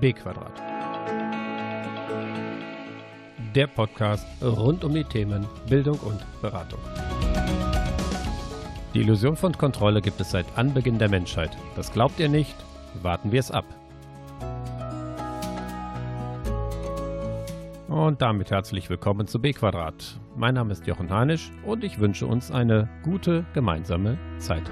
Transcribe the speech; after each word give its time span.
B 0.00 0.14
Quadrat. 0.14 0.52
Der 3.54 3.66
Podcast 3.66 4.26
rund 4.42 4.82
um 4.82 4.94
die 4.94 5.04
Themen 5.04 5.46
Bildung 5.68 5.98
und 5.98 6.20
Beratung. 6.40 6.80
Die 8.94 9.00
Illusion 9.00 9.36
von 9.36 9.52
Kontrolle 9.52 10.00
gibt 10.00 10.20
es 10.20 10.30
seit 10.30 10.46
Anbeginn 10.56 10.98
der 10.98 11.10
Menschheit. 11.10 11.56
Das 11.76 11.92
glaubt 11.92 12.18
ihr 12.18 12.30
nicht? 12.30 12.56
Warten 13.02 13.30
wir 13.30 13.40
es 13.40 13.50
ab. 13.50 13.66
Und 17.88 18.22
damit 18.22 18.50
herzlich 18.50 18.88
willkommen 18.88 19.26
zu 19.26 19.38
B 19.38 19.52
Quadrat. 19.52 20.18
Mein 20.34 20.54
Name 20.54 20.72
ist 20.72 20.86
Jochen 20.86 21.10
Hanisch 21.10 21.50
und 21.66 21.84
ich 21.84 21.98
wünsche 21.98 22.26
uns 22.26 22.50
eine 22.50 22.88
gute 23.02 23.44
gemeinsame 23.52 24.16
Zeit. 24.38 24.70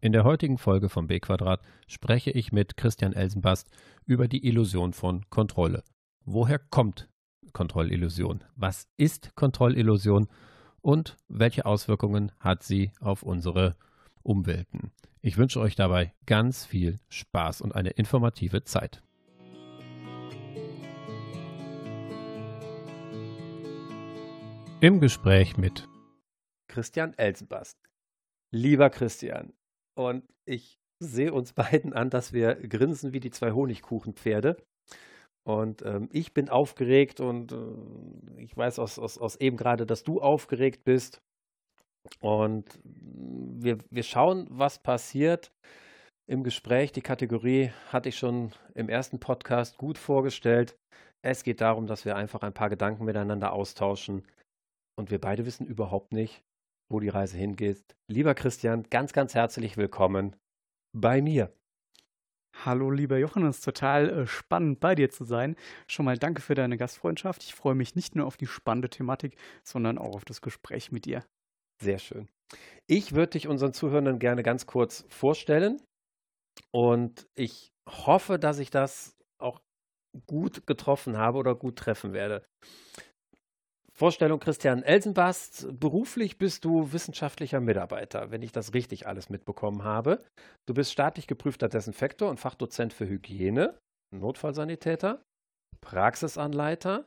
In 0.00 0.12
der 0.12 0.22
heutigen 0.22 0.58
Folge 0.58 0.88
vom 0.88 1.08
B-Quadrat 1.08 1.60
spreche 1.88 2.30
ich 2.30 2.52
mit 2.52 2.76
Christian 2.76 3.14
Elsenbast 3.14 3.68
über 4.06 4.28
die 4.28 4.46
Illusion 4.46 4.92
von 4.92 5.28
Kontrolle. 5.28 5.82
Woher 6.24 6.60
kommt 6.60 7.08
Kontrollillusion? 7.52 8.44
Was 8.54 8.86
ist 8.96 9.34
Kontrollillusion? 9.34 10.28
Und 10.82 11.16
welche 11.26 11.66
Auswirkungen 11.66 12.30
hat 12.38 12.62
sie 12.62 12.92
auf 13.00 13.24
unsere 13.24 13.74
Umwelten? 14.22 14.92
Ich 15.20 15.36
wünsche 15.36 15.58
euch 15.58 15.74
dabei 15.74 16.14
ganz 16.26 16.64
viel 16.64 17.00
Spaß 17.08 17.60
und 17.60 17.74
eine 17.74 17.90
informative 17.90 18.62
Zeit. 18.62 19.02
Im 24.80 25.00
Gespräch 25.00 25.56
mit 25.56 25.88
Christian 26.68 27.14
Elsenbast. 27.14 27.76
Lieber 28.52 28.90
Christian, 28.90 29.52
und 29.98 30.24
ich 30.44 30.78
sehe 31.00 31.32
uns 31.32 31.52
beiden 31.54 31.92
an, 31.92 32.10
dass 32.10 32.32
wir 32.32 32.54
grinsen 32.54 33.12
wie 33.12 33.20
die 33.20 33.30
zwei 33.30 33.52
Honigkuchenpferde. 33.52 34.56
Und 35.46 35.82
ähm, 35.82 36.08
ich 36.12 36.34
bin 36.34 36.50
aufgeregt 36.50 37.20
und 37.20 37.52
äh, 37.52 38.42
ich 38.42 38.56
weiß 38.56 38.78
aus, 38.78 38.98
aus, 38.98 39.16
aus 39.18 39.36
eben 39.36 39.56
gerade, 39.56 39.86
dass 39.86 40.04
du 40.04 40.20
aufgeregt 40.20 40.84
bist. 40.84 41.22
Und 42.20 42.66
wir, 42.84 43.78
wir 43.90 44.02
schauen, 44.02 44.46
was 44.50 44.78
passiert 44.78 45.50
im 46.26 46.44
Gespräch. 46.44 46.92
Die 46.92 47.00
Kategorie 47.00 47.72
hatte 47.90 48.10
ich 48.10 48.18
schon 48.18 48.52
im 48.74 48.88
ersten 48.88 49.18
Podcast 49.18 49.78
gut 49.78 49.96
vorgestellt. 49.96 50.76
Es 51.22 51.42
geht 51.42 51.60
darum, 51.60 51.86
dass 51.86 52.04
wir 52.04 52.16
einfach 52.16 52.42
ein 52.42 52.54
paar 52.54 52.68
Gedanken 52.68 53.04
miteinander 53.04 53.52
austauschen. 53.52 54.26
Und 54.96 55.10
wir 55.10 55.20
beide 55.20 55.46
wissen 55.46 55.66
überhaupt 55.66 56.12
nicht, 56.12 56.42
wo 56.90 57.00
die 57.00 57.08
Reise 57.08 57.36
hingeht. 57.36 57.82
Lieber 58.10 58.34
Christian, 58.34 58.84
ganz, 58.90 59.12
ganz 59.12 59.34
herzlich 59.34 59.76
willkommen 59.76 60.36
bei 60.96 61.20
mir. 61.20 61.52
Hallo, 62.64 62.90
lieber 62.90 63.18
Jochen, 63.18 63.46
es 63.46 63.58
ist 63.58 63.64
total 63.64 64.10
äh, 64.10 64.26
spannend, 64.26 64.80
bei 64.80 64.94
dir 64.94 65.10
zu 65.10 65.24
sein. 65.24 65.54
Schon 65.86 66.06
mal 66.06 66.18
danke 66.18 66.42
für 66.42 66.54
deine 66.54 66.76
Gastfreundschaft. 66.76 67.44
Ich 67.44 67.54
freue 67.54 67.74
mich 67.74 67.94
nicht 67.94 68.16
nur 68.16 68.26
auf 68.26 68.36
die 68.36 68.46
spannende 68.46 68.90
Thematik, 68.90 69.36
sondern 69.62 69.98
auch 69.98 70.14
auf 70.14 70.24
das 70.24 70.40
Gespräch 70.40 70.90
mit 70.90 71.04
dir. 71.04 71.24
Sehr 71.80 71.98
schön. 71.98 72.28
Ich 72.86 73.12
würde 73.12 73.30
dich 73.30 73.46
unseren 73.46 73.74
Zuhörenden 73.74 74.18
gerne 74.18 74.42
ganz 74.42 74.66
kurz 74.66 75.04
vorstellen 75.08 75.80
und 76.72 77.28
ich 77.34 77.70
hoffe, 77.88 78.38
dass 78.38 78.58
ich 78.58 78.70
das 78.70 79.14
auch 79.40 79.60
gut 80.26 80.66
getroffen 80.66 81.16
habe 81.16 81.38
oder 81.38 81.54
gut 81.54 81.76
treffen 81.76 82.12
werde. 82.12 82.44
Vorstellung 83.98 84.38
Christian 84.38 84.84
Elsenbast. 84.84 85.66
Beruflich 85.80 86.38
bist 86.38 86.64
du 86.64 86.92
wissenschaftlicher 86.92 87.58
Mitarbeiter, 87.58 88.30
wenn 88.30 88.42
ich 88.42 88.52
das 88.52 88.72
richtig 88.72 89.08
alles 89.08 89.28
mitbekommen 89.28 89.82
habe. 89.82 90.24
Du 90.66 90.74
bist 90.74 90.92
staatlich 90.92 91.26
geprüfter 91.26 91.68
Desinfektor 91.68 92.30
und 92.30 92.38
Fachdozent 92.38 92.92
für 92.92 93.08
Hygiene, 93.08 93.76
Notfallsanitäter, 94.14 95.20
Praxisanleiter, 95.80 97.06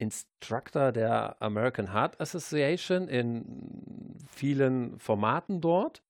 Instructor 0.00 0.92
der 0.92 1.36
American 1.42 1.92
Heart 1.92 2.18
Association 2.22 3.06
in 3.06 4.16
vielen 4.26 4.98
Formaten 4.98 5.60
dort. 5.60 6.00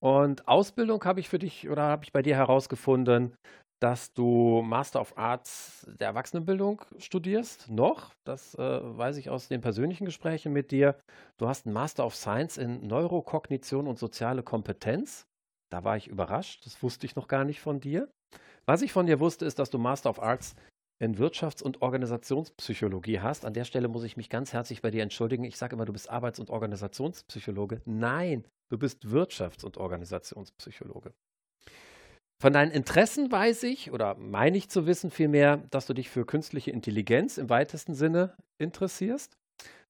Und 0.00 0.46
Ausbildung 0.46 1.04
habe 1.04 1.18
ich 1.18 1.28
für 1.28 1.40
dich 1.40 1.68
oder 1.68 1.82
habe 1.82 2.04
ich 2.04 2.12
bei 2.12 2.22
dir 2.22 2.36
herausgefunden, 2.36 3.34
dass 3.80 4.12
du 4.12 4.62
Master 4.62 5.00
of 5.00 5.16
Arts 5.16 5.86
der 5.98 6.08
Erwachsenenbildung 6.08 6.82
studierst, 6.98 7.70
noch. 7.70 8.12
Das 8.24 8.54
äh, 8.54 8.58
weiß 8.58 9.16
ich 9.16 9.30
aus 9.30 9.48
den 9.48 9.62
persönlichen 9.62 10.04
Gesprächen 10.04 10.52
mit 10.52 10.70
dir. 10.70 10.98
Du 11.38 11.48
hast 11.48 11.66
einen 11.66 11.72
Master 11.72 12.04
of 12.04 12.14
Science 12.14 12.58
in 12.58 12.86
Neurokognition 12.86 13.86
und 13.86 13.98
soziale 13.98 14.42
Kompetenz. 14.42 15.26
Da 15.72 15.82
war 15.82 15.96
ich 15.96 16.08
überrascht, 16.08 16.66
das 16.66 16.82
wusste 16.82 17.06
ich 17.06 17.16
noch 17.16 17.26
gar 17.26 17.44
nicht 17.44 17.60
von 17.60 17.80
dir. 17.80 18.08
Was 18.66 18.82
ich 18.82 18.92
von 18.92 19.06
dir 19.06 19.18
wusste, 19.18 19.46
ist, 19.46 19.58
dass 19.58 19.70
du 19.70 19.78
Master 19.78 20.10
of 20.10 20.22
Arts 20.22 20.54
in 21.00 21.16
Wirtschafts- 21.16 21.62
und 21.62 21.80
Organisationspsychologie 21.80 23.20
hast. 23.20 23.46
An 23.46 23.54
der 23.54 23.64
Stelle 23.64 23.88
muss 23.88 24.04
ich 24.04 24.18
mich 24.18 24.28
ganz 24.28 24.52
herzlich 24.52 24.82
bei 24.82 24.90
dir 24.90 25.02
entschuldigen. 25.02 25.44
Ich 25.44 25.56
sage 25.56 25.74
immer, 25.74 25.86
du 25.86 25.94
bist 25.94 26.10
Arbeits- 26.10 26.38
und 26.38 26.50
Organisationspsychologe. 26.50 27.80
Nein, 27.86 28.46
du 28.68 28.76
bist 28.76 29.04
Wirtschafts- 29.04 29.64
und 29.64 29.78
Organisationspsychologe. 29.78 31.14
Von 32.40 32.54
deinen 32.54 32.72
Interessen 32.72 33.30
weiß 33.30 33.64
ich 33.64 33.92
oder 33.92 34.14
meine 34.14 34.56
ich 34.56 34.70
zu 34.70 34.86
wissen 34.86 35.10
vielmehr, 35.10 35.58
dass 35.70 35.86
du 35.86 35.92
dich 35.92 36.08
für 36.08 36.24
künstliche 36.24 36.70
Intelligenz 36.70 37.36
im 37.36 37.50
weitesten 37.50 37.94
Sinne 37.94 38.34
interessierst, 38.58 39.36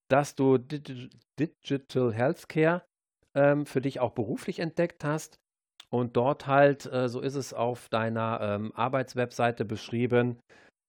dass 0.08 0.34
du 0.34 0.58
Digital 0.58 2.12
Healthcare 2.12 2.82
ähm, 3.36 3.66
für 3.66 3.80
dich 3.80 4.00
auch 4.00 4.10
beruflich 4.10 4.58
entdeckt 4.58 5.04
hast 5.04 5.38
und 5.90 6.16
dort 6.16 6.48
halt, 6.48 6.86
äh, 6.92 7.08
so 7.08 7.20
ist 7.20 7.36
es 7.36 7.54
auf 7.54 7.88
deiner 7.88 8.40
ähm, 8.42 8.72
Arbeitswebseite 8.74 9.64
beschrieben, 9.64 10.40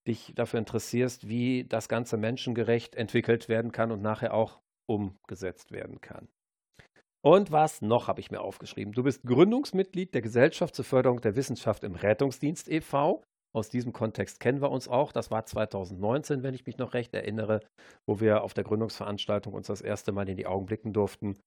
dich 0.07 0.33
dafür 0.33 0.57
interessierst, 0.57 1.27
wie 1.27 1.66
das 1.66 1.88
Ganze 1.88 2.17
menschengerecht 2.17 2.95
entwickelt 2.95 3.50
werden 3.50 3.71
kann 3.71 3.91
und 3.91 4.01
nachher 4.01 4.33
auch 4.33 4.59
umgesetzt 4.89 5.71
werden 5.71 6.01
kann. 6.01 6.27
Und 7.23 7.51
was 7.51 7.81
noch 7.81 8.07
habe 8.07 8.19
ich 8.19 8.31
mir 8.31 8.41
aufgeschrieben? 8.41 8.93
Du 8.93 9.03
bist 9.03 9.23
Gründungsmitglied 9.23 10.13
der 10.13 10.21
Gesellschaft 10.21 10.75
zur 10.75 10.85
Förderung 10.85 11.21
der 11.21 11.35
Wissenschaft 11.35 11.83
im 11.83 11.93
Rettungsdienst 11.93 12.67
e.V. 12.67 13.23
Aus 13.53 13.69
diesem 13.69 13.93
Kontext 13.93 14.39
kennen 14.39 14.61
wir 14.61 14.71
uns 14.71 14.87
auch. 14.87 15.11
Das 15.11 15.29
war 15.29 15.45
2019, 15.45 16.41
wenn 16.41 16.55
ich 16.55 16.65
mich 16.65 16.77
noch 16.77 16.93
recht 16.93 17.13
erinnere, 17.13 17.59
wo 18.07 18.19
wir 18.19 18.43
auf 18.43 18.53
der 18.53 18.63
Gründungsveranstaltung 18.63 19.53
uns 19.53 19.67
das 19.67 19.81
erste 19.81 20.11
Mal 20.11 20.29
in 20.29 20.37
die 20.37 20.47
Augen 20.47 20.65
blicken 20.65 20.93
durften 20.93 21.37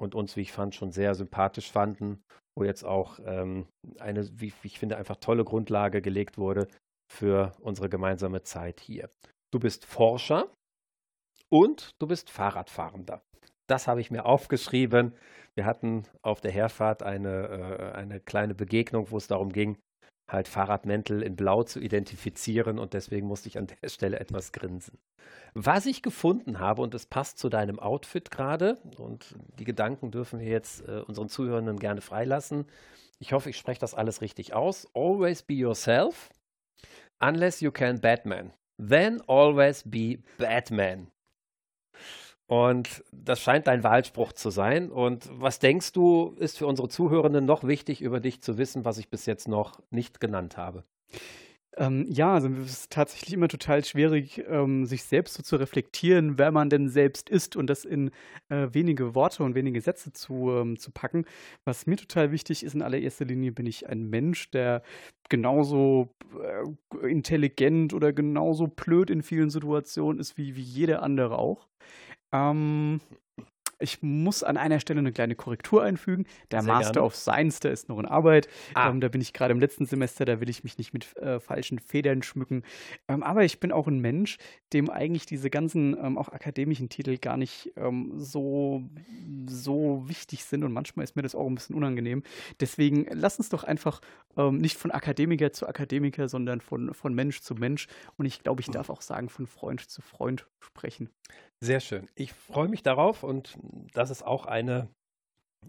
und 0.00 0.14
uns, 0.14 0.36
wie 0.36 0.42
ich 0.42 0.52
fand, 0.52 0.74
schon 0.74 0.92
sehr 0.92 1.14
sympathisch 1.14 1.72
fanden, 1.72 2.22
wo 2.56 2.64
jetzt 2.64 2.84
auch 2.84 3.18
ähm, 3.24 3.66
eine, 3.98 4.28
wie 4.40 4.52
ich 4.62 4.78
finde, 4.78 4.98
einfach 4.98 5.16
tolle 5.16 5.44
Grundlage 5.44 6.00
gelegt 6.02 6.38
wurde 6.38 6.68
für 7.10 7.52
unsere 7.60 7.88
gemeinsame 7.88 8.42
Zeit 8.42 8.78
hier. 8.78 9.10
Du 9.52 9.58
bist 9.58 9.86
Forscher 9.86 10.52
und 11.50 11.92
du 11.98 12.06
bist 12.06 12.30
Fahrradfahrender. 12.30 13.22
Das 13.68 13.86
habe 13.86 14.00
ich 14.00 14.10
mir 14.10 14.24
aufgeschrieben. 14.24 15.14
Wir 15.54 15.66
hatten 15.66 16.04
auf 16.22 16.40
der 16.40 16.50
Herfahrt 16.50 17.02
eine, 17.02 17.92
äh, 17.92 17.96
eine 17.96 18.18
kleine 18.18 18.54
Begegnung, 18.54 19.10
wo 19.10 19.16
es 19.16 19.26
darum 19.26 19.52
ging, 19.52 19.76
halt 20.28 20.48
Fahrradmäntel 20.48 21.22
in 21.22 21.36
Blau 21.36 21.62
zu 21.62 21.80
identifizieren 21.80 22.78
und 22.78 22.94
deswegen 22.94 23.26
musste 23.26 23.48
ich 23.48 23.58
an 23.58 23.66
der 23.66 23.76
Stelle 23.88 24.18
etwas 24.20 24.52
grinsen. 24.52 24.98
Was 25.54 25.86
ich 25.86 26.02
gefunden 26.02 26.60
habe, 26.60 26.82
und 26.82 26.94
es 26.94 27.06
passt 27.06 27.38
zu 27.38 27.48
deinem 27.48 27.78
Outfit 27.78 28.30
gerade, 28.30 28.78
und 28.96 29.36
die 29.58 29.64
Gedanken 29.64 30.10
dürfen 30.10 30.40
wir 30.40 30.48
jetzt 30.48 30.86
äh, 30.88 31.02
unseren 31.06 31.28
Zuhörenden 31.28 31.78
gerne 31.78 32.00
freilassen. 32.00 32.66
Ich 33.18 33.32
hoffe, 33.32 33.50
ich 33.50 33.58
spreche 33.58 33.80
das 33.80 33.94
alles 33.94 34.22
richtig 34.22 34.54
aus. 34.54 34.86
Always 34.94 35.42
be 35.42 35.54
yourself, 35.54 36.30
unless 37.20 37.60
you 37.60 37.70
can 37.70 38.00
Batman. 38.00 38.52
Then 38.78 39.20
always 39.26 39.82
be 39.82 40.20
Batman. 40.38 41.08
Und 42.48 43.04
das 43.12 43.40
scheint 43.40 43.66
dein 43.66 43.84
Wahlspruch 43.84 44.32
zu 44.32 44.48
sein. 44.48 44.90
Und 44.90 45.28
was 45.32 45.58
denkst 45.58 45.92
du, 45.92 46.34
ist 46.38 46.56
für 46.56 46.66
unsere 46.66 46.88
Zuhörenden 46.88 47.44
noch 47.44 47.62
wichtig, 47.62 48.00
über 48.00 48.20
dich 48.20 48.40
zu 48.42 48.56
wissen, 48.56 48.86
was 48.86 48.96
ich 48.96 49.10
bis 49.10 49.26
jetzt 49.26 49.48
noch 49.48 49.80
nicht 49.90 50.18
genannt 50.18 50.56
habe? 50.56 50.84
Ähm, 51.76 52.06
ja, 52.08 52.32
also 52.32 52.48
es 52.48 52.72
ist 52.72 52.90
tatsächlich 52.90 53.34
immer 53.34 53.48
total 53.48 53.84
schwierig, 53.84 54.42
ähm, 54.48 54.86
sich 54.86 55.04
selbst 55.04 55.34
so 55.34 55.42
zu 55.42 55.56
reflektieren, 55.56 56.38
wer 56.38 56.50
man 56.50 56.70
denn 56.70 56.88
selbst 56.88 57.28
ist 57.28 57.54
und 57.54 57.68
das 57.68 57.84
in 57.84 58.10
äh, 58.48 58.68
wenige 58.72 59.14
Worte 59.14 59.44
und 59.44 59.54
wenige 59.54 59.80
Sätze 59.82 60.12
zu, 60.12 60.50
ähm, 60.50 60.78
zu 60.78 60.90
packen. 60.90 61.26
Was 61.64 61.86
mir 61.86 61.96
total 61.96 62.32
wichtig 62.32 62.64
ist, 62.64 62.74
in 62.74 62.82
allererster 62.82 63.26
Linie 63.26 63.52
bin 63.52 63.66
ich 63.66 63.88
ein 63.88 64.08
Mensch, 64.08 64.50
der 64.50 64.82
genauso 65.28 66.08
äh, 66.42 67.06
intelligent 67.08 67.92
oder 67.92 68.14
genauso 68.14 68.66
blöd 68.68 69.10
in 69.10 69.22
vielen 69.22 69.50
Situationen 69.50 70.18
ist 70.18 70.38
wie, 70.38 70.56
wie 70.56 70.62
jeder 70.62 71.02
andere 71.02 71.38
auch. 71.38 71.68
Ähm, 72.32 73.00
Ich 73.80 74.02
muss 74.02 74.42
an 74.42 74.56
einer 74.56 74.80
Stelle 74.80 74.98
eine 74.98 75.12
kleine 75.12 75.36
Korrektur 75.36 75.84
einfügen. 75.84 76.26
Der 76.50 76.62
Sehr 76.62 76.72
Master 76.72 76.92
gerne. 76.94 77.06
of 77.06 77.14
Science, 77.14 77.60
der 77.60 77.70
ist 77.70 77.88
noch 77.88 78.00
in 78.00 78.06
Arbeit. 78.06 78.48
Ah. 78.74 78.90
Ähm, 78.90 79.00
da 79.00 79.06
bin 79.06 79.20
ich 79.20 79.32
gerade 79.32 79.52
im 79.52 79.60
letzten 79.60 79.86
Semester, 79.86 80.24
da 80.24 80.40
will 80.40 80.48
ich 80.50 80.64
mich 80.64 80.78
nicht 80.78 80.92
mit 80.92 81.16
äh, 81.16 81.38
falschen 81.38 81.78
Federn 81.78 82.24
schmücken. 82.24 82.64
Ähm, 83.06 83.22
aber 83.22 83.44
ich 83.44 83.60
bin 83.60 83.70
auch 83.70 83.86
ein 83.86 84.00
Mensch, 84.00 84.36
dem 84.72 84.90
eigentlich 84.90 85.26
diese 85.26 85.48
ganzen 85.48 85.96
ähm, 85.96 86.18
auch 86.18 86.30
akademischen 86.30 86.88
Titel 86.88 87.18
gar 87.18 87.36
nicht 87.36 87.72
ähm, 87.76 88.14
so, 88.16 88.82
so 89.46 90.02
wichtig 90.08 90.44
sind 90.44 90.64
und 90.64 90.72
manchmal 90.72 91.04
ist 91.04 91.14
mir 91.14 91.22
das 91.22 91.36
auch 91.36 91.46
ein 91.46 91.54
bisschen 91.54 91.76
unangenehm. 91.76 92.24
Deswegen 92.58 93.06
lass 93.12 93.38
uns 93.38 93.48
doch 93.48 93.62
einfach 93.62 94.00
ähm, 94.36 94.58
nicht 94.58 94.76
von 94.76 94.90
Akademiker 94.90 95.52
zu 95.52 95.68
Akademiker, 95.68 96.28
sondern 96.28 96.60
von, 96.60 96.94
von 96.94 97.14
Mensch 97.14 97.42
zu 97.42 97.54
Mensch. 97.54 97.86
Und 98.16 98.26
ich 98.26 98.42
glaube, 98.42 98.60
ich 98.60 98.70
darf 98.70 98.90
auch 98.90 99.02
sagen, 99.02 99.28
von 99.28 99.46
Freund 99.46 99.88
zu 99.88 100.02
Freund 100.02 100.48
sprechen. 100.58 101.10
Sehr 101.60 101.80
schön. 101.80 102.08
Ich 102.14 102.32
freue 102.32 102.68
mich 102.68 102.82
darauf 102.82 103.24
und 103.24 103.58
das 103.92 104.10
ist 104.10 104.22
auch 104.22 104.46
eine, 104.46 104.88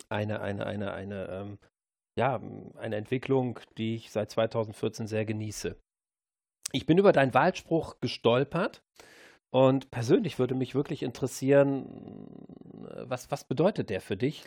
eine, 0.08 0.42
eine, 0.42 0.66
eine, 0.66 0.94
eine, 0.94 1.26
ähm, 1.30 1.60
ja, 2.18 2.40
eine 2.76 2.96
Entwicklung, 2.96 3.60
die 3.78 3.96
ich 3.96 4.12
seit 4.12 4.30
2014 4.30 5.08
sehr 5.08 5.26
genieße. 5.26 5.76
Ich 6.72 6.86
bin 6.86 7.00
über 7.00 7.12
deinen 7.12 7.34
Wahlspruch 7.34 8.00
gestolpert 8.02 8.84
und 9.50 9.90
persönlich 9.90 10.38
würde 10.38 10.54
mich 10.54 10.76
wirklich 10.76 11.02
interessieren, 11.02 12.28
was, 13.06 13.32
was 13.32 13.44
bedeutet 13.46 13.90
der 13.90 14.02
für 14.02 14.18
dich, 14.18 14.44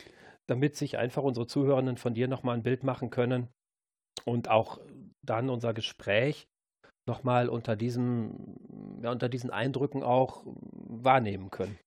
damit 0.46 0.76
sich 0.76 0.98
einfach 0.98 1.24
unsere 1.24 1.48
Zuhörenden 1.48 1.96
von 1.96 2.14
dir 2.14 2.28
nochmal 2.28 2.56
ein 2.56 2.62
Bild 2.62 2.84
machen 2.84 3.10
können 3.10 3.48
und 4.24 4.48
auch 4.48 4.78
dann 5.22 5.50
unser 5.50 5.74
Gespräch 5.74 6.48
nochmal 7.06 7.48
unter 7.48 7.76
diesem, 7.76 8.56
ja, 9.02 9.10
unter 9.10 9.28
diesen 9.28 9.50
Eindrücken 9.50 10.02
auch 10.02 10.42
wahrnehmen 10.44 11.50
können. 11.50 11.78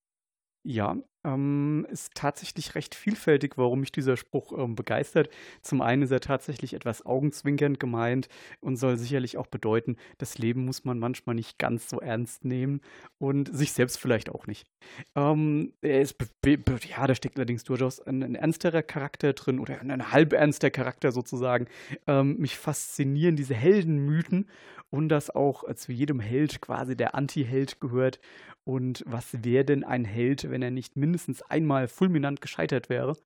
Ja, 0.67 0.97
ähm, 1.23 1.85
ist 1.91 2.15
tatsächlich 2.15 2.73
recht 2.73 2.95
vielfältig, 2.95 3.53
warum 3.55 3.81
mich 3.81 3.91
dieser 3.91 4.17
Spruch 4.17 4.51
ähm, 4.57 4.75
begeistert. 4.75 5.29
Zum 5.61 5.81
einen 5.81 6.01
ist 6.01 6.11
er 6.11 6.21
tatsächlich 6.21 6.73
etwas 6.73 7.05
augenzwinkernd 7.05 7.79
gemeint 7.79 8.29
und 8.61 8.77
soll 8.77 8.97
sicherlich 8.97 9.37
auch 9.37 9.45
bedeuten, 9.45 9.95
das 10.17 10.39
Leben 10.39 10.65
muss 10.65 10.83
man 10.83 10.97
manchmal 10.97 11.35
nicht 11.35 11.59
ganz 11.59 11.87
so 11.87 11.99
ernst 11.99 12.45
nehmen 12.45 12.81
und 13.19 13.55
sich 13.55 13.73
selbst 13.73 13.99
vielleicht 13.99 14.29
auch 14.29 14.47
nicht. 14.47 14.67
Ähm, 15.15 15.73
er 15.81 16.01
ist, 16.01 16.15
ja, 16.45 17.05
da 17.05 17.13
steckt 17.13 17.37
allerdings 17.37 17.63
durchaus 17.63 17.99
ein, 17.99 18.23
ein 18.23 18.33
ernsterer 18.33 18.81
Charakter 18.81 19.33
drin 19.33 19.59
oder 19.59 19.79
ein, 19.81 19.91
ein 19.91 20.11
halb 20.11 20.33
ernster 20.33 20.71
Charakter 20.71 21.11
sozusagen. 21.11 21.67
Ähm, 22.07 22.37
mich 22.37 22.57
faszinieren 22.57 23.35
diese 23.35 23.53
Heldenmythen 23.53 24.47
und 24.95 25.09
dass 25.09 25.29
auch 25.29 25.67
äh, 25.67 25.75
zu 25.75 25.91
jedem 25.91 26.21
Held 26.21 26.61
quasi 26.61 26.95
der 26.95 27.15
Anti-Held 27.15 27.81
gehört. 27.81 28.21
Und 28.63 29.03
was 29.05 29.43
wäre 29.43 29.65
denn 29.65 29.83
ein 29.83 30.05
Held, 30.05 30.49
wenn 30.49 30.61
er 30.61 30.71
nicht 30.71 30.95
mindestens 30.95 31.41
einmal 31.41 31.89
fulminant 31.89 32.39
gescheitert 32.39 32.87
wäre? 32.87 33.17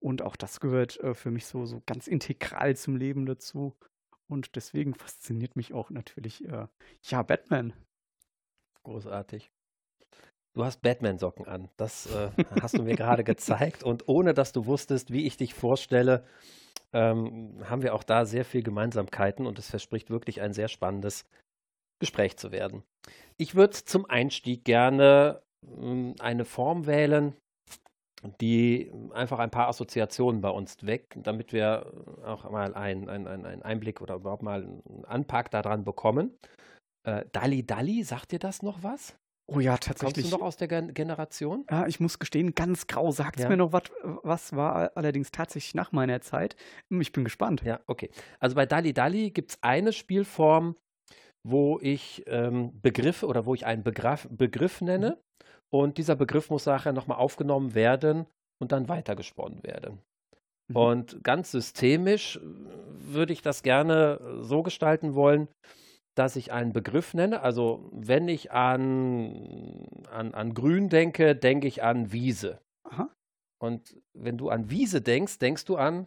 Und 0.00 0.20
auch 0.20 0.34
das 0.34 0.58
gehört 0.58 0.98
äh, 0.98 1.14
für 1.14 1.30
mich 1.30 1.46
so, 1.46 1.64
so 1.64 1.80
ganz 1.86 2.08
integral 2.08 2.76
zum 2.76 2.96
Leben 2.96 3.24
dazu. 3.24 3.76
Und 4.26 4.56
deswegen 4.56 4.94
fasziniert 4.94 5.54
mich 5.54 5.72
auch 5.72 5.90
natürlich, 5.90 6.44
äh, 6.44 6.66
ja, 7.04 7.22
Batman. 7.22 7.72
Großartig. 8.82 9.52
Du 10.54 10.64
hast 10.64 10.82
Batman-Socken 10.82 11.46
an. 11.46 11.68
Das 11.76 12.06
äh, 12.06 12.30
hast 12.60 12.76
du 12.76 12.82
mir 12.82 12.96
gerade 12.96 13.22
gezeigt. 13.22 13.84
Und 13.84 14.08
ohne 14.08 14.34
dass 14.34 14.50
du 14.50 14.66
wusstest, 14.66 15.12
wie 15.12 15.24
ich 15.24 15.36
dich 15.36 15.54
vorstelle, 15.54 16.24
ähm, 16.94 17.58
haben 17.68 17.82
wir 17.82 17.94
auch 17.94 18.02
da 18.02 18.24
sehr 18.24 18.44
viel 18.44 18.62
Gemeinsamkeiten 18.62 19.46
und 19.46 19.58
es 19.58 19.70
verspricht 19.70 20.10
wirklich 20.10 20.40
ein 20.40 20.52
sehr 20.52 20.68
spannendes 20.68 21.24
Gespräch 22.00 22.36
zu 22.36 22.52
werden. 22.52 22.82
Ich 23.36 23.54
würde 23.54 23.72
zum 23.72 24.06
Einstieg 24.06 24.64
gerne 24.64 25.42
ähm, 25.66 26.14
eine 26.18 26.44
Form 26.44 26.86
wählen, 26.86 27.34
die 28.40 28.92
einfach 29.12 29.38
ein 29.38 29.50
paar 29.50 29.68
Assoziationen 29.68 30.40
bei 30.40 30.50
uns 30.50 30.76
weckt, 30.82 31.16
damit 31.26 31.52
wir 31.52 31.92
auch 32.24 32.48
mal 32.50 32.74
einen 32.74 33.08
ein, 33.08 33.26
ein 33.26 33.62
Einblick 33.62 34.00
oder 34.00 34.16
überhaupt 34.16 34.42
mal 34.42 34.62
einen 34.62 35.04
Anpack 35.04 35.50
daran 35.50 35.84
bekommen. 35.84 36.36
Äh, 37.04 37.24
Dalli 37.32 37.66
Dalli, 37.66 38.04
sagt 38.04 38.32
dir 38.32 38.38
das 38.38 38.62
noch 38.62 38.82
was? 38.82 39.16
Oh 39.54 39.60
ja, 39.60 39.72
Kommst 39.72 39.84
du 39.88 39.92
tatsächlich. 39.94 40.30
noch 40.30 40.40
aus 40.40 40.56
der 40.56 40.68
Gen 40.68 40.94
Generation? 40.94 41.64
Ja, 41.70 41.86
ich 41.86 42.00
muss 42.00 42.18
gestehen, 42.18 42.54
ganz 42.54 42.86
grau 42.86 43.10
sagt 43.10 43.36
es 43.36 43.42
Ja. 43.44 43.48
mir 43.50 43.56
noch 43.56 43.72
was, 43.72 43.82
was 44.22 44.56
war 44.56 44.92
allerdings 44.96 45.30
tatsächlich 45.30 45.74
nach 45.74 45.92
meiner 45.92 46.20
Zeit. 46.20 46.56
Hm, 46.90 47.00
Ich 47.00 47.12
bin 47.12 47.24
gespannt. 47.24 47.62
Ja, 47.62 47.80
okay. 47.86 48.10
Also 48.38 48.56
bei 48.56 48.66
Dalli 48.66 48.92
Dalli 48.92 49.30
gibt 49.30 49.50
es 49.52 49.58
eine 49.62 49.92
Spielform, 49.92 50.76
wo 51.44 51.78
ich 51.82 52.22
ähm, 52.26 52.80
Begriffe 52.80 53.26
oder 53.26 53.46
wo 53.46 53.54
ich 53.54 53.66
einen 53.66 53.82
Begriff, 53.82 54.28
Begriff 54.30 54.80
nenne 54.80 55.18
und 55.70 55.98
dieser 55.98 56.14
Begriff 56.16 56.50
muss 56.50 56.66
nachher 56.66 56.92
nochmal 56.92 57.18
aufgenommen 57.18 57.74
werden 57.74 58.26
und 58.60 58.72
dann 58.72 58.88
weitergesponnen 58.88 59.62
werden. 59.64 59.98
Mhm. 60.68 60.76
Und 60.76 61.24
ganz 61.24 61.50
systemisch 61.50 62.36
äh, 62.36 62.40
würde 62.44 63.32
ich 63.32 63.42
das 63.42 63.62
gerne 63.62 64.20
so 64.40 64.62
gestalten 64.62 65.14
wollen, 65.14 65.48
dass 66.14 66.36
ich 66.36 66.52
einen 66.52 66.72
Begriff 66.72 67.14
nenne. 67.14 67.40
Also 67.42 67.88
wenn 67.92 68.28
ich 68.28 68.52
an, 68.52 69.86
an, 70.10 70.34
an 70.34 70.54
Grün 70.54 70.88
denke, 70.88 71.34
denke 71.34 71.66
ich 71.68 71.82
an 71.82 72.12
Wiese. 72.12 72.60
Aha. 72.84 73.10
Und 73.60 73.96
wenn 74.12 74.36
du 74.38 74.50
an 74.50 74.70
Wiese 74.70 75.00
denkst, 75.00 75.38
denkst 75.38 75.64
du 75.64 75.76
an, 75.76 76.06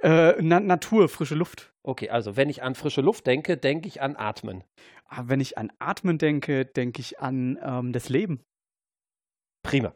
Äh, 0.00 0.34
Na 0.42 0.60
Natur, 0.60 1.08
frische 1.08 1.34
Luft. 1.34 1.72
okay, 1.82 2.10
also 2.10 2.36
wenn 2.36 2.50
ich 2.50 2.62
an 2.62 2.74
frische 2.74 3.00
Luft 3.00 3.26
denke, 3.26 3.56
denke 3.56 3.88
ich 3.88 4.02
an 4.02 4.16
Atmen. 4.16 4.64
Aber 5.06 5.28
wenn 5.30 5.40
ich 5.40 5.56
an 5.56 5.72
Atmen 5.78 6.18
denke, 6.18 6.66
denke 6.66 7.00
ich 7.00 7.20
an 7.20 7.58
ähm, 7.62 7.92
das 7.92 8.08
Leben. 8.10 8.42
Prima. 9.64 9.94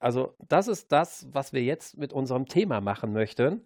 Also 0.00 0.34
das 0.48 0.66
ist 0.66 0.90
das, 0.90 1.32
was 1.32 1.52
wir 1.52 1.62
jetzt 1.62 1.96
mit 1.96 2.12
unserem 2.12 2.46
Thema 2.46 2.80
machen 2.80 3.12
möchten. 3.12 3.64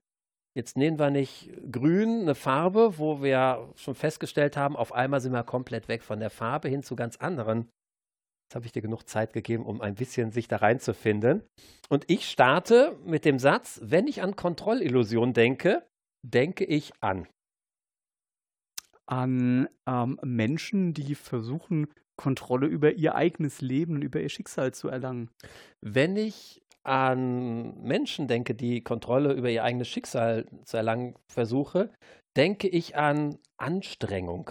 Jetzt 0.57 0.79
nehmen 0.79 0.99
wir 0.99 1.11
nicht 1.11 1.51
grün, 1.71 2.23
eine 2.23 2.35
Farbe, 2.35 2.97
wo 2.97 3.23
wir 3.23 3.71
schon 3.77 3.95
festgestellt 3.95 4.57
haben, 4.57 4.75
auf 4.75 4.91
einmal 4.95 5.21
sind 5.21 5.33
wir 5.33 5.45
komplett 5.45 5.87
weg 5.87 6.03
von 6.03 6.19
der 6.19 6.31
Farbe 6.31 6.71
hin 6.71 6.83
zu 6.83 6.97
ganz 6.97 7.19
anderen. 7.19 7.69
Jetzt 8.49 8.55
habe 8.55 8.65
ich 8.65 8.73
dir 8.73 8.81
genug 8.81 9.07
Zeit 9.07 9.35
gegeben, 9.35 9.67
um 9.67 9.83
ein 9.83 9.97
bisschen 9.97 10.31
sich 10.31 10.49
da 10.49 10.57
reinzufinden. 10.57 11.43
Und 11.91 12.11
ich 12.11 12.27
starte 12.27 12.99
mit 13.05 13.27
dem 13.27 13.39
Satz, 13.39 13.81
wenn 13.83 14.07
ich 14.07 14.23
an 14.23 14.35
Kontrollillusion 14.35 15.35
denke, 15.35 15.87
denke 16.23 16.65
ich 16.65 16.93
an. 17.03 17.29
An 19.05 19.69
ähm, 19.87 20.19
Menschen, 20.25 20.95
die 20.95 21.17
versuchen, 21.17 21.89
Kontrolle 22.17 22.67
über 22.67 22.93
ihr 22.93 23.15
eigenes 23.15 23.61
Leben 23.61 23.97
und 23.97 24.03
über 24.03 24.23
ihr 24.23 24.31
Schicksal 24.31 24.73
zu 24.73 24.89
erlangen. 24.89 25.29
Wenn 25.83 26.17
ich 26.17 26.63
an 26.87 27.81
Menschen 27.83 28.29
denke, 28.29 28.55
die 28.55 28.83
Kontrolle 28.83 29.33
über 29.33 29.51
ihr 29.51 29.65
eigenes 29.65 29.89
Schicksal 29.89 30.47
zu 30.65 30.77
erlangen 30.77 31.17
versuche, 31.31 31.91
denke 32.37 32.69
ich 32.69 32.97
an 32.97 33.39
Anstrengung. 33.57 34.51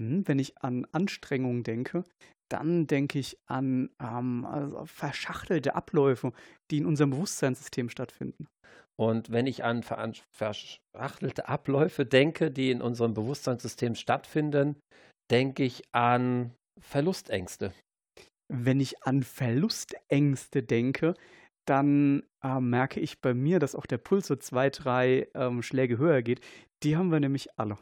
Hm, 0.00 0.26
Wenn 0.26 0.38
ich 0.38 0.58
an 0.58 0.86
Anstrengung 0.92 1.62
denke, 1.62 2.04
dann 2.50 2.86
denke 2.86 3.18
ich 3.18 3.38
an 3.46 3.90
ähm, 4.00 4.44
also 4.44 4.84
verschachtelte 4.84 5.74
Abläufe, 5.74 6.32
die 6.70 6.78
in 6.78 6.86
unserem 6.86 7.10
Bewusstseinssystem 7.10 7.88
stattfinden. 7.88 8.46
Und 8.96 9.32
wenn 9.32 9.46
ich 9.46 9.64
an 9.64 9.82
verschachtelte 9.82 11.48
Abläufe 11.48 12.06
denke, 12.06 12.50
die 12.50 12.70
in 12.70 12.82
unserem 12.82 13.14
Bewusstseinssystem 13.14 13.94
stattfinden, 13.94 14.76
denke 15.30 15.64
ich 15.64 15.82
an 15.92 16.52
Verlustängste. 16.80 17.72
Wenn 18.48 18.80
ich 18.80 19.02
an 19.04 19.22
Verlustängste 19.22 20.62
denke, 20.62 21.14
dann 21.66 22.22
äh, 22.42 22.60
merke 22.60 23.00
ich 23.00 23.20
bei 23.20 23.34
mir, 23.34 23.58
dass 23.58 23.74
auch 23.74 23.86
der 23.86 23.98
Puls 23.98 24.26
so 24.26 24.36
zwei, 24.36 24.70
drei 24.70 25.28
ähm, 25.34 25.62
Schläge 25.62 25.98
höher 25.98 26.22
geht. 26.22 26.40
Die 26.82 26.96
haben 26.96 27.10
wir 27.10 27.20
nämlich 27.20 27.58
alle. 27.58 27.78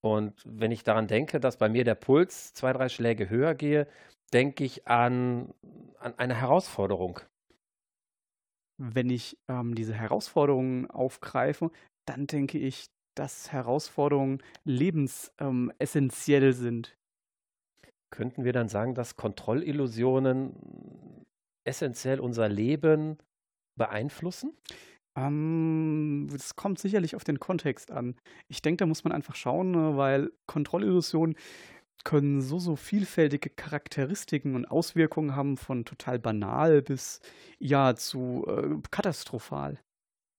Und 0.00 0.34
wenn 0.44 0.72
ich 0.72 0.84
daran 0.84 1.06
denke, 1.06 1.40
dass 1.40 1.56
bei 1.56 1.68
mir 1.68 1.84
der 1.84 1.94
Puls 1.94 2.52
zwei, 2.52 2.72
drei 2.72 2.88
Schläge 2.88 3.30
höher 3.30 3.54
gehe, 3.54 3.86
denke 4.32 4.64
ich 4.64 4.86
an, 4.86 5.54
an 5.98 6.18
eine 6.18 6.34
Herausforderung. 6.34 7.20
Wenn 8.76 9.08
ich 9.08 9.38
ähm, 9.48 9.74
diese 9.74 9.94
Herausforderungen 9.94 10.90
aufgreife, 10.90 11.70
dann 12.06 12.26
denke 12.26 12.58
ich, 12.58 12.90
dass 13.14 13.52
Herausforderungen 13.52 14.42
lebensessentiell 14.64 16.52
sind. 16.52 16.96
Könnten 18.14 18.44
wir 18.44 18.52
dann 18.52 18.68
sagen, 18.68 18.94
dass 18.94 19.16
Kontrollillusionen 19.16 20.54
essentiell 21.66 22.20
unser 22.20 22.48
Leben 22.48 23.18
beeinflussen? 23.76 24.52
Ähm, 25.16 26.28
das 26.30 26.54
kommt 26.54 26.78
sicherlich 26.78 27.16
auf 27.16 27.24
den 27.24 27.40
Kontext 27.40 27.90
an. 27.90 28.14
Ich 28.48 28.62
denke, 28.62 28.78
da 28.78 28.86
muss 28.86 29.02
man 29.02 29.12
einfach 29.12 29.34
schauen, 29.34 29.72
ne, 29.72 29.96
weil 29.96 30.30
Kontrollillusionen 30.46 31.36
können 32.04 32.40
so, 32.40 32.58
so 32.60 32.76
vielfältige 32.76 33.50
Charakteristiken 33.50 34.54
und 34.56 34.66
Auswirkungen 34.66 35.34
haben, 35.36 35.56
von 35.56 35.84
total 35.84 36.18
banal 36.20 36.82
bis 36.82 37.20
ja 37.58 37.96
zu 37.96 38.44
äh, 38.46 38.76
katastrophal 38.92 39.80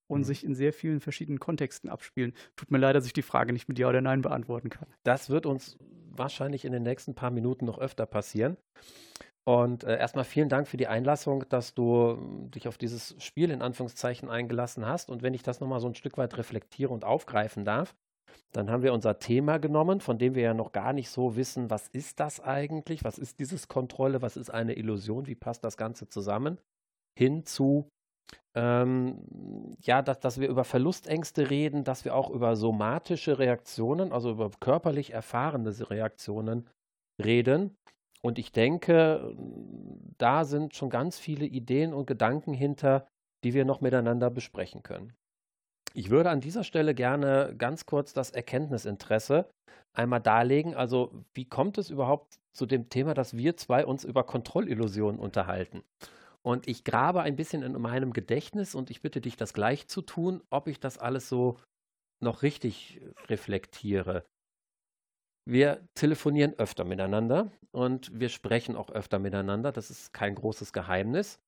und 0.07 0.21
Mhm. 0.21 0.25
sich 0.25 0.43
in 0.45 0.55
sehr 0.55 0.73
vielen 0.73 1.01
verschiedenen 1.01 1.39
Kontexten 1.39 1.89
abspielen. 1.89 2.33
Tut 2.55 2.71
mir 2.71 2.77
leid, 2.79 2.95
dass 2.95 3.07
ich 3.07 3.13
die 3.13 3.21
Frage 3.23 3.53
nicht 3.53 3.67
mit 3.69 3.79
Ja 3.79 3.89
oder 3.89 4.01
Nein 4.01 4.21
beantworten 4.21 4.69
kann. 4.69 4.87
Das 5.03 5.29
wird 5.29 5.45
uns 5.45 5.77
wahrscheinlich 6.17 6.65
in 6.65 6.71
den 6.71 6.83
nächsten 6.83 7.15
paar 7.15 7.31
Minuten 7.31 7.65
noch 7.65 7.79
öfter 7.79 8.05
passieren. 8.05 8.57
Und 9.47 9.83
äh, 9.83 9.97
erstmal 9.97 10.25
vielen 10.25 10.49
Dank 10.49 10.67
für 10.67 10.77
die 10.77 10.87
Einlassung, 10.87 11.45
dass 11.49 11.75
du 11.75 12.17
äh, 12.47 12.49
dich 12.49 12.67
auf 12.67 12.77
dieses 12.77 13.15
Spiel 13.23 13.51
in 13.51 13.61
Anführungszeichen 13.61 14.29
eingelassen 14.29 14.85
hast. 14.85 15.09
Und 15.09 15.21
wenn 15.21 15.35
ich 15.35 15.43
das 15.43 15.59
nochmal 15.59 15.79
so 15.79 15.87
ein 15.87 15.95
Stück 15.95 16.17
weit 16.17 16.35
reflektiere 16.37 16.91
und 16.91 17.05
aufgreifen 17.05 17.63
darf, 17.63 17.95
dann 18.51 18.71
haben 18.71 18.83
wir 18.83 18.93
unser 18.93 19.19
Thema 19.19 19.59
genommen, 19.59 20.01
von 20.01 20.17
dem 20.17 20.33
wir 20.33 20.41
ja 20.41 20.53
noch 20.53 20.71
gar 20.71 20.93
nicht 20.93 21.09
so 21.09 21.35
wissen, 21.35 21.69
was 21.69 21.87
ist 21.89 22.19
das 22.19 22.39
eigentlich, 22.39 23.03
was 23.03 23.19
ist 23.19 23.39
dieses 23.39 23.67
Kontrolle, 23.67 24.21
was 24.21 24.35
ist 24.35 24.49
eine 24.49 24.73
Illusion, 24.73 25.27
wie 25.27 25.35
passt 25.35 25.63
das 25.63 25.77
Ganze 25.77 26.07
zusammen, 26.07 26.57
hin 27.17 27.45
zu, 27.45 27.87
ähm, 28.55 29.75
ja, 29.81 30.01
dass, 30.01 30.19
dass 30.19 30.39
wir 30.39 30.47
über 30.47 30.63
Verlustängste 30.63 31.49
reden, 31.49 31.83
dass 31.83 32.05
wir 32.05 32.15
auch 32.15 32.29
über 32.29 32.55
somatische 32.55 33.37
Reaktionen, 33.37 34.11
also 34.11 34.31
über 34.31 34.49
körperlich 34.59 35.11
erfahrene 35.11 35.73
Reaktionen 35.89 36.67
reden. 37.21 37.75
Und 38.21 38.39
ich 38.39 38.51
denke, 38.51 39.35
da 40.17 40.45
sind 40.45 40.75
schon 40.75 40.89
ganz 40.89 41.19
viele 41.19 41.45
Ideen 41.45 41.93
und 41.93 42.07
Gedanken 42.07 42.53
hinter, 42.53 43.07
die 43.43 43.53
wir 43.53 43.65
noch 43.65 43.81
miteinander 43.81 44.31
besprechen 44.31 44.81
können. 44.81 45.13
Ich 45.93 46.09
würde 46.09 46.29
an 46.29 46.41
dieser 46.41 46.63
Stelle 46.63 46.95
gerne 46.95 47.53
ganz 47.57 47.85
kurz 47.85 48.13
das 48.13 48.31
Erkenntnisinteresse 48.31 49.47
einmal 49.93 50.21
darlegen. 50.21 50.75
Also, 50.75 51.23
wie 51.33 51.45
kommt 51.45 51.77
es 51.77 51.89
überhaupt 51.89 52.39
zu 52.51 52.65
dem 52.65 52.89
Thema, 52.89 53.13
dass 53.13 53.37
wir 53.37 53.57
zwei 53.57 53.85
uns 53.85 54.03
über 54.03 54.23
Kontrollillusionen 54.23 55.19
unterhalten? 55.19 55.83
Und 56.45 56.67
ich 56.67 56.83
grabe 56.83 57.23
ein 57.23 57.35
bisschen 57.35 57.63
in 57.63 57.73
meinem 57.81 58.13
Gedächtnis 58.13 58.75
und 58.75 58.91
ich 58.91 59.01
bitte 59.01 59.19
dich, 59.19 59.35
das 59.35 59.53
gleich 59.53 59.87
zu 59.87 60.03
tun, 60.03 60.43
ob 60.51 60.67
ich 60.67 60.79
das 60.79 60.99
alles 60.99 61.27
so 61.27 61.57
noch 62.23 62.43
richtig 62.43 63.01
reflektiere. 63.27 64.25
Wir 65.47 65.87
telefonieren 65.95 66.53
öfter 66.53 66.85
miteinander 66.85 67.51
und 67.71 68.19
wir 68.19 68.29
sprechen 68.29 68.75
auch 68.75 68.91
öfter 68.91 69.17
miteinander. 69.17 69.71
Das 69.71 69.89
ist 69.89 70.13
kein 70.13 70.35
großes 70.35 70.71
Geheimnis. 70.71 71.39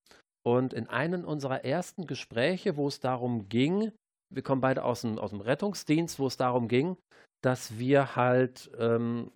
Und 0.44 0.74
in 0.74 0.88
einem 0.88 1.26
unserer 1.26 1.64
ersten 1.64 2.08
Gespräche, 2.08 2.76
wo 2.76 2.88
es 2.88 3.00
darum 3.00 3.50
ging, 3.50 3.92
wir 4.34 4.42
kommen 4.42 4.62
beide 4.62 4.84
aus 4.84 5.02
dem, 5.02 5.20
aus 5.20 5.30
dem 5.30 5.42
Rettungsdienst, 5.42 6.18
wo 6.18 6.26
es 6.26 6.38
darum 6.38 6.68
ging, 6.68 6.98
dass 7.44 7.78
wir 7.78 8.16
halt 8.16 8.72
ähm, 8.80 9.32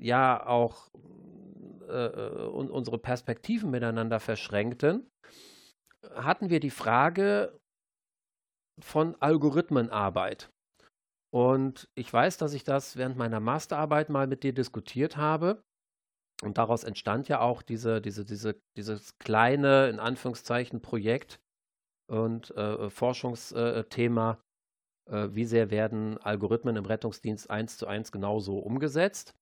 ja 0.00 0.46
auch 0.46 0.90
äh, 1.92 2.06
äh 2.06 2.46
unsere 2.48 2.98
Perspektiven 2.98 3.70
miteinander 3.70 4.20
verschränkten, 4.20 5.10
hatten 6.14 6.50
wir 6.50 6.60
die 6.60 6.70
Frage 6.70 7.58
von 8.80 9.14
Algorithmenarbeit. 9.20 10.50
Und 11.32 11.88
ich 11.94 12.12
weiß, 12.12 12.36
dass 12.36 12.52
ich 12.52 12.64
das 12.64 12.96
während 12.96 13.16
meiner 13.16 13.40
Masterarbeit 13.40 14.10
mal 14.10 14.26
mit 14.26 14.42
dir 14.42 14.52
diskutiert 14.52 15.16
habe. 15.16 15.62
Und 16.42 16.58
daraus 16.58 16.84
entstand 16.84 17.28
ja 17.28 17.40
auch 17.40 17.62
diese, 17.62 18.00
diese, 18.00 18.24
diese, 18.24 18.60
dieses 18.76 19.16
kleine, 19.18 19.88
in 19.88 20.00
Anführungszeichen, 20.00 20.82
Projekt, 20.82 21.40
und 22.12 22.50
äh, 22.56 22.90
Forschungsthema, 22.90 24.42
äh, 25.10 25.28
wie 25.30 25.46
sehr 25.46 25.70
werden 25.70 26.18
Algorithmen 26.18 26.76
im 26.76 26.84
Rettungsdienst 26.84 27.50
eins 27.50 27.78
zu 27.78 27.86
eins 27.86 28.12
genauso 28.12 28.58
umgesetzt. 28.58 29.34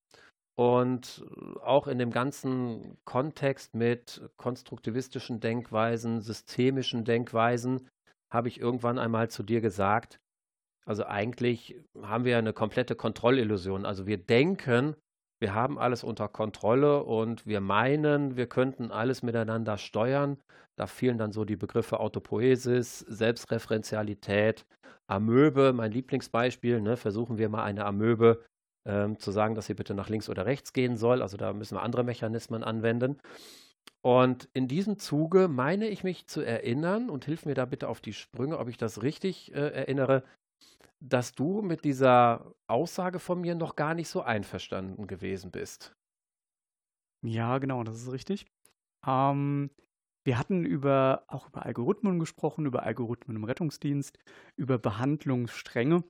Und 0.61 1.25
auch 1.63 1.87
in 1.87 1.99
dem 1.99 2.11
ganzen 2.11 2.99
Kontext 3.07 3.75
mit 3.75 4.21
konstruktivistischen 4.37 5.41
Denkweisen, 5.41 6.21
systemischen 6.21 7.07
Denkweisen, 7.07 7.89
habe 8.31 8.49
ich 8.49 8.61
irgendwann 8.61 8.99
einmal 8.99 9.31
zu 9.31 9.43
dir 9.43 9.63
gesagt, 9.63 10.21
also 10.85 11.07
eigentlich 11.07 11.81
haben 12.03 12.27
wir 12.27 12.37
eine 12.37 12.53
komplette 12.53 12.95
Kontrollillusion. 12.95 13.87
Also 13.87 14.07
wir 14.07 14.19
denken, 14.19 14.97
wir 15.41 15.55
haben 15.55 15.79
alles 15.79 16.05
unter 16.05 16.29
Kontrolle 16.29 17.05
und 17.05 17.47
wir 17.47 17.63
meinen, 17.63 18.37
wir 18.37 18.47
könnten 18.47 18.91
alles 18.91 19.23
miteinander 19.23 19.79
steuern. 19.79 20.37
Da 20.77 20.87
fielen 20.87 21.17
dann 21.17 21.33
so 21.33 21.47
die 21.47 21.57
Begriffe 21.57 22.01
Autopoesis, 22.01 22.99
Selbstreferenzialität, 22.99 24.67
Amöbe, 25.07 25.73
mein 25.73 25.93
Lieblingsbeispiel. 25.93 26.83
Ne? 26.83 26.99
Versuchen 26.99 27.39
wir 27.39 27.49
mal 27.49 27.65
eine 27.65 27.87
Amöbe 27.87 28.45
ähm, 28.87 29.19
zu 29.19 29.31
sagen, 29.31 29.55
dass 29.55 29.67
sie 29.67 29.75
bitte 29.75 29.95
nach 29.95 30.09
links 30.09 30.29
oder 30.29 30.47
rechts 30.47 30.73
gehen 30.73 30.97
soll. 30.97 31.23
Also 31.23 31.37
da 31.37 31.53
müssen 31.53 31.77
wir 31.77 31.83
andere 31.83 32.05
Mechanismen 32.05 32.65
anwenden. 32.65 33.19
Und 34.03 34.49
in 34.55 34.67
diesem 34.69 34.99
Zuge 34.99 35.49
meine 35.49 35.89
ich 35.89 36.05
mich 36.05 36.27
zu 36.27 36.41
erinnern, 36.41 37.11
und 37.11 37.27
hilf 37.27 37.45
mir 37.45 37.55
da 37.55 37.67
bitte 37.67 37.89
auf 37.89 38.01
die 38.01 38.15
Sprünge, 38.15 38.59
ob 38.59 38.69
ich 38.69 38.79
das 38.79 39.03
richtig 39.03 39.55
äh, 39.55 39.69
erinnere, 39.69 40.25
dass 41.01 41.33
du 41.33 41.63
mit 41.63 41.85
dieser 41.85 42.55
Aussage 42.67 43.19
von 43.19 43.41
mir 43.41 43.55
noch 43.55 43.77
gar 43.77 43.95
nicht 43.95 44.09
so 44.09 44.23
einverstanden 44.23 45.07
gewesen 45.07 45.51
bist. 45.51 45.95
Ja, 47.23 47.59
genau, 47.59 47.85
das 47.85 47.97
ist 47.97 48.13
richtig. 48.13 48.47
Ähm, 49.07 49.71
wir 50.25 50.39
hatten 50.39 50.65
über, 50.65 51.25
auch 51.29 51.49
über 51.49 51.65
Algorithmen 51.65 52.19
gesprochen, 52.19 52.67
über 52.67 52.83
Algorithmen 52.83 53.37
im 53.37 53.45
Rettungsdienst, 53.45 54.19
über 54.57 54.79
Behandlungsstränge, 54.79 56.05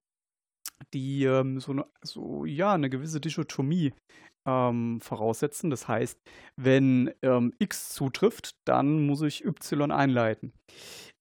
die 0.93 1.25
ähm, 1.25 1.61
so, 1.61 1.73
eine, 1.73 1.87
so 2.03 2.45
ja, 2.45 2.73
eine 2.73 2.91
gewisse 2.91 3.21
Dichotomie 3.21 3.93
ähm, 4.47 5.01
voraussetzen. 5.01 5.71
Das 5.71 5.89
heißt, 5.89 6.21
wenn 6.57 7.13
ähm, 7.23 7.53
X 7.59 7.91
zutrifft, 7.91 8.57
dann 8.65 9.07
muss 9.07 9.23
ich 9.23 9.45
Y 9.45 9.91
einleiten. 9.91 10.53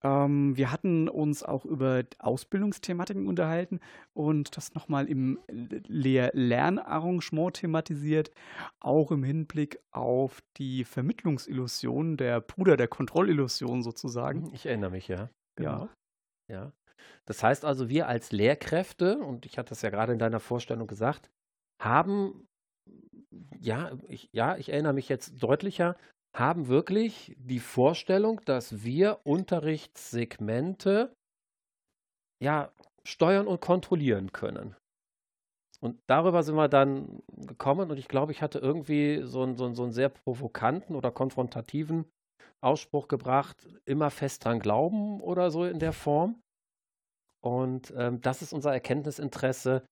Ähm, 0.01 0.56
wir 0.56 0.72
hatten 0.72 1.10
uns 1.10 1.44
auch 1.44 1.66
über 1.66 2.04
Ausbildungsthematiken 2.20 3.28
unterhalten 3.28 3.82
und 4.13 4.56
das 4.56 4.74
nochmal 4.74 5.08
im 5.08 5.39
Lehr-Lernarrangement 5.50 7.58
thematisiert, 7.58 8.32
auch 8.80 9.12
im 9.12 9.24
Hinblick 9.24 9.80
auf 9.92 10.42
die 10.58 10.86
Vermittlungsillusion, 10.86 12.16
der 12.16 12.39
Bruder 12.39 12.78
der 12.78 12.88
Kontrollillusion 12.88 13.84
sozusagen. 13.84 14.50
Ich 14.54 14.66
erinnere 14.66 14.92
mich, 14.92 15.10
ja. 15.10 15.30
Genau. 15.56 15.89
Ja. 16.48 16.56
ja. 16.56 16.72
Das 17.25 17.44
heißt 17.44 17.65
also, 17.65 17.89
wir 17.89 18.08
als 18.08 18.32
Lehrkräfte, 18.32 19.20
und 19.20 19.46
ich 19.46 19.58
hatte 19.58 19.70
das 19.70 19.82
ja 19.82 19.89
gerade 19.89 20.13
in 20.13 20.20
deiner 20.20 20.39
Vorstellung 20.39 20.88
gesagt, 20.88 21.29
haben, 21.82 22.48
ja 23.60 23.91
ich, 24.08 24.29
ja, 24.32 24.58
ich 24.58 24.70
erinnere 24.70 24.94
mich 24.94 25.10
jetzt 25.10 25.41
deutlicher, 25.41 25.96
haben 26.36 26.68
wirklich 26.68 27.36
die 27.38 27.60
Vorstellung, 27.60 28.41
dass 28.46 28.84
wir 28.84 29.20
Unterrichtssegmente 29.24 31.13
ja 32.41 32.72
steuern 33.03 33.48
und 33.48 33.62
kontrollieren 33.62 34.32
können. 34.32 34.75
Und 35.82 36.00
darüber 36.08 36.44
sind 36.44 36.56
wir 36.56 36.68
dann 36.68 37.24
gekommen 37.27 37.89
und 37.89 37.98
ich 37.98 38.08
glaube, 38.08 38.32
ich 38.32 38.41
hatte 38.41 38.60
irgendwie 38.60 39.22
so 39.24 39.44
einen, 39.44 39.56
so 39.56 39.65
einen, 39.65 39.75
so 39.75 39.84
einen 39.84 39.94
sehr 39.94 40.10
provokanten 40.10 40.96
oder 40.96 41.12
konfrontativen 41.12 42.06
Ausspruch 42.62 43.08
gebracht, 43.08 43.68
immer 43.86 44.10
fest 44.10 44.44
dran 44.44 44.60
glauben 44.60 45.22
oder 45.22 45.51
so 45.51 45.63
in 45.63 45.79
der 45.79 45.94
Form. 45.94 46.41
Und 47.41 47.93
ähm, 47.96 48.22
das 48.22 48.41
ist 48.41 48.53
unser 48.53 48.74
Erkenntnisinteresse, 48.74 49.86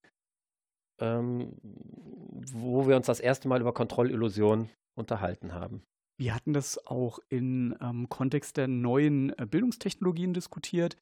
ähm, 0.99 1.53
wo 1.61 2.87
wir 2.87 2.95
uns 2.95 3.05
das 3.07 3.19
erste 3.19 3.47
Mal 3.47 3.61
über 3.61 3.73
Kontrollillusion 3.73 4.69
unterhalten 4.97 5.53
haben. 5.53 5.83
Wir 6.19 6.33
hatten 6.33 6.53
das 6.53 6.83
auch 6.87 7.19
im 7.29 7.77
ähm, 7.79 8.09
Kontext 8.09 8.57
der 8.57 8.67
neuen 8.67 9.37
äh, 9.37 9.45
Bildungstechnologien 9.45 10.33
diskutiert. 10.33 10.97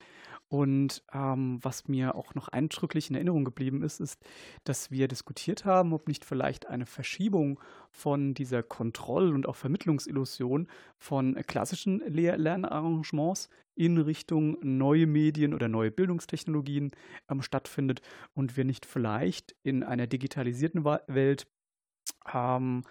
Und 0.48 1.04
ähm, 1.12 1.58
was 1.62 1.88
mir 1.88 2.16
auch 2.16 2.36
noch 2.36 2.48
eindrücklich 2.50 3.10
in 3.10 3.16
Erinnerung 3.16 3.46
geblieben 3.46 3.82
ist, 3.82 4.00
ist, 4.00 4.22
dass 4.64 4.92
wir 4.92 5.08
diskutiert 5.08 5.66
haben, 5.66 5.92
ob 5.92 6.08
nicht 6.08 6.24
vielleicht 6.24 6.68
eine 6.68 6.86
Verschiebung 6.86 7.60
von 7.90 8.36
dieser 8.36 8.62
Kontroll- 8.62 9.34
und 9.34 9.48
auch 9.48 9.56
Vermittlungsillusion 9.56 10.68
von 10.98 11.36
klassischen 11.48 12.00
Lehr 12.08 12.38
Lernarrangements 12.38 13.50
in 13.76 13.98
Richtung 13.98 14.58
neue 14.62 15.08
Medien 15.08 15.54
oder 15.54 15.68
neue 15.68 15.92
Bildungstechnologien 15.92 16.92
ähm, 17.30 17.42
stattfindet 17.42 18.02
und 18.34 18.56
wir 18.56 18.66
nicht 18.66 18.86
vielleicht 18.86 19.56
in 19.64 19.84
einer 19.84 20.08
digitalisierten 20.08 20.86
Welt 20.86 21.48
ähm, 22.32 22.84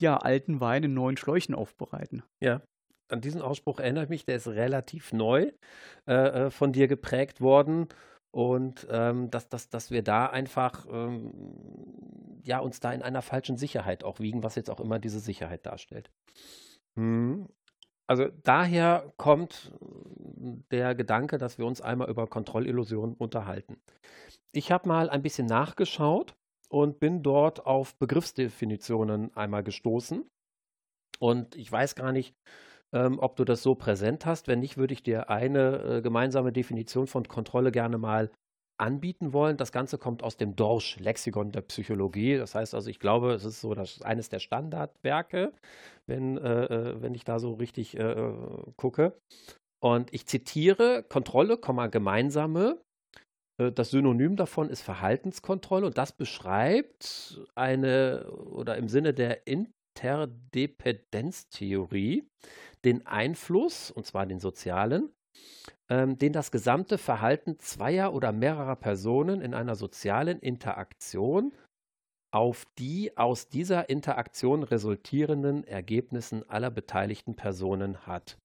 ja, 0.00 0.16
alten 0.16 0.60
Wein 0.60 0.84
in 0.84 0.94
neuen 0.94 1.16
Schläuchen 1.16 1.54
aufbereiten. 1.54 2.22
Ja, 2.40 2.60
an 3.08 3.20
diesen 3.20 3.42
Ausspruch 3.42 3.80
erinnere 3.80 4.04
ich 4.04 4.10
mich, 4.10 4.24
der 4.24 4.36
ist 4.36 4.48
relativ 4.48 5.12
neu 5.12 5.52
äh, 6.06 6.12
äh, 6.12 6.50
von 6.50 6.72
dir 6.72 6.88
geprägt 6.88 7.40
worden. 7.40 7.88
Und 8.30 8.86
ähm, 8.90 9.30
dass, 9.30 9.48
dass, 9.48 9.70
dass 9.70 9.90
wir 9.90 10.02
da 10.02 10.26
einfach 10.26 10.86
ähm, 10.90 11.32
ja, 12.42 12.58
uns 12.58 12.80
da 12.80 12.92
in 12.92 13.02
einer 13.02 13.22
falschen 13.22 13.56
Sicherheit 13.56 14.04
auch 14.04 14.20
wiegen, 14.20 14.42
was 14.42 14.54
jetzt 14.54 14.70
auch 14.70 14.80
immer 14.80 14.98
diese 14.98 15.20
Sicherheit 15.20 15.64
darstellt. 15.66 16.10
Hm. 16.96 17.48
Also 18.06 18.28
daher 18.42 19.12
kommt 19.18 19.72
der 20.70 20.94
Gedanke, 20.94 21.36
dass 21.36 21.58
wir 21.58 21.66
uns 21.66 21.82
einmal 21.82 22.08
über 22.08 22.26
Kontrollillusionen 22.26 23.14
unterhalten. 23.14 23.76
Ich 24.52 24.72
habe 24.72 24.88
mal 24.88 25.10
ein 25.10 25.22
bisschen 25.22 25.46
nachgeschaut 25.46 26.34
und 26.70 27.00
bin 27.00 27.22
dort 27.22 27.66
auf 27.66 27.96
Begriffsdefinitionen 27.96 29.36
einmal 29.36 29.62
gestoßen. 29.62 30.26
Und 31.18 31.54
ich 31.56 31.70
weiß 31.70 31.96
gar 31.96 32.12
nicht, 32.12 32.34
ähm, 32.92 33.18
ob 33.18 33.36
du 33.36 33.44
das 33.44 33.62
so 33.62 33.74
präsent 33.74 34.26
hast. 34.26 34.48
Wenn 34.48 34.60
nicht, 34.60 34.76
würde 34.76 34.94
ich 34.94 35.02
dir 35.02 35.30
eine 35.30 35.82
äh, 35.82 36.02
gemeinsame 36.02 36.52
Definition 36.52 37.06
von 37.06 37.26
Kontrolle 37.28 37.72
gerne 37.72 37.98
mal 37.98 38.30
anbieten 38.80 39.32
wollen. 39.32 39.56
Das 39.56 39.72
Ganze 39.72 39.98
kommt 39.98 40.22
aus 40.22 40.36
dem 40.36 40.54
Dorsch, 40.54 40.98
Lexikon 41.00 41.50
der 41.50 41.62
Psychologie. 41.62 42.36
Das 42.36 42.54
heißt 42.54 42.74
also, 42.74 42.88
ich 42.88 43.00
glaube, 43.00 43.32
es 43.32 43.44
ist 43.44 43.60
so 43.60 43.74
das 43.74 44.02
eines 44.02 44.28
der 44.28 44.38
Standardwerke, 44.38 45.52
wenn, 46.06 46.38
äh, 46.38 46.64
äh 46.64 47.02
wenn 47.02 47.14
ich 47.14 47.24
da 47.24 47.38
so 47.38 47.54
richtig 47.54 47.98
äh, 47.98 48.32
gucke. 48.76 49.18
Und 49.80 50.12
ich 50.12 50.26
zitiere 50.26 51.04
Kontrolle, 51.08 51.58
gemeinsame. 51.58 52.80
Äh, 53.60 53.72
das 53.72 53.90
Synonym 53.90 54.36
davon 54.36 54.70
ist 54.70 54.82
Verhaltenskontrolle 54.82 55.86
und 55.86 55.98
das 55.98 56.12
beschreibt 56.12 57.40
eine 57.54 58.30
oder 58.30 58.76
im 58.76 58.88
Sinne 58.88 59.12
der 59.12 59.46
Interdependenztheorie 59.98 62.28
den 62.84 63.04
Einfluss, 63.06 63.90
und 63.90 64.06
zwar 64.06 64.26
den 64.26 64.38
sozialen, 64.38 65.12
ähm, 65.88 66.18
den 66.18 66.32
das 66.32 66.52
gesamte 66.52 66.98
Verhalten 66.98 67.58
zweier 67.58 68.14
oder 68.14 68.30
mehrerer 68.32 68.76
Personen 68.76 69.40
in 69.40 69.54
einer 69.54 69.74
sozialen 69.74 70.38
Interaktion 70.38 71.52
auf 72.30 72.66
die 72.78 73.16
aus 73.16 73.48
dieser 73.48 73.88
Interaktion 73.88 74.62
resultierenden 74.62 75.64
Ergebnissen 75.64 76.46
aller 76.48 76.70
beteiligten 76.70 77.34
Personen 77.36 78.06
hat. 78.06 78.38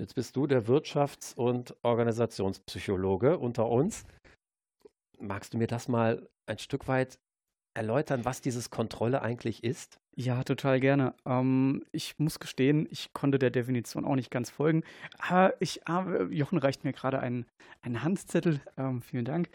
Jetzt 0.00 0.14
bist 0.14 0.34
du 0.36 0.46
der 0.46 0.66
Wirtschafts- 0.66 1.34
und 1.34 1.76
Organisationspsychologe 1.82 3.38
unter 3.38 3.68
uns. 3.68 4.06
Magst 5.18 5.54
du 5.54 5.58
mir 5.58 5.66
das 5.66 5.88
mal 5.88 6.28
ein 6.46 6.58
Stück 6.58 6.88
weit 6.88 7.18
erläutern, 7.76 8.24
was 8.24 8.40
dieses 8.40 8.70
Kontrolle 8.70 9.22
eigentlich 9.22 9.62
ist? 9.62 9.98
Ja, 10.14 10.42
total 10.44 10.80
gerne. 10.80 11.14
Ähm, 11.26 11.84
ich 11.92 12.18
muss 12.18 12.40
gestehen, 12.40 12.88
ich 12.90 13.12
konnte 13.12 13.38
der 13.38 13.50
Definition 13.50 14.06
auch 14.06 14.14
nicht 14.14 14.30
ganz 14.30 14.48
folgen. 14.48 14.82
Aber 15.18 15.54
ich, 15.60 15.86
aber 15.86 16.22
Jochen 16.30 16.58
reicht 16.58 16.84
mir 16.84 16.94
gerade 16.94 17.20
einen, 17.20 17.44
einen 17.82 18.02
Handzettel. 18.02 18.60
Ähm, 18.78 19.02
vielen 19.02 19.26
Dank. 19.26 19.50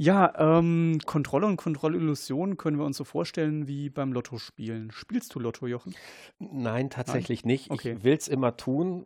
Ja, 0.00 0.32
ähm, 0.58 1.00
Kontrolle 1.06 1.46
und 1.46 1.56
Kontrollillusion 1.56 2.56
können 2.56 2.78
wir 2.78 2.84
uns 2.84 2.96
so 2.96 3.02
vorstellen 3.02 3.66
wie 3.66 3.90
beim 3.90 4.12
Lotto 4.12 4.38
spielen. 4.38 4.92
Spielst 4.92 5.34
du 5.34 5.40
Lotto, 5.40 5.66
Jochen? 5.66 5.92
Nein, 6.38 6.88
tatsächlich 6.88 7.44
nicht. 7.44 7.72
Okay. 7.72 7.96
Ich 7.98 8.04
will 8.04 8.14
es 8.14 8.28
immer 8.28 8.56
tun, 8.56 9.04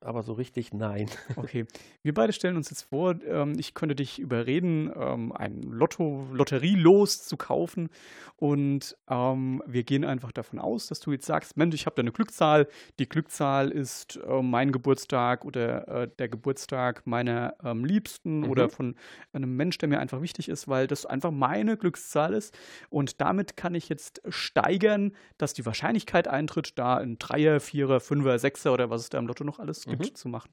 aber 0.00 0.22
so 0.22 0.32
richtig 0.32 0.72
nein. 0.72 1.10
Okay. 1.36 1.66
Wir 2.02 2.14
beide 2.14 2.32
stellen 2.32 2.56
uns 2.56 2.70
jetzt 2.70 2.84
vor, 2.84 3.16
ähm, 3.26 3.54
ich 3.58 3.74
könnte 3.74 3.94
dich 3.94 4.18
überreden, 4.18 4.90
ähm, 4.96 5.32
ein 5.32 5.60
Lotto, 5.62 6.26
Lotterielos 6.32 7.24
zu 7.26 7.36
kaufen. 7.36 7.90
Und 8.36 8.96
ähm, 9.10 9.62
wir 9.66 9.82
gehen 9.82 10.06
einfach 10.06 10.32
davon 10.32 10.58
aus, 10.58 10.86
dass 10.86 11.00
du 11.00 11.12
jetzt 11.12 11.26
sagst, 11.26 11.58
Mensch, 11.58 11.74
ich 11.74 11.84
habe 11.84 11.96
da 11.96 12.00
eine 12.00 12.12
Glückzahl. 12.12 12.66
Die 12.98 13.06
Glückzahl 13.08 13.70
ist 13.70 14.18
äh, 14.26 14.40
mein 14.40 14.72
Geburtstag 14.72 15.44
oder 15.44 15.86
äh, 15.88 16.08
der 16.18 16.30
Geburtstag 16.30 17.06
meiner 17.06 17.54
ähm, 17.62 17.84
Liebsten 17.84 18.40
Mhm. 18.40 18.48
oder 18.50 18.68
von 18.70 18.94
einem 19.34 19.54
Mensch, 19.56 19.76
der 19.78 19.88
mir 19.90 19.98
einfach 19.98 20.20
wichtig 20.22 20.29
ist, 20.38 20.68
weil 20.68 20.86
das 20.86 21.06
einfach 21.06 21.30
meine 21.30 21.76
Glückszahl 21.76 22.34
ist. 22.34 22.56
Und 22.88 23.20
damit 23.20 23.56
kann 23.56 23.74
ich 23.74 23.88
jetzt 23.88 24.22
steigern, 24.28 25.16
dass 25.38 25.52
die 25.54 25.66
Wahrscheinlichkeit 25.66 26.28
eintritt, 26.28 26.78
da 26.78 26.96
ein 26.96 27.18
Dreier, 27.18 27.60
Vierer, 27.60 28.00
Fünfer, 28.00 28.38
Sechser 28.38 28.72
oder 28.72 28.90
was 28.90 29.02
es 29.02 29.08
da 29.10 29.18
im 29.18 29.26
Lotto 29.26 29.44
noch 29.44 29.58
alles 29.58 29.84
gibt, 29.84 30.00
Mhm. 30.10 30.14
zu 30.14 30.28
machen. 30.28 30.50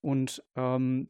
Und 0.00 0.42
ähm, 0.56 1.08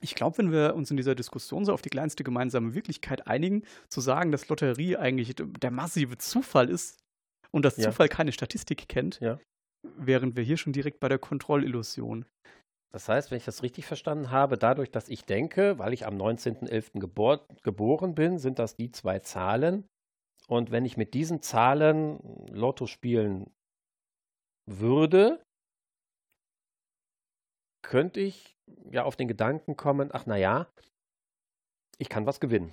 ich 0.00 0.14
glaube, 0.14 0.38
wenn 0.38 0.52
wir 0.52 0.74
uns 0.74 0.90
in 0.90 0.96
dieser 0.96 1.14
Diskussion 1.14 1.64
so 1.64 1.72
auf 1.72 1.82
die 1.82 1.88
kleinste 1.90 2.24
gemeinsame 2.24 2.74
Wirklichkeit 2.74 3.26
einigen, 3.26 3.62
zu 3.88 4.00
sagen, 4.00 4.32
dass 4.32 4.48
Lotterie 4.48 4.96
eigentlich 4.96 5.34
der 5.36 5.70
massive 5.70 6.18
Zufall 6.18 6.68
ist 6.68 6.98
und 7.52 7.64
dass 7.64 7.76
Ja. 7.76 7.84
Zufall 7.90 8.08
keine 8.08 8.32
Statistik 8.32 8.88
kennt, 8.88 9.20
Ja. 9.20 9.38
wären 9.84 10.36
wir 10.36 10.42
hier 10.44 10.56
schon 10.56 10.72
direkt 10.72 10.98
bei 11.00 11.08
der 11.08 11.18
Kontrollillusion. 11.18 12.24
Das 12.92 13.08
heißt, 13.08 13.30
wenn 13.30 13.38
ich 13.38 13.46
das 13.46 13.62
richtig 13.62 13.86
verstanden 13.86 14.30
habe, 14.30 14.58
dadurch, 14.58 14.90
dass 14.90 15.08
ich 15.08 15.24
denke, 15.24 15.78
weil 15.78 15.94
ich 15.94 16.06
am 16.06 16.16
19.11. 16.16 17.00
Gebor 17.00 17.46
geboren 17.62 18.14
bin, 18.14 18.38
sind 18.38 18.58
das 18.58 18.76
die 18.76 18.90
zwei 18.90 19.18
Zahlen. 19.20 19.88
Und 20.46 20.70
wenn 20.70 20.84
ich 20.84 20.98
mit 20.98 21.14
diesen 21.14 21.40
Zahlen 21.40 22.18
Lotto 22.48 22.86
spielen 22.86 23.50
würde, 24.66 25.42
könnte 27.82 28.20
ich 28.20 28.58
ja 28.90 29.04
auf 29.04 29.16
den 29.16 29.28
Gedanken 29.28 29.76
kommen, 29.76 30.10
ach 30.12 30.24
na 30.26 30.36
ja, 30.36 30.68
ich 31.98 32.10
kann 32.10 32.26
was 32.26 32.40
gewinnen. 32.40 32.72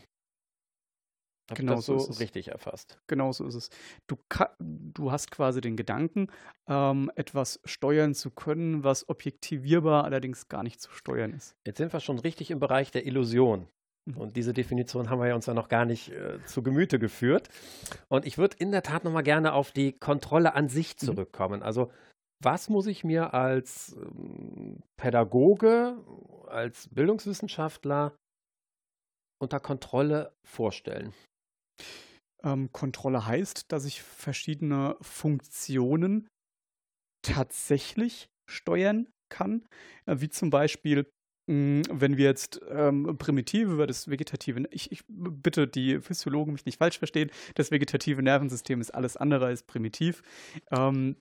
Genau 1.55 1.75
das 1.75 1.85
so 1.85 1.95
ist 1.95 2.09
es. 2.09 2.19
richtig 2.19 2.49
erfasst? 2.49 2.99
Genau 3.07 3.31
so 3.31 3.45
ist 3.45 3.55
es. 3.55 3.69
Du, 4.07 4.17
du 4.59 5.11
hast 5.11 5.31
quasi 5.31 5.61
den 5.61 5.75
Gedanken, 5.75 6.27
ähm, 6.67 7.11
etwas 7.15 7.59
steuern 7.65 8.13
zu 8.13 8.31
können, 8.31 8.83
was 8.83 9.07
objektivierbar 9.09 10.03
allerdings 10.03 10.47
gar 10.47 10.63
nicht 10.63 10.79
zu 10.81 10.91
steuern 10.91 11.33
ist. 11.33 11.55
Jetzt 11.67 11.77
sind 11.77 11.91
wir 11.93 11.99
schon 11.99 12.19
richtig 12.19 12.51
im 12.51 12.59
Bereich 12.59 12.91
der 12.91 13.05
Illusion. 13.05 13.67
Mhm. 14.05 14.17
Und 14.17 14.35
diese 14.37 14.53
Definition 14.53 15.09
haben 15.09 15.19
wir 15.19 15.27
ja 15.27 15.35
uns 15.35 15.45
ja 15.45 15.53
noch 15.53 15.67
gar 15.69 15.85
nicht 15.85 16.09
äh, 16.11 16.39
zu 16.45 16.63
Gemüte 16.63 16.99
geführt. 16.99 17.49
Und 18.07 18.25
ich 18.25 18.37
würde 18.37 18.57
in 18.59 18.71
der 18.71 18.83
Tat 18.83 19.03
nochmal 19.03 19.23
gerne 19.23 19.53
auf 19.53 19.71
die 19.71 19.93
Kontrolle 19.93 20.55
an 20.55 20.69
sich 20.69 20.95
Mhm. 21.01 21.05
zurückkommen. 21.05 21.63
Also, 21.63 21.91
was 22.41 22.69
muss 22.69 22.87
ich 22.87 23.03
mir 23.03 23.33
als 23.33 23.97
ähm, 24.01 24.81
Pädagoge, 24.97 25.97
als 26.47 26.87
Bildungswissenschaftler 26.87 28.15
unter 29.41 29.59
Kontrolle 29.59 30.31
vorstellen? 30.45 31.13
Ähm, 32.43 32.71
Kontrolle 32.71 33.25
heißt, 33.25 33.71
dass 33.71 33.85
ich 33.85 34.01
verschiedene 34.01 34.95
Funktionen 35.01 36.27
tatsächlich 37.21 38.29
steuern 38.49 39.07
kann, 39.29 39.65
äh, 40.05 40.17
wie 40.19 40.29
zum 40.29 40.49
Beispiel, 40.49 41.09
mh, 41.49 41.83
wenn 41.91 42.17
wir 42.17 42.25
jetzt 42.25 42.61
ähm, 42.69 43.17
primitive 43.17 43.73
über 43.73 43.87
das 43.87 44.09
vegetative, 44.09 44.65
ich, 44.71 44.91
ich 44.91 45.03
bitte 45.07 45.67
die 45.67 45.99
Physiologen 45.99 46.53
mich 46.53 46.65
nicht 46.65 46.77
falsch 46.79 46.97
verstehen, 46.97 47.29
das 47.55 47.71
vegetative 47.71 48.21
Nervensystem 48.23 48.81
ist 48.81 48.91
alles 48.91 49.17
andere 49.17 49.47
als 49.47 49.63
primitiv. 49.63 50.21
Ähm, 50.71 51.17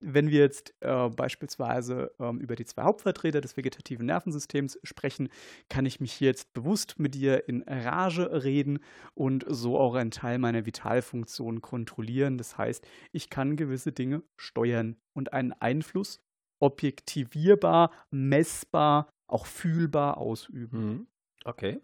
wenn 0.00 0.30
wir 0.30 0.40
jetzt 0.40 0.74
äh, 0.80 1.08
beispielsweise 1.08 2.12
ähm, 2.18 2.40
über 2.40 2.56
die 2.56 2.64
zwei 2.64 2.82
Hauptvertreter 2.82 3.40
des 3.40 3.56
vegetativen 3.56 4.06
Nervensystems 4.06 4.78
sprechen, 4.82 5.28
kann 5.68 5.86
ich 5.86 6.00
mich 6.00 6.20
jetzt 6.20 6.52
bewusst 6.52 6.98
mit 6.98 7.14
dir 7.14 7.48
in 7.48 7.62
Rage 7.62 8.42
reden 8.42 8.80
und 9.14 9.44
so 9.48 9.78
auch 9.78 9.94
einen 9.94 10.10
Teil 10.10 10.38
meiner 10.38 10.66
Vitalfunktion 10.66 11.60
kontrollieren. 11.60 12.38
Das 12.38 12.56
heißt, 12.56 12.86
ich 13.12 13.30
kann 13.30 13.56
gewisse 13.56 13.92
Dinge 13.92 14.22
steuern 14.38 14.96
und 15.14 15.32
einen 15.32 15.52
Einfluss 15.52 16.20
objektivierbar, 16.62 17.90
messbar, 18.10 19.10
auch 19.28 19.46
fühlbar 19.46 20.18
ausüben. 20.18 20.80
Mhm. 20.80 21.06
Okay. 21.44 21.80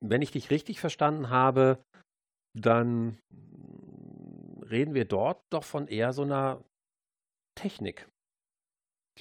Wenn 0.00 0.22
ich 0.22 0.32
dich 0.32 0.50
richtig 0.50 0.80
verstanden 0.80 1.30
habe, 1.30 1.82
dann 2.56 3.18
reden 4.74 4.94
wir 4.94 5.04
dort 5.06 5.42
doch 5.50 5.64
von 5.64 5.88
eher 5.88 6.12
so 6.12 6.22
einer 6.22 6.62
Technik. 7.54 8.08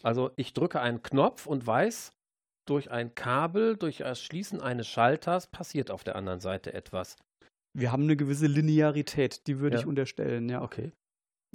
Also 0.01 0.31
ich 0.35 0.53
drücke 0.53 0.81
einen 0.81 1.03
Knopf 1.03 1.45
und 1.45 1.65
weiß, 1.65 2.11
durch 2.67 2.91
ein 2.91 3.13
Kabel, 3.13 3.77
durch 3.77 3.97
das 3.97 4.21
Schließen 4.21 4.61
eines 4.61 4.87
Schalters 4.87 5.47
passiert 5.47 5.91
auf 5.91 6.03
der 6.03 6.15
anderen 6.15 6.39
Seite 6.39 6.73
etwas. 6.73 7.15
Wir 7.75 7.91
haben 7.91 8.03
eine 8.03 8.15
gewisse 8.15 8.47
Linearität, 8.47 9.47
die 9.47 9.59
würde 9.59 9.75
Ja. 9.75 9.81
ich 9.81 9.87
unterstellen, 9.87 10.49
ja. 10.49 10.61
Okay. 10.61 10.91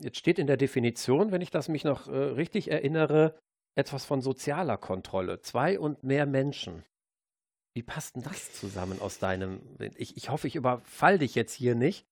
Jetzt 0.01 0.19
steht 0.19 0.39
in 0.39 0.47
der 0.47 0.57
Definition, 0.57 1.33
wenn 1.33 1.41
ich 1.41 1.51
das 1.51 1.69
mich 1.69 1.83
noch 1.85 2.07
äh, 2.09 2.17
richtig 2.17 2.71
erinnere, 2.71 3.39
etwas 3.77 4.05
von 4.05 4.21
sozialer 4.21 4.77
Kontrolle. 4.77 5.41
Zwei 5.41 5.79
und 5.79 6.03
mehr 6.05 6.27
Menschen. 6.27 6.85
Wie 7.75 7.83
passt 7.83 8.17
denn 8.17 8.23
das 8.23 8.53
zusammen 8.53 9.01
aus 9.01 9.19
deinem? 9.19 9.61
Ich, 9.97 10.17
ich 10.17 10.31
hoffe, 10.31 10.47
ich 10.47 10.57
überfall 10.57 11.19
dich 11.19 11.35
jetzt 11.35 11.55
hier 11.55 11.75
nicht. 11.75 12.07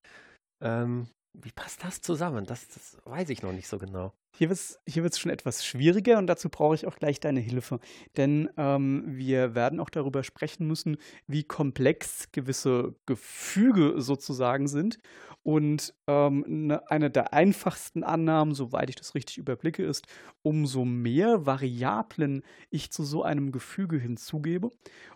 Ähm, 0.63 1.09
wie 1.43 1.53
passt 1.53 1.85
das 1.85 2.01
zusammen? 2.01 2.47
Das, 2.47 2.69
das 2.69 2.99
weiß 3.05 3.29
ich 3.31 3.43
noch 3.43 3.53
nicht 3.53 3.69
so 3.69 3.79
genau. 3.79 4.13
Hier 4.37 4.49
wird 4.49 4.59
es 4.59 4.79
hier 4.87 5.03
wird's 5.03 5.19
schon 5.19 5.31
etwas 5.31 5.65
schwieriger 5.65 6.19
und 6.19 6.27
dazu 6.27 6.49
brauche 6.49 6.75
ich 6.75 6.87
auch 6.87 6.97
gleich 6.97 7.21
deine 7.21 7.41
Hilfe. 7.41 7.81
Denn 8.17 8.51
ähm, 8.57 9.05
wir 9.07 9.55
werden 9.55 9.81
auch 9.81 9.91
darüber 9.91 10.23
sprechen 10.23 10.67
müssen, 10.67 10.99
wie 11.27 11.45
komplex 11.45 12.31
gewisse 12.33 12.95
Gefüge 13.07 14.01
sozusagen 14.01 14.69
sind. 14.69 14.99
Und 15.43 15.95
ähm, 16.07 16.45
ne, 16.47 16.91
eine 16.91 17.11
der 17.11 17.33
einfachsten 17.33 18.03
Annahmen, 18.03 18.55
soweit 18.55 18.91
ich 18.91 18.97
das 18.97 19.15
richtig 19.15 19.39
überblicke, 19.39 19.85
ist, 19.85 20.07
umso 20.43 20.85
mehr 20.85 21.47
Variablen 21.47 22.43
ich 22.71 22.91
zu 22.91 23.05
so 23.05 23.23
einem 23.23 23.53
Gefüge 23.53 23.99
hinzugebe, 23.99 24.71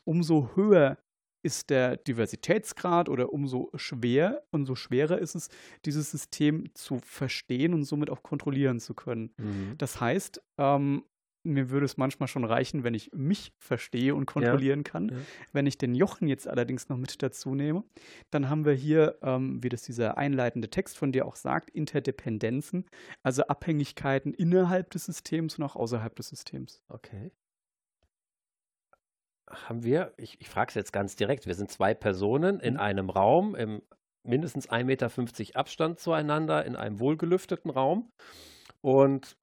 umso 0.04 0.50
höher 0.54 0.98
ist 1.42 1.70
der 1.70 1.96
Diversitätsgrad 1.96 3.08
oder 3.08 3.32
umso 3.32 3.70
schwer, 3.76 4.42
umso 4.50 4.74
schwerer 4.74 5.18
ist 5.18 5.34
es, 5.34 5.48
dieses 5.84 6.10
System 6.10 6.74
zu 6.74 6.98
verstehen 6.98 7.74
und 7.74 7.84
somit 7.84 8.10
auch 8.10 8.22
kontrollieren 8.22 8.80
zu 8.80 8.94
können. 8.94 9.30
Das 9.78 10.00
heißt, 10.00 10.42
ähm, 10.58 11.04
mir 11.42 11.70
würde 11.70 11.86
es 11.86 11.96
manchmal 11.96 12.28
schon 12.28 12.44
reichen, 12.44 12.84
wenn 12.84 12.94
ich 12.94 13.10
mich 13.12 13.52
verstehe 13.58 14.14
und 14.14 14.26
kontrollieren 14.26 14.84
kann. 14.84 15.08
ja. 15.08 15.16
Wenn 15.52 15.66
ich 15.66 15.78
den 15.78 15.94
Jochen 15.94 16.28
jetzt 16.28 16.46
allerdings 16.46 16.88
noch 16.88 16.96
mit 16.96 17.22
dazu 17.22 17.54
nehme, 17.54 17.84
dann 18.30 18.48
haben 18.48 18.64
wir 18.64 18.74
hier, 18.74 19.18
ähm, 19.22 19.62
wie 19.62 19.68
das 19.68 19.82
dieser 19.82 20.18
einleitende 20.18 20.68
Text 20.68 20.98
von 20.98 21.12
dir 21.12 21.26
auch 21.26 21.36
sagt, 21.36 21.70
Interdependenzen, 21.70 22.84
also 23.22 23.42
Abhängigkeiten 23.44 24.34
innerhalb 24.34 24.90
des 24.90 25.06
Systems 25.06 25.58
und 25.58 25.64
auch 25.64 25.76
außerhalb 25.76 26.14
des 26.14 26.28
Systems. 26.28 26.82
Okay. 26.88 27.30
Haben 29.50 29.82
wir, 29.82 30.12
ich, 30.16 30.40
ich 30.40 30.48
frage 30.48 30.68
es 30.68 30.74
jetzt 30.74 30.92
ganz 30.92 31.16
direkt, 31.16 31.46
wir 31.46 31.54
sind 31.54 31.70
zwei 31.70 31.94
Personen 31.94 32.60
in 32.60 32.74
mhm. 32.74 32.80
einem 32.80 33.10
Raum 33.10 33.54
im 33.54 33.82
mindestens 34.22 34.68
1,50 34.68 34.84
Meter 34.84 35.58
Abstand 35.58 35.98
zueinander, 35.98 36.64
in 36.64 36.76
einem 36.76 36.98
wohlgelüfteten 37.00 37.70
Raum. 37.70 38.12
Und 38.82 39.36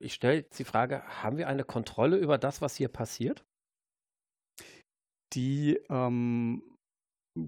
ich 0.00 0.14
stelle 0.14 0.38
jetzt 0.38 0.58
die 0.58 0.64
Frage, 0.64 1.02
haben 1.22 1.38
wir 1.38 1.48
eine 1.48 1.64
Kontrolle 1.64 2.16
über 2.16 2.38
das, 2.38 2.60
was 2.60 2.76
hier 2.76 2.88
passiert? 2.88 3.44
Die 5.34 5.78
ähm, 5.88 6.62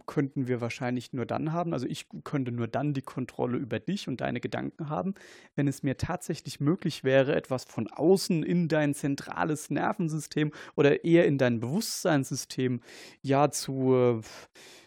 könnten 0.07 0.49
wir 0.49 0.61
wahrscheinlich 0.61 1.13
nur 1.13 1.27
dann 1.27 1.53
haben, 1.53 1.73
also 1.73 1.87
ich 1.87 2.07
könnte 2.25 2.53
nur 2.53 2.69
dann 2.69 2.95
die 2.95 3.03
Kontrolle 3.03 3.59
über 3.59 3.81
dich 3.81 4.09
und 4.09 4.21
deine 4.21 4.41
Gedanken 4.41 4.89
haben, 4.89 5.15
wenn 5.57 5.69
es 5.69 5.83
mir 5.83 5.97
tatsächlich 5.97 6.61
möglich 6.61 7.05
wäre, 7.05 7.35
etwas 7.35 7.65
von 7.65 7.89
außen 7.89 8.43
in 8.43 8.69
dein 8.69 8.95
zentrales 8.95 9.71
Nervensystem 9.71 10.53
oder 10.75 11.05
eher 11.05 11.27
in 11.27 11.39
dein 11.39 11.61
Bewusstseinssystem 11.61 12.81
ja 13.23 13.51
zu 13.51 14.23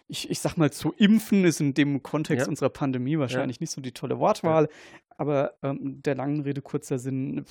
ich, 0.09 0.29
ich 0.29 0.39
sag 0.39 0.55
mal, 0.55 0.71
zu 0.71 0.93
impfen 0.93 1.43
ist 1.43 1.59
in 1.59 1.73
dem 1.73 2.01
Kontext 2.01 2.45
ja. 2.45 2.49
unserer 2.49 2.69
Pandemie 2.69 3.19
wahrscheinlich 3.19 3.57
ja. 3.57 3.63
nicht 3.63 3.71
so 3.71 3.81
die 3.81 3.91
tolle 3.91 4.19
Wortwahl. 4.19 4.63
Ja. 4.63 4.99
Aber 5.17 5.57
ähm, 5.63 6.01
der 6.01 6.15
langen 6.15 6.41
Rede 6.41 6.61
kurzer 6.61 6.97
Sinn, 6.97 7.43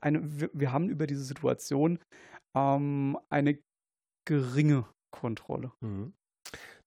eine, 0.00 0.20
wir, 0.22 0.50
wir 0.52 0.72
haben 0.72 0.90
über 0.90 1.06
diese 1.06 1.24
Situation 1.24 1.98
ähm, 2.54 3.18
eine 3.30 3.58
geringe 4.26 4.84
Kontrolle. 5.10 5.72
Mhm. 5.80 6.12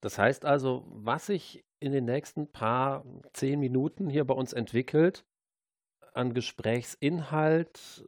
Das 0.01 0.17
heißt 0.17 0.45
also, 0.45 0.85
was 0.89 1.27
sich 1.27 1.63
in 1.79 1.91
den 1.91 2.05
nächsten 2.05 2.51
paar 2.51 3.05
zehn 3.33 3.59
Minuten 3.59 4.09
hier 4.09 4.25
bei 4.25 4.33
uns 4.33 4.53
entwickelt, 4.53 5.25
an 6.13 6.33
Gesprächsinhalt, 6.33 8.05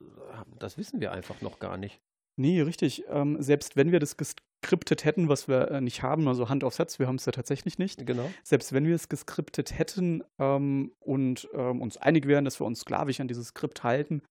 das 0.57 0.77
wissen 0.77 0.99
wir 0.99 1.11
einfach 1.11 1.41
noch 1.41 1.59
gar 1.59 1.77
nicht. 1.77 2.01
Nee, 2.37 2.61
richtig. 2.61 3.03
Ähm, 3.09 3.41
selbst 3.41 3.75
wenn 3.75 3.91
wir 3.91 3.99
das 3.99 4.17
geskriptet 4.17 5.05
hätten, 5.05 5.29
was 5.29 5.47
wir 5.47 5.69
äh, 5.71 5.81
nicht 5.81 6.03
haben, 6.03 6.27
also 6.27 6.49
Hand 6.49 6.63
auf 6.63 6.73
Satz, 6.73 6.97
wir 6.97 7.07
haben 7.07 7.15
es 7.15 7.25
ja 7.25 7.31
tatsächlich 7.31 7.77
nicht. 7.77 8.05
Genau. 8.05 8.29
Selbst 8.43 8.73
wenn 8.73 8.85
wir 8.85 8.95
es 8.95 9.09
geskriptet 9.09 9.77
hätten 9.77 10.23
ähm, 10.39 10.93
und 10.99 11.49
ähm, 11.53 11.81
uns 11.81 11.97
einig 11.97 12.27
wären, 12.27 12.45
dass 12.45 12.59
wir 12.59 12.65
uns 12.65 12.79
sklavisch 12.79 13.19
an 13.19 13.27
dieses 13.27 13.49
Skript 13.49 13.83
halten, 13.83 14.21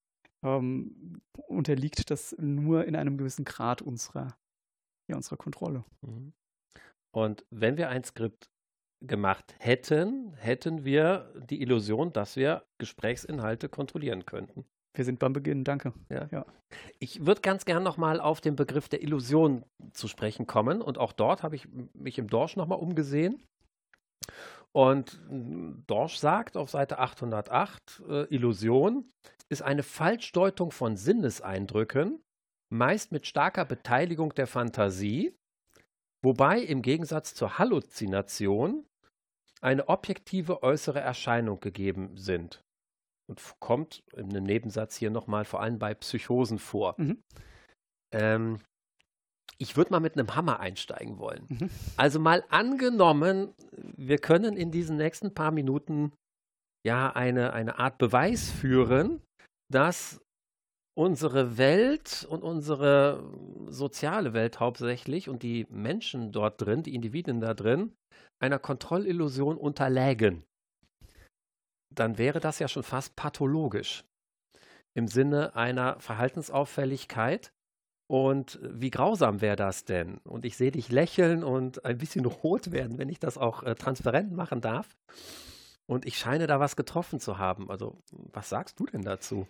ähm, 0.42 1.20
unterliegt 1.48 2.10
das 2.10 2.34
nur 2.38 2.84
in 2.84 2.96
einem 2.96 3.18
gewissen 3.18 3.44
Grad 3.44 3.82
unserer, 3.82 4.36
ja, 5.08 5.16
unserer 5.16 5.36
Kontrolle. 5.36 5.84
Mhm. 6.00 6.32
Und 7.14 7.44
wenn 7.50 7.76
wir 7.76 7.88
ein 7.88 8.04
Skript 8.04 8.48
gemacht 9.00 9.54
hätten, 9.58 10.34
hätten 10.34 10.84
wir 10.84 11.32
die 11.48 11.62
Illusion, 11.62 12.12
dass 12.12 12.36
wir 12.36 12.64
Gesprächsinhalte 12.78 13.68
kontrollieren 13.68 14.26
könnten. 14.26 14.64
Wir 14.94 15.04
sind 15.04 15.20
beim 15.20 15.32
Beginn, 15.32 15.62
danke. 15.62 15.92
Ja. 16.10 16.28
ja. 16.32 16.46
Ich 16.98 17.24
würde 17.24 17.40
ganz 17.40 17.64
gern 17.64 17.82
nochmal 17.82 18.20
auf 18.20 18.40
den 18.40 18.56
Begriff 18.56 18.88
der 18.88 19.02
Illusion 19.02 19.64
zu 19.92 20.08
sprechen 20.08 20.46
kommen. 20.46 20.82
Und 20.82 20.98
auch 20.98 21.12
dort 21.12 21.42
habe 21.42 21.54
ich 21.54 21.68
mich 21.94 22.18
im 22.18 22.28
Dorsch 22.28 22.56
nochmal 22.56 22.78
umgesehen. 22.78 23.42
Und 24.72 25.20
Dorsch 25.86 26.16
sagt 26.16 26.56
auf 26.56 26.70
Seite 26.70 26.98
808, 26.98 28.02
äh, 28.08 28.34
Illusion 28.34 29.10
ist 29.48 29.62
eine 29.62 29.82
Falschdeutung 29.82 30.72
von 30.72 30.96
Sinneseindrücken, 30.96 32.20
meist 32.70 33.12
mit 33.12 33.26
starker 33.26 33.64
Beteiligung 33.64 34.34
der 34.34 34.46
Fantasie, 34.46 35.34
wobei 36.22 36.60
im 36.60 36.82
Gegensatz 36.82 37.34
zur 37.34 37.58
Halluzination 37.58 38.86
eine 39.60 39.88
objektive 39.88 40.62
äußere 40.62 41.00
Erscheinung 41.00 41.60
gegeben 41.60 42.16
sind. 42.16 42.62
Und 43.28 43.42
kommt 43.60 44.02
in 44.16 44.30
einem 44.30 44.44
Nebensatz 44.44 44.96
hier 44.96 45.10
nochmal 45.10 45.44
vor 45.44 45.60
allem 45.60 45.78
bei 45.78 45.94
Psychosen 45.94 46.58
vor. 46.58 46.94
Mhm. 46.96 47.22
Ähm, 48.14 48.60
ich 49.58 49.76
würde 49.76 49.90
mal 49.90 50.00
mit 50.00 50.16
einem 50.16 50.34
Hammer 50.34 50.60
einsteigen 50.60 51.18
wollen. 51.18 51.44
Mhm. 51.48 51.70
Also 51.96 52.20
mal 52.20 52.44
angenommen, 52.48 53.54
wir 53.72 54.18
können 54.18 54.56
in 54.56 54.70
diesen 54.70 54.96
nächsten 54.96 55.34
paar 55.34 55.50
Minuten 55.50 56.12
ja 56.86 57.10
eine, 57.14 57.52
eine 57.52 57.78
Art 57.78 57.98
Beweis 57.98 58.50
führen, 58.50 59.20
dass 59.70 60.20
unsere 60.98 61.56
Welt 61.58 62.26
und 62.28 62.42
unsere 62.42 63.22
soziale 63.68 64.32
Welt 64.32 64.58
hauptsächlich 64.58 65.28
und 65.28 65.44
die 65.44 65.64
Menschen 65.70 66.32
dort 66.32 66.60
drin, 66.60 66.82
die 66.82 66.94
Individuen 66.96 67.40
da 67.40 67.54
drin, 67.54 67.94
einer 68.42 68.58
Kontrollillusion 68.58 69.56
unterlägen, 69.56 70.42
dann 71.94 72.18
wäre 72.18 72.40
das 72.40 72.58
ja 72.58 72.66
schon 72.66 72.82
fast 72.82 73.14
pathologisch 73.14 74.04
im 74.96 75.06
Sinne 75.06 75.54
einer 75.54 76.00
Verhaltensauffälligkeit. 76.00 77.52
Und 78.10 78.58
wie 78.62 78.90
grausam 78.90 79.40
wäre 79.40 79.54
das 79.54 79.84
denn? 79.84 80.18
Und 80.24 80.44
ich 80.44 80.56
sehe 80.56 80.72
dich 80.72 80.90
lächeln 80.90 81.44
und 81.44 81.84
ein 81.84 81.98
bisschen 81.98 82.24
rot 82.42 82.72
werden, 82.72 82.98
wenn 82.98 83.08
ich 83.08 83.20
das 83.20 83.38
auch 83.38 83.62
äh, 83.62 83.76
transparent 83.76 84.32
machen 84.32 84.60
darf. 84.60 84.96
Und 85.88 86.06
ich 86.06 86.18
scheine 86.18 86.48
da 86.48 86.58
was 86.58 86.74
getroffen 86.74 87.20
zu 87.20 87.38
haben. 87.38 87.70
Also, 87.70 88.00
was 88.10 88.48
sagst 88.48 88.80
du 88.80 88.86
denn 88.86 89.02
dazu? 89.02 89.46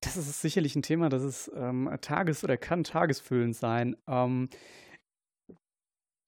Das 0.00 0.16
ist 0.16 0.40
sicherlich 0.40 0.76
ein 0.76 0.82
Thema, 0.82 1.08
das 1.08 1.22
ist 1.22 1.50
ähm, 1.54 1.90
tages- 2.00 2.44
oder 2.44 2.56
kann 2.56 2.84
tagesfüllend 2.84 3.56
sein. 3.56 3.96
Ähm, 4.06 4.48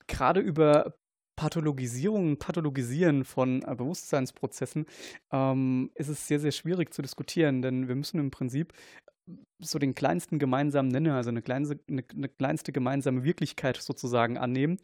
Gerade 0.08 0.40
über 0.40 0.96
Pathologisierung, 1.36 2.36
Pathologisieren 2.38 3.24
von 3.24 3.62
äh, 3.62 3.74
Bewusstseinsprozessen 3.74 4.86
ähm, 5.32 5.90
ist 5.94 6.08
es 6.08 6.26
sehr, 6.26 6.40
sehr 6.40 6.52
schwierig 6.52 6.92
zu 6.92 7.00
diskutieren, 7.00 7.62
denn 7.62 7.88
wir 7.88 7.94
müssen 7.94 8.18
im 8.18 8.30
Prinzip 8.30 8.74
so 9.60 9.78
den 9.78 9.94
kleinsten 9.94 10.38
gemeinsamen 10.38 10.88
Nenner, 10.88 11.14
also 11.14 11.30
eine, 11.30 11.42
kleinste, 11.42 11.78
eine, 11.88 12.04
eine 12.14 12.28
kleinste 12.28 12.72
gemeinsame 12.72 13.24
Wirklichkeit 13.24 13.76
sozusagen 13.76 14.38
annehmen. 14.38 14.78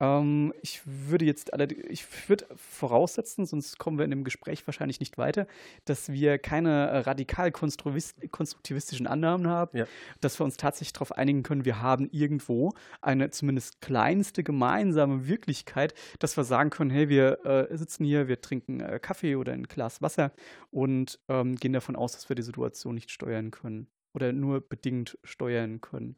Ähm, 0.00 0.52
ich 0.62 0.82
würde 0.84 1.24
jetzt 1.24 1.50
ich 1.88 2.28
würde 2.28 2.46
voraussetzen, 2.56 3.46
sonst 3.46 3.78
kommen 3.78 3.98
wir 3.98 4.04
in 4.04 4.10
dem 4.10 4.24
Gespräch 4.24 4.66
wahrscheinlich 4.66 5.00
nicht 5.00 5.18
weiter, 5.18 5.46
dass 5.84 6.10
wir 6.10 6.38
keine 6.38 6.88
äh, 6.88 6.98
radikal 6.98 7.50
konstruktivistischen 7.52 9.06
Annahmen 9.06 9.46
haben, 9.46 9.76
ja. 9.76 9.86
dass 10.20 10.38
wir 10.38 10.44
uns 10.44 10.56
tatsächlich 10.56 10.92
darauf 10.92 11.12
einigen 11.12 11.42
können, 11.42 11.64
wir 11.64 11.80
haben 11.80 12.08
irgendwo 12.12 12.72
eine 13.00 13.30
zumindest 13.30 13.80
kleinste 13.80 14.42
gemeinsame 14.42 15.26
Wirklichkeit, 15.26 15.94
dass 16.18 16.36
wir 16.36 16.44
sagen 16.44 16.70
können, 16.70 16.90
hey, 16.90 17.08
wir 17.08 17.44
äh, 17.44 17.76
sitzen 17.76 18.04
hier, 18.04 18.28
wir 18.28 18.40
trinken 18.40 18.80
äh, 18.80 18.98
Kaffee 19.00 19.36
oder 19.36 19.52
ein 19.52 19.64
Glas 19.64 20.02
Wasser 20.02 20.32
und 20.70 21.18
ähm, 21.28 21.56
gehen 21.56 21.72
davon 21.72 21.96
aus, 21.96 22.12
dass 22.12 22.28
wir 22.28 22.36
die 22.36 22.42
Situation 22.42 22.94
nicht 22.94 23.10
steuern 23.10 23.50
können 23.50 23.88
oder 24.14 24.32
nur 24.32 24.60
bedingt 24.60 25.18
steuern 25.24 25.80
können. 25.80 26.16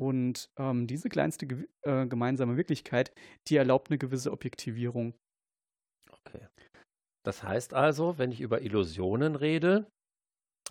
Und 0.00 0.50
ähm, 0.58 0.86
diese 0.86 1.08
kleinste 1.08 1.46
äh, 1.82 2.06
gemeinsame 2.06 2.56
Wirklichkeit, 2.56 3.12
die 3.48 3.56
erlaubt 3.56 3.90
eine 3.90 3.98
gewisse 3.98 4.32
Objektivierung. 4.32 5.14
Okay. 6.10 6.48
Das 7.24 7.42
heißt 7.42 7.74
also, 7.74 8.18
wenn 8.18 8.32
ich 8.32 8.40
über 8.40 8.62
Illusionen 8.62 9.36
rede, 9.36 9.86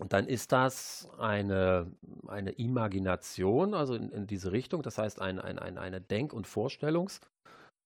dann 0.09 0.27
ist 0.27 0.51
das 0.51 1.09
eine, 1.19 1.91
eine 2.27 2.51
Imagination, 2.51 3.73
also 3.73 3.95
in, 3.95 4.09
in 4.09 4.27
diese 4.27 4.51
Richtung, 4.51 4.81
das 4.81 4.97
heißt 4.97 5.21
ein, 5.21 5.39
ein, 5.39 5.59
ein 5.59 5.77
eine 5.77 6.01
Denk- 6.01 6.33
und 6.33 6.47
Vorstellungs, 6.47 7.21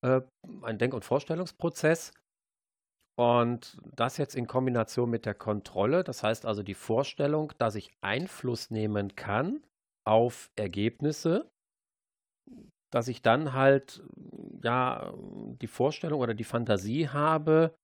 äh, 0.06 0.22
ein 0.64 0.78
Denk- 0.78 0.94
und 0.94 1.04
Vorstellungsprozess, 1.04 2.14
und 3.18 3.78
das 3.96 4.18
jetzt 4.18 4.36
in 4.36 4.48
Kombination 4.48 5.10
mit 5.10 5.26
der 5.26 5.34
Kontrolle, 5.34 6.04
das 6.04 6.22
heißt 6.22 6.46
also 6.46 6.62
die 6.62 6.76
Vorstellung, 6.76 7.52
dass 7.58 7.76
ich 7.76 7.92
Einfluss 8.02 8.70
nehmen 8.70 9.16
kann 9.16 9.64
auf 10.06 10.52
Ergebnisse, 10.56 11.50
dass 12.92 13.08
ich 13.08 13.22
dann 13.22 13.54
halt 13.54 14.04
ja 14.64 15.14
die 15.16 15.68
Vorstellung 15.68 16.22
oder 16.22 16.34
die 16.34 16.44
Fantasie 16.44 17.10
habe, 17.10 17.76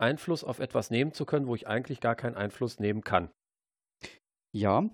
Einfluss 0.00 0.42
auf 0.42 0.58
etwas 0.58 0.90
nehmen 0.90 1.12
zu 1.12 1.24
können, 1.24 1.46
wo 1.46 1.54
ich 1.54 1.68
eigentlich 1.68 2.00
gar 2.00 2.16
keinen 2.16 2.36
Einfluss 2.36 2.80
nehmen 2.80 3.02
kann. 3.02 3.30
Ja, 4.52 4.88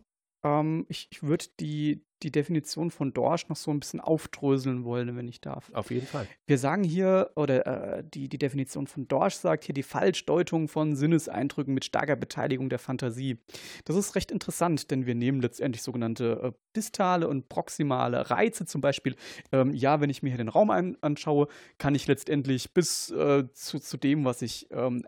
ähm, 0.45 0.85
ich, 0.89 1.09
ich 1.11 1.23
würde 1.23 1.47
die, 1.59 2.05
die 2.23 2.33
Definition 2.33 2.91
von 2.91 3.13
Dorsch 3.13 3.49
noch 3.49 3.57
so 3.57 3.71
ein 3.71 3.81
bisschen 3.81 4.01
aufdröseln 4.01 4.85
wollen, 4.85 5.17
wenn 5.17 5.29
ich 5.29 5.41
darf. 5.41 5.71
Auf 5.73 5.91
jeden 5.91 6.07
Fall. 6.07 6.27
Wir 6.47 6.59
sagen 6.59 6.83
hier, 6.83 7.31
oder 7.37 7.99
äh, 7.99 8.05
die, 8.05 8.29
die 8.29 8.39
Definition 8.39 8.87
von 8.87 9.07
Dorsch 9.07 9.35
sagt 9.35 9.65
hier 9.65 9.75
die 9.75 9.83
Falschdeutung 9.83 10.69
von 10.69 10.97
Sinneseindrücken 10.97 11.75
mit 11.75 11.85
starker 11.85 12.17
Beteiligung 12.17 12.69
der 12.69 12.79
Fantasie. 12.79 13.39
Das 13.85 13.97
ist 13.97 14.15
recht 14.15 14.31
interessant, 14.31 14.91
denn 14.91 15.07
wir 15.07 15.15
nehmen 15.15 15.41
letztendlich 15.41 15.83
sogenannte 15.83 16.41
äh, 16.43 16.53
distale 16.75 17.29
und 17.29 17.49
proximale 17.49 18.31
Reize. 18.31 18.65
Zum 18.65 18.81
Beispiel, 18.81 19.17
ähm, 19.53 19.73
ja, 19.75 20.01
wenn 20.01 20.11
ich 20.11 20.23
mir 20.23 20.31
hier 20.31 20.39
den 20.39 20.49
Raum 20.49 20.71
ein, 20.71 20.97
anschaue, 21.03 21.49
kann 21.79 21.95
ich 21.95 22.07
letztendlich 22.07 22.73
bis 22.73 23.11
äh, 23.11 23.45
zu, 23.53 23.79
zu 23.79 23.97
dem, 23.97 24.25
was 24.25 24.43
ich 24.43 24.69
ähm, 24.71 25.05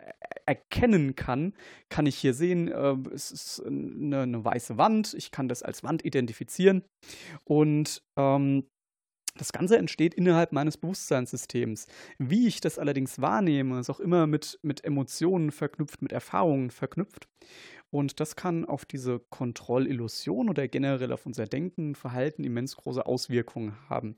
erkennen 0.46 1.14
kann, 1.14 1.54
kann 1.90 2.06
ich 2.06 2.16
hier 2.16 2.34
sehen, 2.34 2.68
äh, 2.68 2.96
es 3.14 3.30
ist 3.30 3.62
eine, 3.64 4.22
eine 4.22 4.44
weiße 4.44 4.78
Wand. 4.78 5.14
Ich 5.14 5.30
kann 5.30 5.48
das 5.48 5.62
als 5.62 5.82
Wand 5.84 6.04
identifizieren. 6.04 6.82
Und 7.44 8.02
ähm, 8.16 8.64
das 9.36 9.52
Ganze 9.52 9.78
entsteht 9.78 10.14
innerhalb 10.14 10.52
meines 10.52 10.76
Bewusstseinssystems. 10.76 11.86
Wie 12.18 12.48
ich 12.48 12.60
das 12.60 12.78
allerdings 12.78 13.20
wahrnehme, 13.20 13.78
ist 13.78 13.90
auch 13.90 14.00
immer 14.00 14.26
mit, 14.26 14.58
mit 14.62 14.84
Emotionen 14.84 15.52
verknüpft, 15.52 16.02
mit 16.02 16.12
Erfahrungen 16.12 16.70
verknüpft. 16.70 17.28
Und 17.90 18.20
das 18.20 18.36
kann 18.36 18.64
auf 18.64 18.84
diese 18.84 19.20
Kontrollillusion 19.30 20.50
oder 20.50 20.68
generell 20.68 21.12
auf 21.12 21.24
unser 21.24 21.46
Denken, 21.46 21.94
Verhalten 21.94 22.44
immens 22.44 22.76
große 22.76 23.06
Auswirkungen 23.06 23.76
haben. 23.88 24.16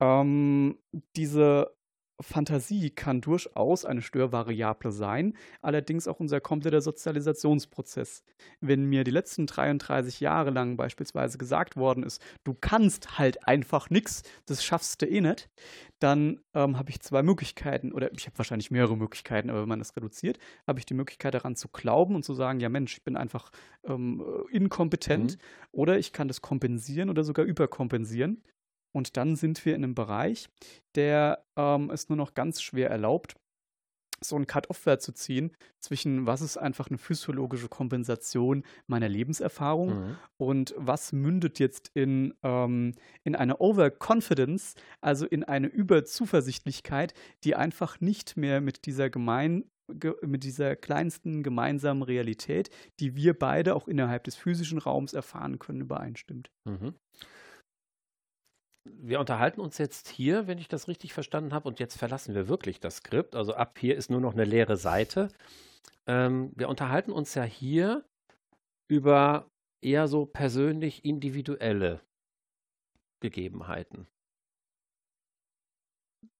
Ähm, 0.00 0.78
diese 1.16 1.74
Fantasie 2.20 2.90
kann 2.90 3.20
durchaus 3.20 3.84
eine 3.84 4.02
Störvariable 4.02 4.92
sein, 4.92 5.36
allerdings 5.60 6.06
auch 6.06 6.20
unser 6.20 6.40
kompletter 6.40 6.80
Sozialisationsprozess. 6.80 8.22
Wenn 8.60 8.84
mir 8.84 9.04
die 9.04 9.10
letzten 9.10 9.46
33 9.46 10.20
Jahre 10.20 10.50
lang 10.50 10.76
beispielsweise 10.76 11.38
gesagt 11.38 11.76
worden 11.76 12.04
ist, 12.04 12.22
du 12.44 12.54
kannst 12.54 13.18
halt 13.18 13.46
einfach 13.46 13.90
nichts, 13.90 14.22
das 14.46 14.64
schaffst 14.64 15.02
du 15.02 15.06
eh 15.06 15.20
nicht, 15.20 15.50
dann 15.98 16.40
ähm, 16.54 16.78
habe 16.78 16.90
ich 16.90 17.00
zwei 17.00 17.22
Möglichkeiten, 17.22 17.92
oder 17.92 18.12
ich 18.12 18.26
habe 18.26 18.38
wahrscheinlich 18.38 18.70
mehrere 18.70 18.96
Möglichkeiten, 18.96 19.50
aber 19.50 19.62
wenn 19.62 19.68
man 19.68 19.78
das 19.78 19.96
reduziert, 19.96 20.38
habe 20.66 20.78
ich 20.78 20.86
die 20.86 20.94
Möglichkeit 20.94 21.34
daran 21.34 21.56
zu 21.56 21.68
glauben 21.68 22.14
und 22.14 22.24
zu 22.24 22.34
sagen, 22.34 22.60
ja 22.60 22.68
Mensch, 22.68 22.94
ich 22.94 23.04
bin 23.04 23.16
einfach 23.16 23.50
ähm, 23.84 24.22
inkompetent, 24.50 25.38
mhm. 25.38 25.68
oder 25.72 25.98
ich 25.98 26.12
kann 26.12 26.28
das 26.28 26.42
kompensieren 26.42 27.10
oder 27.10 27.24
sogar 27.24 27.44
überkompensieren. 27.44 28.42
Und 28.92 29.16
dann 29.16 29.36
sind 29.36 29.64
wir 29.64 29.74
in 29.74 29.84
einem 29.84 29.94
Bereich, 29.94 30.48
der 30.94 31.44
ähm, 31.56 31.90
es 31.90 32.08
nur 32.08 32.16
noch 32.16 32.34
ganz 32.34 32.62
schwer 32.62 32.90
erlaubt, 32.90 33.36
so 34.24 34.36
einen 34.36 34.46
Cut-Off-Wert 34.46 35.02
zu 35.02 35.12
ziehen 35.12 35.50
zwischen 35.80 36.26
was 36.26 36.40
ist 36.40 36.56
einfach 36.56 36.88
eine 36.88 36.98
physiologische 36.98 37.68
Kompensation 37.68 38.64
meiner 38.86 39.08
Lebenserfahrung 39.08 39.88
mhm. 39.88 40.16
und 40.36 40.74
was 40.76 41.12
mündet 41.12 41.58
jetzt 41.58 41.90
in, 41.94 42.34
ähm, 42.42 42.94
in 43.24 43.34
eine 43.34 43.58
Overconfidence, 43.58 44.74
also 45.00 45.26
in 45.26 45.44
eine 45.44 45.66
Überzuversichtlichkeit, 45.66 47.14
die 47.44 47.56
einfach 47.56 48.00
nicht 48.00 48.36
mehr 48.36 48.60
mit 48.60 48.86
dieser 48.86 49.10
gemein 49.10 49.64
mit 50.22 50.44
dieser 50.44 50.74
kleinsten 50.74 51.42
gemeinsamen 51.42 52.02
Realität, 52.02 52.70
die 52.98 53.14
wir 53.14 53.38
beide 53.38 53.74
auch 53.74 53.88
innerhalb 53.88 54.24
des 54.24 54.36
physischen 54.36 54.78
Raums 54.78 55.12
erfahren 55.12 55.58
können, 55.58 55.82
übereinstimmt. 55.82 56.50
Mhm 56.64 56.94
wir 58.84 59.20
unterhalten 59.20 59.60
uns 59.60 59.78
jetzt 59.78 60.08
hier, 60.08 60.46
wenn 60.46 60.58
ich 60.58 60.68
das 60.68 60.88
richtig 60.88 61.12
verstanden 61.12 61.54
habe, 61.54 61.68
und 61.68 61.78
jetzt 61.78 61.96
verlassen 61.96 62.34
wir 62.34 62.48
wirklich 62.48 62.80
das 62.80 62.96
Skript. 62.96 63.36
Also 63.36 63.54
ab 63.54 63.78
hier 63.78 63.96
ist 63.96 64.10
nur 64.10 64.20
noch 64.20 64.34
eine 64.34 64.44
leere 64.44 64.76
Seite. 64.76 65.28
Ähm, 66.06 66.52
wir 66.56 66.68
unterhalten 66.68 67.12
uns 67.12 67.34
ja 67.34 67.44
hier 67.44 68.04
über 68.88 69.48
eher 69.82 70.08
so 70.08 70.26
persönlich 70.26 71.04
individuelle 71.04 72.00
Gegebenheiten. 73.20 74.08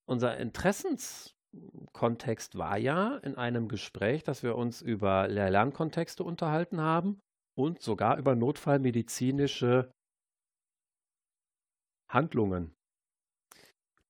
Unser 0.08 0.36
Interessenskontext 0.38 2.58
war 2.58 2.76
ja 2.76 3.18
in 3.18 3.36
einem 3.36 3.68
Gespräch, 3.68 4.24
dass 4.24 4.42
wir 4.42 4.56
uns 4.56 4.82
über 4.82 5.28
Lehr-Lernkontexte 5.28 6.24
unterhalten 6.24 6.80
haben 6.80 7.20
und 7.56 7.80
sogar 7.80 8.18
über 8.18 8.34
notfallmedizinische 8.34 9.92
Handlungen. 12.12 12.74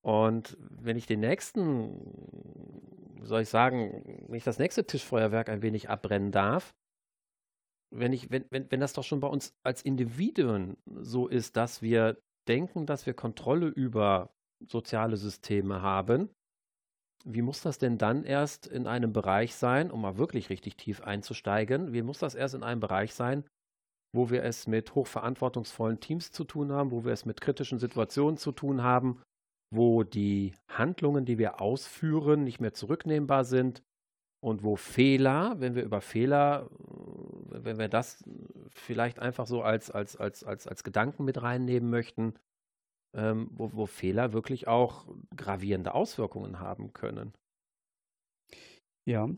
Und 0.03 0.57
wenn 0.61 0.97
ich 0.97 1.07
den 1.07 1.21
nächsten, 1.21 3.23
soll 3.23 3.43
ich 3.43 3.49
sagen, 3.49 4.27
wenn 4.27 4.37
ich 4.37 4.45
das 4.45 4.59
nächste 4.59 4.85
Tischfeuerwerk 4.85 5.49
ein 5.49 5.63
wenig 5.63 5.89
abbrennen 5.89 6.33
darf, 6.33 6.75
wenn 7.91 8.13
ich, 8.13 8.31
wenn, 8.31 8.45
wenn, 8.51 8.71
wenn 8.71 8.81
das 8.81 8.95
doch 8.95 9.05
schon 9.05 9.21
bei 9.21 9.29
uns 9.29 9.55
als 9.63 9.83
Individuen 9.83 10.77
so 10.87 11.29
ist, 11.29 11.57
dass 11.57 11.83
wir 11.83 12.21
denken, 12.49 12.87
dass 12.87 13.07
wir 13.07 13.15
Kontrolle 13.15 13.69
über 13.69 14.35
soziale 14.67 15.17
Systeme 15.17 15.83
haben, 15.83 16.31
wie 17.25 17.43
muss 17.43 17.63
das 17.63 17.79
denn 17.79 17.99
dann 17.99 18.25
erst 18.25 18.67
in 18.67 18.87
einem 18.87 19.13
Bereich 19.13 19.55
sein, 19.55 19.91
um 19.91 20.01
mal 20.01 20.17
wirklich 20.17 20.51
richtig 20.51 20.77
tief 20.77 21.03
einzusteigen, 21.03 21.93
wie 21.93 22.03
muss 22.03 22.19
das 22.19 22.35
erst 22.35 22.55
in 22.55 22.65
einem 22.65 22.81
Bereich 22.81 23.15
sein, 23.15 23.45
wo 24.15 24.31
wir 24.31 24.45
es 24.45 24.67
mit 24.67 24.95
hochverantwortungsvollen 24.95 26.01
Teams 26.01 26.33
zu 26.33 26.45
tun 26.45 26.73
haben, 26.73 26.91
wo 26.91 27.05
wir 27.05 27.13
es 27.13 27.25
mit 27.25 27.41
kritischen 27.41 27.79
Situationen 27.79 28.37
zu 28.37 28.53
tun 28.53 28.83
haben, 28.83 29.23
wo 29.73 30.03
die 30.03 30.53
Handlungen, 30.69 31.25
die 31.25 31.39
wir 31.39 31.61
ausführen, 31.61 32.45
nicht 32.45 32.61
mehr 32.61 32.75
zurücknehmbar 32.75 33.45
sind 33.45 33.83
und 34.45 34.63
wo 34.63 34.77
Fehler, 34.77 35.55
wenn 35.61 35.75
wir 35.75 35.83
über 35.83 36.01
Fehler, 36.01 36.69
äh, 37.53 37.65
wenn 37.65 37.79
wir 37.79 37.89
das 37.89 38.23
vielleicht 38.69 39.19
einfach 39.19 39.47
so 39.47 39.63
als, 39.63 39.91
als, 39.91 40.17
als, 40.17 40.45
als, 40.45 40.67
als 40.67 40.85
Gedanken 40.85 41.25
mit 41.25 41.41
reinnehmen 41.41 41.89
möchten, 41.89 42.35
ähm, 43.15 43.49
wo, 43.53 43.73
wo 43.73 43.87
Fehler 43.87 44.33
wirklich 44.33 44.69
auch 44.69 45.07
gravierende 45.37 45.95
Auswirkungen 45.95 46.61
haben 46.61 46.93
können. 46.93 47.33
Ja, 49.05 49.29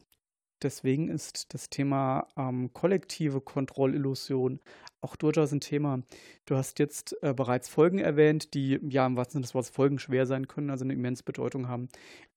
Deswegen 0.63 1.09
ist 1.09 1.53
das 1.53 1.69
Thema 1.69 2.27
ähm, 2.37 2.73
kollektive 2.73 3.41
Kontrollillusion 3.41 4.61
auch 5.05 5.17
durchaus 5.17 5.53
ein 5.53 5.61
Thema. 5.61 6.03
Du 6.47 6.57
hast 6.57 6.79
jetzt 6.79 7.17
äh, 7.23 7.33
bereits 7.35 7.69
Folgen 7.69 7.99
erwähnt, 7.99 8.55
die 8.55 8.81
ja 8.89 9.07
im 9.07 9.17
wahrsten 9.17 9.35
Sinne 9.35 9.43
des 9.43 9.55
Wortes 9.55 9.71
Folgen 9.71 9.99
schwer 9.99 10.27
sein 10.27 10.49
können, 10.49 10.71
also 10.71 10.85
eine 10.85 10.95
immense 10.95 11.23
Bedeutung 11.23 11.69
haben. 11.69 11.89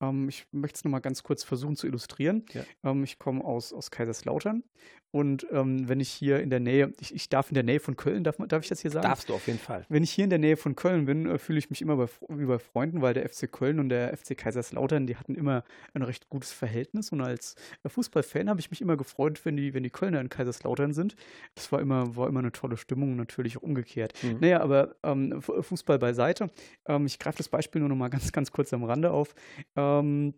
Ähm, 0.02 0.30
ich 0.30 0.46
möchte 0.52 0.78
es 0.78 0.84
nochmal 0.84 1.02
ganz 1.02 1.24
kurz 1.24 1.44
versuchen 1.44 1.76
zu 1.76 1.88
illustrieren. 1.88 2.46
Ja. 2.54 2.64
Ähm, 2.84 3.04
ich 3.04 3.18
komme 3.18 3.44
aus, 3.44 3.74
aus 3.74 3.90
Kaiserslautern 3.90 4.64
und 5.12 5.48
ähm, 5.52 5.88
wenn 5.88 6.02
ich 6.02 6.10
hier 6.10 6.42
in 6.42 6.50
der 6.50 6.60
Nähe, 6.60 6.92
ich, 7.00 7.16
ich, 7.16 7.30
darf 7.30 7.50
in 7.50 7.54
der 7.54 7.64
Nähe 7.64 7.80
von 7.80 7.96
Köln, 7.96 8.26
darf, 8.26 8.36
darf 8.50 8.64
ich 8.64 8.70
das 8.70 8.82
hier 8.82 8.92
sagen? 8.92 9.08
Darfst 9.08 9.30
du 9.30 9.34
auf 9.34 9.48
jeden 9.48 9.60
Fall. 9.60 9.86
Wenn 9.88 10.04
ich 10.04 10.12
hier 10.12 10.26
in 10.26 10.30
der 10.30 10.40
Nähe 10.40 10.58
von 10.58 10.76
Köln 10.76 11.06
bin, 11.06 11.26
äh, 11.26 11.38
fühle 11.38 11.60
ich 11.60 11.70
mich 11.70 11.82
immer 11.82 11.96
bei, 11.96 12.08
wie 12.28 12.46
bei 12.46 12.60
Freunden, 12.60 13.02
weil 13.02 13.14
der 13.14 13.28
FC 13.28 13.50
Köln 13.50 13.80
und 13.80 13.90
der 13.90 14.16
FC 14.16 14.38
Kaiserslautern, 14.38 15.08
die 15.08 15.16
hatten 15.16 15.36
immer 15.36 15.64
ein 15.94 16.02
recht 16.02 16.30
gutes 16.30 16.52
Verhältnis 16.52 17.12
und 17.12 17.22
als 17.22 17.56
äh, 17.84 17.90
Fußballfan 17.90 18.50
habe 18.50 18.60
ich 18.60 18.70
mich 18.70 18.82
immer 18.82 18.98
gefreut, 18.98 19.46
wenn 19.46 19.56
die, 19.56 19.74
wenn 19.74 19.84
die 19.84 19.90
Kölner 19.90 20.20
in 20.20 20.30
Kaiserslautern 20.30 20.94
sind. 20.94 21.16
Das 21.56 21.72
war 21.72 21.80
immer, 21.80 22.16
war 22.18 22.28
immer 22.28 22.40
eine 22.40 22.52
tolle 22.58 22.78
Stimmung, 22.78 23.16
natürlich 23.16 23.62
umgekehrt. 23.62 24.14
Mhm. 24.24 24.38
Naja, 24.40 24.62
aber 24.62 24.96
ähm, 25.04 25.42
Fußball 25.42 26.00
beiseite. 26.00 26.50
Ähm, 26.88 27.06
ich 27.06 27.20
greife 27.20 27.38
das 27.38 27.50
Beispiel 27.50 27.80
nur 27.80 27.90
noch 27.90 27.96
mal 27.96 28.10
ganz, 28.10 28.32
ganz 28.32 28.52
kurz 28.52 28.74
am 28.74 28.84
Rande 28.84 29.12
auf. 29.12 29.36
Ähm, 29.76 30.34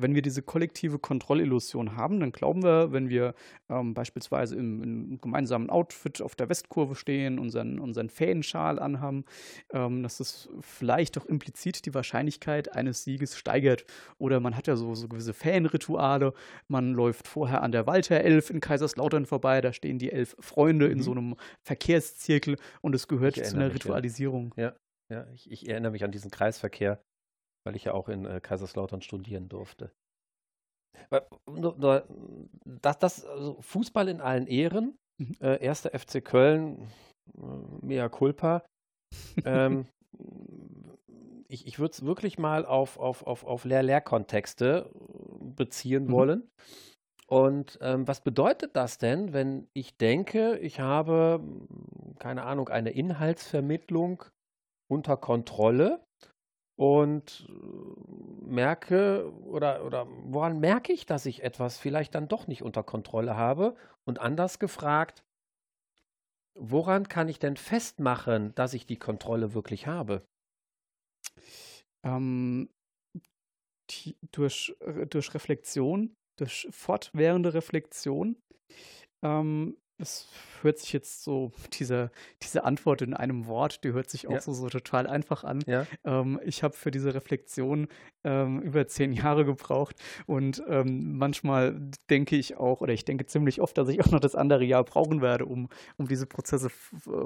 wenn 0.00 0.14
wir 0.14 0.22
diese 0.22 0.42
kollektive 0.42 0.98
Kontrollillusion 0.98 1.96
haben, 1.96 2.20
dann 2.20 2.32
glauben 2.32 2.62
wir, 2.62 2.92
wenn 2.92 3.08
wir 3.08 3.34
ähm, 3.68 3.94
beispielsweise 3.94 4.56
im, 4.56 4.82
im, 4.82 5.20
gemeinsamen 5.20 5.70
Outfit 5.70 6.22
auf 6.22 6.34
der 6.34 6.48
Westkurve 6.48 6.94
stehen, 6.94 7.38
unseren, 7.38 7.78
unseren 7.78 8.08
Fähnenschal 8.08 8.78
anhaben, 8.78 9.24
ähm, 9.72 10.02
dass 10.02 10.18
das 10.18 10.48
vielleicht 10.60 11.18
auch 11.18 11.26
implizit 11.26 11.86
die 11.86 11.94
Wahrscheinlichkeit 11.94 12.72
eines 12.72 13.04
Sieges 13.04 13.36
steigert. 13.36 13.84
Oder 14.18 14.40
man 14.40 14.56
hat 14.56 14.66
ja 14.66 14.76
so, 14.76 14.94
so 14.94 15.08
gewisse 15.08 15.34
Fanrituale. 15.34 16.32
Man 16.68 16.92
läuft 16.92 17.28
vorher 17.28 17.62
an 17.62 17.72
der 17.72 17.86
Walter 17.86 18.20
Elf 18.20 18.50
in 18.50 18.60
Kaiserslautern 18.60 19.26
vorbei, 19.26 19.60
da 19.60 19.72
stehen 19.72 19.98
die 19.98 20.12
elf 20.12 20.36
Freunde 20.40 20.86
mhm. 20.86 20.92
in 20.92 21.02
so 21.02 21.12
einem 21.12 21.36
Verkehrszirkel 21.62 22.56
und 22.80 22.94
es 22.94 23.08
gehört 23.08 23.36
zu 23.36 23.56
einer 23.56 23.72
Ritualisierung. 23.72 24.54
Ja, 24.56 24.74
ja, 25.08 25.16
ja 25.18 25.26
ich, 25.34 25.50
ich 25.50 25.68
erinnere 25.68 25.92
mich 25.92 26.04
an 26.04 26.12
diesen 26.12 26.30
Kreisverkehr 26.30 27.00
weil 27.66 27.74
ich 27.74 27.84
ja 27.84 27.94
auch 27.94 28.08
in 28.08 28.24
äh, 28.24 28.40
Kaiserslautern 28.40 29.02
studieren 29.02 29.48
durfte. 29.48 29.90
Das, 32.80 32.98
das 32.98 33.24
also 33.24 33.60
Fußball 33.60 34.08
in 34.08 34.20
allen 34.20 34.46
Ehren. 34.46 34.96
Mhm. 35.18 35.34
Äh, 35.40 35.62
erster 35.62 35.98
FC 35.98 36.24
Köln, 36.24 36.88
äh, 37.36 37.40
mea 37.82 38.08
culpa. 38.08 38.64
ähm, 39.44 39.86
ich 41.48 41.66
ich 41.66 41.78
würde 41.80 41.92
es 41.92 42.04
wirklich 42.04 42.38
mal 42.38 42.64
auf, 42.64 42.98
auf, 42.98 43.26
auf, 43.26 43.44
auf 43.44 43.64
Lehr-Lehr-Kontexte 43.64 44.88
beziehen 45.40 46.04
mhm. 46.04 46.12
wollen. 46.12 46.50
Und 47.26 47.78
ähm, 47.82 48.06
was 48.06 48.20
bedeutet 48.20 48.76
das 48.76 48.98
denn, 48.98 49.32
wenn 49.32 49.66
ich 49.72 49.96
denke, 49.96 50.56
ich 50.58 50.78
habe, 50.78 51.42
keine 52.20 52.44
Ahnung, 52.44 52.68
eine 52.68 52.90
Inhaltsvermittlung 52.90 54.24
unter 54.88 55.16
Kontrolle 55.16 56.05
und 56.76 57.48
äh, 57.48 58.46
merke 58.46 59.32
oder, 59.44 59.84
oder 59.84 60.06
woran 60.08 60.60
merke 60.60 60.92
ich, 60.92 61.06
dass 61.06 61.26
ich 61.26 61.42
etwas 61.42 61.78
vielleicht 61.78 62.14
dann 62.14 62.28
doch 62.28 62.46
nicht 62.46 62.62
unter 62.62 62.82
Kontrolle 62.82 63.36
habe? 63.36 63.76
Und 64.04 64.20
anders 64.20 64.58
gefragt, 64.58 65.24
woran 66.54 67.08
kann 67.08 67.28
ich 67.28 67.38
denn 67.38 67.56
festmachen, 67.56 68.54
dass 68.54 68.74
ich 68.74 68.86
die 68.86 68.98
Kontrolle 68.98 69.54
wirklich 69.54 69.86
habe? 69.86 70.24
Ähm, 72.04 72.68
die, 73.90 74.16
durch, 74.32 74.76
äh, 74.80 75.06
durch 75.06 75.34
Reflexion, 75.34 76.14
durch 76.38 76.68
fortwährende 76.70 77.54
Reflexion. 77.54 78.36
Ähm, 79.24 79.76
es 79.98 80.28
hört 80.62 80.78
sich 80.78 80.92
jetzt 80.92 81.24
so, 81.24 81.52
diese, 81.78 82.10
diese 82.42 82.64
Antwort 82.64 83.02
in 83.02 83.14
einem 83.14 83.46
Wort, 83.46 83.84
die 83.84 83.92
hört 83.92 84.10
sich 84.10 84.26
auch 84.28 84.32
ja. 84.32 84.40
so, 84.40 84.52
so 84.52 84.68
total 84.68 85.06
einfach 85.06 85.44
an. 85.44 85.62
Ja. 85.66 85.86
Ähm, 86.04 86.40
ich 86.44 86.62
habe 86.62 86.74
für 86.74 86.90
diese 86.90 87.14
Reflexion 87.14 87.88
ähm, 88.24 88.60
über 88.60 88.86
zehn 88.86 89.12
Jahre 89.12 89.44
gebraucht 89.44 89.96
und 90.26 90.62
ähm, 90.68 91.16
manchmal 91.16 91.80
denke 92.10 92.36
ich 92.36 92.56
auch, 92.56 92.80
oder 92.80 92.92
ich 92.92 93.04
denke 93.04 93.26
ziemlich 93.26 93.60
oft, 93.60 93.76
dass 93.78 93.88
ich 93.88 94.00
auch 94.00 94.10
noch 94.10 94.20
das 94.20 94.34
andere 94.34 94.64
Jahr 94.64 94.84
brauchen 94.84 95.20
werde, 95.20 95.46
um, 95.46 95.68
um 95.96 96.08
diese 96.08 96.26
Prozesse 96.26 96.70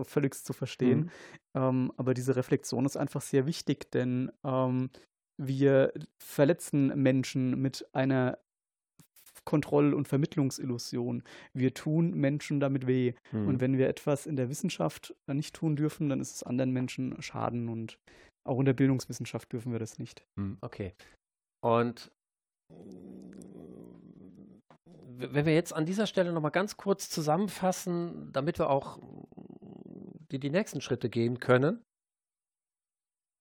völlig 0.03 0.35
zu 0.35 0.53
verstehen. 0.53 1.11
Mhm. 1.55 1.61
Ähm, 1.63 1.93
aber 1.97 2.15
diese 2.15 2.37
Reflexion 2.37 2.87
ist 2.87 2.97
einfach 2.97 3.23
sehr 3.23 3.47
wichtig, 3.47 3.91
denn 3.91 4.31
ähm, 4.45 4.91
wir 5.37 5.93
verletzen 6.19 6.89
Menschen 7.03 7.61
mit 7.61 7.87
einer 7.95 8.39
Kontroll- 9.44 9.94
und 9.94 10.09
Vermittlungsillusion. 10.09 11.22
Wir 11.55 11.74
tun 11.74 12.12
Menschen 12.12 12.61
damit 12.61 12.87
weh. 12.87 13.14
Mhm. 13.33 13.48
Und 13.48 13.61
wenn 13.61 13.79
wir 13.79 13.88
etwas 13.88 14.26
in 14.26 14.37
der 14.37 14.48
Wissenschaft 14.48 15.14
nicht 15.26 15.55
tun 15.55 15.76
dürfen, 15.76 16.09
dann 16.09 16.20
ist 16.20 16.37
es 16.37 16.42
anderen 16.42 16.72
Menschen 16.72 17.20
Schaden. 17.22 17.68
Und 17.68 17.98
auch 18.44 18.59
in 18.59 18.66
der 18.66 18.74
Bildungswissenschaft 18.74 19.53
dürfen 19.53 19.72
wir 19.72 19.79
das 19.79 19.98
nicht. 19.98 20.24
Mhm. 20.37 20.59
Okay. 20.61 20.94
Und 21.62 22.11
wenn 25.16 25.44
wir 25.44 25.55
jetzt 25.55 25.74
an 25.74 25.85
dieser 25.85 26.07
Stelle 26.07 26.33
nochmal 26.33 26.50
ganz 26.50 26.76
kurz 26.76 27.11
zusammenfassen, 27.11 28.33
damit 28.33 28.59
wir 28.59 28.70
auch 28.70 28.98
die, 30.31 30.38
die 30.38 30.50
nächsten 30.50 30.81
Schritte 30.81 31.11
gehen 31.11 31.40
können. 31.40 31.83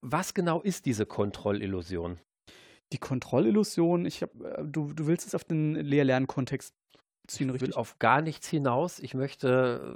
Was 0.02 0.34
genau 0.34 0.62
ist 0.62 0.86
diese 0.86 1.06
Kontrollillusion? 1.06 2.20
Die 2.92 2.98
Kontrollillusion, 2.98 4.06
ich 4.06 4.22
hab, 4.22 4.34
äh, 4.42 4.64
du, 4.64 4.94
du 4.94 5.08
willst 5.08 5.28
es 5.28 5.36
auf 5.36 5.44
den 5.44 5.76
Lehr-Lernkontext 5.76 6.74
ziehen, 7.28 7.50
richtig? 7.50 7.70
Ich 7.70 7.76
will 7.76 7.80
auf 7.80 8.00
gar 8.00 8.22
nichts 8.22 8.48
hinaus. 8.48 9.00
Ich 9.00 9.14
möchte 9.14 9.96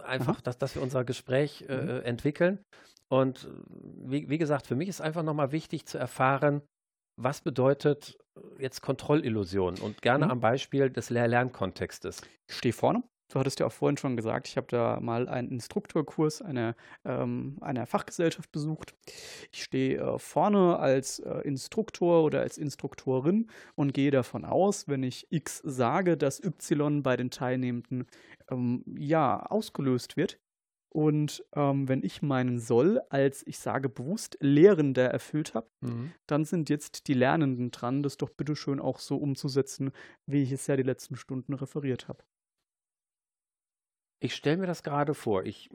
äh, 0.00 0.02
einfach, 0.02 0.40
dass, 0.40 0.58
dass 0.58 0.74
wir 0.74 0.82
unser 0.82 1.04
Gespräch 1.04 1.64
äh, 1.68 1.76
mhm. 1.76 1.88
Äh, 1.88 1.98
entwickeln. 2.00 2.64
Und 3.08 3.48
wie, 3.70 4.28
wie 4.28 4.38
gesagt, 4.38 4.66
für 4.66 4.76
mich 4.76 4.88
ist 4.88 5.00
einfach 5.00 5.22
nochmal 5.22 5.52
wichtig 5.52 5.86
zu 5.86 5.98
erfahren, 5.98 6.62
was 7.16 7.42
bedeutet 7.42 8.18
jetzt 8.58 8.80
Kontrollillusion 8.80 9.78
und 9.78 10.02
gerne 10.02 10.26
mhm. 10.26 10.30
am 10.32 10.40
Beispiel 10.40 10.90
des 10.90 11.10
Lehr-Lernkontextes. 11.10 12.22
Ich 12.48 12.56
stehe 12.56 12.72
vorne 12.72 13.02
Du 13.34 13.40
hattest 13.40 13.58
ja 13.58 13.66
auch 13.66 13.72
vorhin 13.72 13.96
schon 13.96 14.14
gesagt, 14.14 14.46
ich 14.46 14.56
habe 14.56 14.68
da 14.68 15.00
mal 15.00 15.28
einen 15.28 15.48
Instruktorkurs 15.48 16.40
einer, 16.40 16.76
ähm, 17.04 17.56
einer 17.62 17.84
Fachgesellschaft 17.84 18.52
besucht. 18.52 18.94
Ich 19.50 19.64
stehe 19.64 19.98
äh, 19.98 20.18
vorne 20.20 20.78
als 20.78 21.18
äh, 21.18 21.40
Instruktor 21.40 22.22
oder 22.22 22.42
als 22.42 22.58
Instruktorin 22.58 23.48
und 23.74 23.92
gehe 23.92 24.12
davon 24.12 24.44
aus, 24.44 24.86
wenn 24.86 25.02
ich 25.02 25.26
X 25.30 25.60
sage, 25.64 26.16
dass 26.16 26.44
Y 26.44 27.02
bei 27.02 27.16
den 27.16 27.32
Teilnehmenden 27.32 28.06
ähm, 28.52 28.84
ja 28.96 29.44
ausgelöst 29.46 30.16
wird. 30.16 30.38
Und 30.90 31.44
ähm, 31.56 31.88
wenn 31.88 32.04
ich 32.04 32.22
meinen 32.22 32.60
Soll 32.60 33.00
als, 33.08 33.44
ich 33.48 33.58
sage 33.58 33.88
bewusst, 33.88 34.38
Lehrender 34.38 35.10
erfüllt 35.10 35.54
habe, 35.54 35.66
mhm. 35.80 36.12
dann 36.28 36.44
sind 36.44 36.70
jetzt 36.70 37.08
die 37.08 37.14
Lernenden 37.14 37.72
dran, 37.72 38.04
das 38.04 38.16
doch 38.16 38.30
bitteschön 38.30 38.78
auch 38.78 39.00
so 39.00 39.16
umzusetzen, 39.16 39.90
wie 40.24 40.44
ich 40.44 40.52
es 40.52 40.68
ja 40.68 40.76
die 40.76 40.84
letzten 40.84 41.16
Stunden 41.16 41.54
referiert 41.54 42.06
habe. 42.06 42.22
Ich 44.24 44.34
stelle 44.36 44.56
mir 44.56 44.66
das 44.66 44.82
gerade 44.82 45.12
vor. 45.12 45.44
Ich 45.44 45.68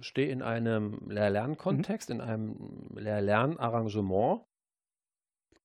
stehe 0.00 0.32
in 0.32 0.40
einem 0.40 1.10
Lehr-Lern-Kontext, 1.10 2.08
mhm. 2.08 2.14
in 2.14 2.20
einem 2.22 2.88
Lehr-Lern-Arrangement 2.94 4.42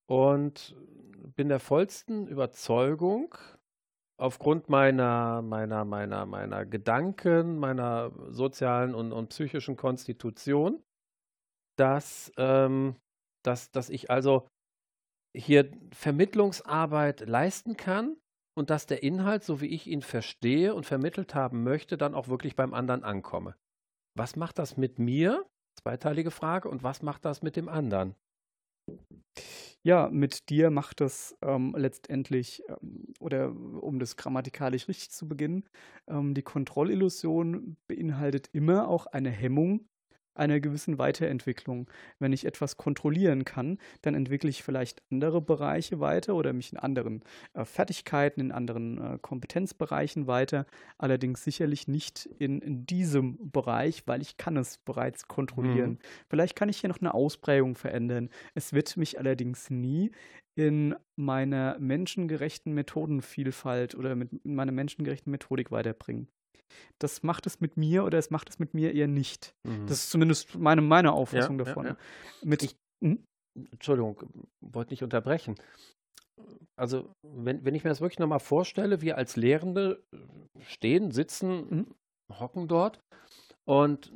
und 0.05 0.75
bin 1.37 1.47
der 1.47 1.61
vollsten 1.61 2.27
Überzeugung, 2.27 3.35
aufgrund 4.17 4.67
meiner, 4.67 5.41
meiner, 5.43 5.85
meiner, 5.85 6.25
meiner 6.25 6.65
Gedanken, 6.65 7.57
meiner 7.57 8.11
sozialen 8.27 8.95
und, 8.95 9.13
und 9.13 9.29
psychischen 9.29 9.77
Konstitution, 9.77 10.83
dass, 11.77 12.33
ähm, 12.35 12.97
dass, 13.45 13.71
dass 13.71 13.89
ich 13.89 14.11
also 14.11 14.45
hier 15.33 15.71
Vermittlungsarbeit 15.93 17.21
leisten 17.21 17.77
kann 17.77 18.17
und 18.55 18.69
dass 18.69 18.85
der 18.85 19.03
Inhalt, 19.03 19.43
so 19.43 19.61
wie 19.61 19.67
ich 19.67 19.87
ihn 19.87 20.01
verstehe 20.01 20.73
und 20.73 20.85
vermittelt 20.85 21.35
haben 21.35 21.63
möchte, 21.63 21.97
dann 21.97 22.15
auch 22.15 22.27
wirklich 22.27 22.55
beim 22.55 22.73
anderen 22.73 23.03
ankomme. 23.03 23.55
Was 24.17 24.35
macht 24.35 24.59
das 24.59 24.77
mit 24.77 24.97
mir? 24.97 25.45
Zweiteilige 25.77 26.31
Frage. 26.31 26.69
Und 26.69 26.83
was 26.83 27.01
macht 27.01 27.25
das 27.25 27.41
mit 27.41 27.57
dem 27.57 27.67
anderen? 27.67 28.15
Ja, 29.83 30.09
mit 30.09 30.49
dir 30.49 30.71
macht 30.71 31.01
das 31.01 31.37
ähm, 31.43 31.75
letztendlich, 31.77 32.63
ähm, 32.67 33.13
oder 33.19 33.49
um 33.49 33.99
das 33.99 34.15
grammatikalisch 34.15 34.87
richtig 34.87 35.11
zu 35.11 35.27
beginnen, 35.27 35.67
ähm, 36.07 36.33
die 36.33 36.41
Kontrollillusion 36.41 37.77
beinhaltet 37.87 38.49
immer 38.53 38.87
auch 38.87 39.05
eine 39.05 39.29
Hemmung 39.29 39.87
einer 40.35 40.59
gewissen 40.59 40.97
Weiterentwicklung. 40.97 41.89
Wenn 42.19 42.33
ich 42.33 42.45
etwas 42.45 42.77
kontrollieren 42.77 43.45
kann, 43.45 43.77
dann 44.01 44.15
entwickle 44.15 44.49
ich 44.49 44.63
vielleicht 44.63 45.01
andere 45.11 45.41
Bereiche 45.41 45.99
weiter 45.99 46.35
oder 46.35 46.53
mich 46.53 46.71
in 46.71 46.77
anderen 46.77 47.23
äh, 47.53 47.65
Fertigkeiten, 47.65 48.41
in 48.41 48.51
anderen 48.51 48.97
äh, 48.97 49.17
Kompetenzbereichen 49.21 50.27
weiter. 50.27 50.65
Allerdings 50.97 51.43
sicherlich 51.43 51.87
nicht 51.87 52.25
in, 52.39 52.61
in, 52.61 52.85
diesem 52.85 53.51
Bereich, 53.51 54.03
weil 54.05 54.21
ich 54.21 54.37
kann 54.37 54.57
es 54.57 54.77
bereits 54.79 55.27
kontrollieren. 55.27 55.91
Mhm. 55.91 55.99
Vielleicht 56.29 56.55
kann 56.55 56.69
ich 56.69 56.77
hier 56.77 56.89
noch 56.89 56.99
eine 56.99 57.13
Ausprägung 57.13 57.75
verändern. 57.75 58.29
Es 58.53 58.73
wird 58.73 58.97
mich 58.97 59.17
allerdings 59.17 59.69
nie 59.69 60.11
in 60.55 60.95
meiner 61.15 61.77
menschengerechten 61.79 62.73
Methodenvielfalt 62.73 63.95
oder 63.95 64.15
mit 64.15 64.45
meiner 64.45 64.71
menschengerechten 64.71 65.31
Methodik 65.31 65.71
weiterbringen 65.71 66.29
das 66.99 67.23
macht 67.23 67.45
es 67.45 67.59
mit 67.59 67.77
mir 67.77 68.03
oder 68.03 68.17
es 68.17 68.29
macht 68.29 68.49
es 68.49 68.59
mit 68.59 68.73
mir 68.73 68.93
eher 68.93 69.07
nicht. 69.07 69.53
Mhm. 69.63 69.87
Das 69.87 69.99
ist 69.99 70.09
zumindest 70.09 70.55
meine, 70.55 70.81
meine 70.81 71.13
Auffassung 71.13 71.59
ja, 71.59 71.65
davon. 71.65 71.85
Ja, 71.85 71.91
ja. 71.91 71.97
Mit, 72.43 72.63
ich, 72.63 72.75
hm? 73.03 73.23
Entschuldigung, 73.71 74.21
wollte 74.61 74.91
nicht 74.91 75.03
unterbrechen. 75.03 75.55
Also, 76.77 77.13
wenn, 77.23 77.63
wenn 77.63 77.75
ich 77.75 77.83
mir 77.83 77.89
das 77.89 78.01
wirklich 78.01 78.19
nochmal 78.19 78.39
vorstelle, 78.39 79.01
wir 79.01 79.17
als 79.17 79.37
Lehrende 79.37 80.03
stehen, 80.59 81.11
sitzen, 81.11 81.69
mhm. 81.69 81.95
hocken 82.37 82.67
dort 82.67 82.99
und 83.65 84.11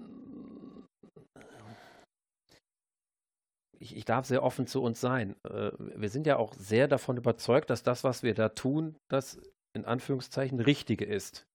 ich, 3.79 3.95
ich, 3.95 4.05
darf 4.05 4.25
sehr 4.25 4.43
offen 4.43 4.67
zu 4.67 4.81
uns 4.81 4.99
sein. 4.99 5.35
Äh, 5.47 5.71
wir 5.77 6.09
sind 6.09 6.27
ja 6.27 6.37
auch 6.37 6.53
sehr 6.53 6.87
davon 6.87 7.15
überzeugt, 7.15 7.69
dass 7.69 7.83
das, 7.83 8.03
was 8.03 8.23
wir 8.23 8.33
da 8.33 8.49
tun, 8.49 8.97
das 9.09 9.39
in 9.73 9.85
Anführungszeichen 9.85 10.59
Richtige 10.59 11.05
ist. 11.05 11.45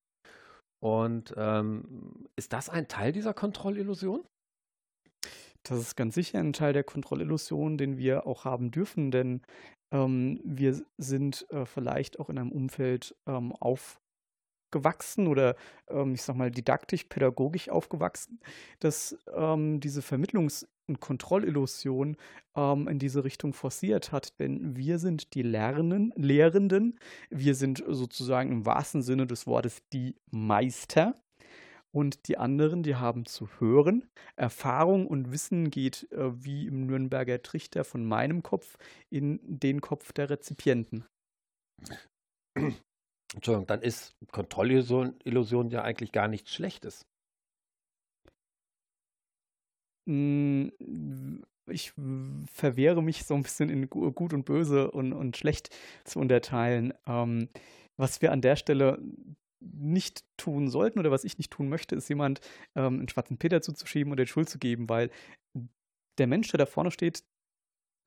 Und 0.84 1.32
ähm, 1.38 2.26
ist 2.36 2.52
das 2.52 2.68
ein 2.68 2.88
Teil 2.88 3.12
dieser 3.12 3.32
Kontrollillusion? 3.32 4.22
Das 5.62 5.78
ist 5.78 5.96
ganz 5.96 6.14
sicher 6.14 6.40
ein 6.40 6.52
Teil 6.52 6.74
der 6.74 6.84
Kontrollillusion, 6.84 7.78
den 7.78 7.96
wir 7.96 8.26
auch 8.26 8.44
haben 8.44 8.70
dürfen, 8.70 9.10
denn 9.10 9.40
ähm, 9.94 10.42
wir 10.44 10.78
sind 10.98 11.46
äh, 11.48 11.64
vielleicht 11.64 12.20
auch 12.20 12.28
in 12.28 12.38
einem 12.38 12.52
Umfeld 12.52 13.16
ähm, 13.26 13.54
aufgewachsen 13.54 15.26
oder 15.26 15.56
ähm, 15.88 16.12
ich 16.12 16.22
sag 16.22 16.36
mal 16.36 16.50
didaktisch, 16.50 17.04
pädagogisch 17.04 17.70
aufgewachsen, 17.70 18.38
dass 18.80 19.16
ähm, 19.32 19.80
diese 19.80 20.02
Vermittlungs- 20.02 20.68
Kontrollillusion 21.00 22.16
ähm, 22.56 22.88
in 22.88 22.98
diese 22.98 23.24
Richtung 23.24 23.52
forciert 23.52 24.12
hat. 24.12 24.38
Denn 24.38 24.76
wir 24.76 24.98
sind 24.98 25.34
die 25.34 25.42
Lernen, 25.42 26.12
Lehrenden, 26.16 26.98
wir 27.30 27.54
sind 27.54 27.82
sozusagen 27.86 28.52
im 28.52 28.66
wahrsten 28.66 29.02
Sinne 29.02 29.26
des 29.26 29.46
Wortes 29.46 29.82
die 29.92 30.16
Meister. 30.30 31.20
Und 31.92 32.26
die 32.26 32.38
anderen, 32.38 32.82
die 32.82 32.96
haben 32.96 33.24
zu 33.24 33.48
hören. 33.60 34.10
Erfahrung 34.34 35.06
und 35.06 35.30
Wissen 35.30 35.70
geht 35.70 36.10
äh, 36.10 36.44
wie 36.44 36.66
im 36.66 36.86
Nürnberger 36.86 37.40
Trichter 37.40 37.84
von 37.84 38.04
meinem 38.04 38.42
Kopf 38.42 38.76
in 39.10 39.38
den 39.44 39.80
Kopf 39.80 40.12
der 40.12 40.28
Rezipienten. 40.28 41.04
Entschuldigung, 43.34 43.66
dann 43.66 43.82
ist 43.82 44.16
Kontrollillusion 44.32 45.70
ja 45.70 45.82
eigentlich 45.82 46.10
gar 46.12 46.28
nichts 46.28 46.52
Schlechtes. 46.52 47.06
Hm, 50.06 50.72
ich 51.66 51.92
verwehre 52.52 53.02
mich 53.02 53.24
so 53.24 53.34
ein 53.34 53.42
bisschen 53.42 53.70
in 53.70 53.88
gut 53.88 54.32
und 54.34 54.44
böse 54.44 54.90
und, 54.90 55.12
und 55.12 55.36
schlecht 55.36 55.70
zu 56.04 56.18
unterteilen. 56.18 56.92
Ähm, 57.06 57.48
was 57.96 58.20
wir 58.20 58.32
an 58.32 58.42
der 58.42 58.56
Stelle 58.56 59.00
nicht 59.60 60.24
tun 60.36 60.68
sollten 60.68 60.98
oder 60.98 61.10
was 61.10 61.24
ich 61.24 61.38
nicht 61.38 61.50
tun 61.50 61.68
möchte, 61.68 61.96
ist 61.96 62.08
jemand 62.08 62.40
ähm, 62.74 62.98
einen 62.98 63.08
schwarzen 63.08 63.38
Peter 63.38 63.62
zuzuschieben 63.62 64.12
oder 64.12 64.24
die 64.24 64.30
Schuld 64.30 64.48
zu 64.48 64.58
geben, 64.58 64.88
weil 64.88 65.10
der 66.18 66.26
Mensch, 66.26 66.48
der 66.48 66.58
da 66.58 66.66
vorne 66.66 66.90
steht, 66.90 67.24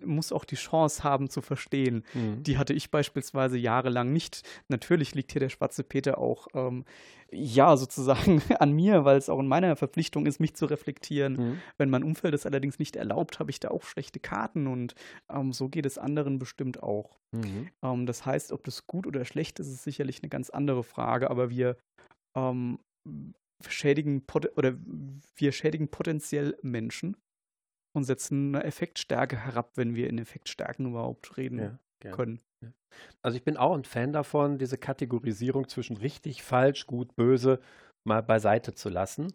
muss 0.04 0.32
auch 0.32 0.46
die 0.46 0.56
Chance 0.56 1.04
haben 1.04 1.30
zu 1.30 1.42
verstehen. 1.42 2.04
Mhm. 2.14 2.44
Die 2.44 2.58
hatte 2.58 2.74
ich 2.74 2.92
beispielsweise 2.92 3.58
jahrelang 3.58 4.14
nicht. 4.14 4.44
Natürlich 4.68 5.16
liegt 5.16 5.32
hier 5.32 5.40
der 5.40 5.50
schwarze 5.50 5.84
Peter 5.84 6.18
auch, 6.18 6.48
ähm, 6.54 6.86
ja, 7.32 7.76
sozusagen 7.76 8.42
an 8.60 8.72
mir, 8.72 9.06
weil 9.06 9.18
es 9.18 9.30
auch 9.30 9.40
in 9.40 9.48
meiner 9.48 9.76
Verpflichtung 9.76 10.26
ist, 10.26 10.40
mich 10.40 10.56
zu 10.56 10.66
reflektieren. 10.66 11.34
Mhm. 11.34 11.62
Wenn 11.78 11.90
mein 11.90 12.04
Umfeld 12.04 12.34
es 12.34 12.46
allerdings 12.46 12.80
nicht 12.80 12.96
erlaubt, 12.96 13.40
habe 13.40 13.52
ich 13.52 13.60
da 13.60 13.70
auch 13.70 13.84
schlechte 13.84 14.20
Karten 14.20 14.68
und 14.68 14.96
ähm, 15.30 15.52
so 15.54 15.70
geht 15.70 15.86
es 15.86 15.98
anderen 15.98 16.40
bestimmt 16.40 16.84
auch. 16.84 17.18
Mhm. 17.32 17.70
Ähm, 17.84 18.06
das 18.06 18.26
heißt, 18.26 18.52
ob 18.52 18.64
das 18.64 18.88
gut 18.88 19.08
oder 19.08 19.26
schlecht 19.26 19.60
ist, 19.60 19.68
ist 19.68 19.84
sicherlich 19.84 20.22
eine 20.22 20.30
ganz 20.30 20.50
andere 20.50 20.84
Frage, 20.84 21.30
aber 21.30 21.50
wir 21.50 21.78
ähm, 22.36 22.80
schädigen 23.68 24.24
oder 24.56 24.76
wir 25.36 25.52
schädigen 25.52 25.90
potenziell 25.90 26.58
Menschen 26.62 27.18
und 27.98 28.04
setzen 28.04 28.56
eine 28.56 28.64
Effektstärke 28.64 29.38
herab, 29.38 29.72
wenn 29.76 29.96
wir 29.96 30.10
in 30.10 30.18
Effektstärken 30.18 30.88
überhaupt 30.88 31.38
reden 31.38 31.80
ja, 32.04 32.12
können. 32.12 32.40
Ja. 32.64 32.72
Also 33.22 33.38
ich 33.38 33.44
bin 33.44 33.58
auch 33.58 33.76
ein 33.76 33.84
Fan 33.84 34.14
davon, 34.14 34.58
diese 34.58 34.78
Kategorisierung 34.78 35.68
zwischen 35.68 35.98
richtig, 35.98 36.44
falsch, 36.44 36.88
gut, 36.88 37.16
böse 37.16 37.60
mal 38.08 38.24
beiseite 38.24 38.74
zu 38.74 38.90
lassen 38.90 39.34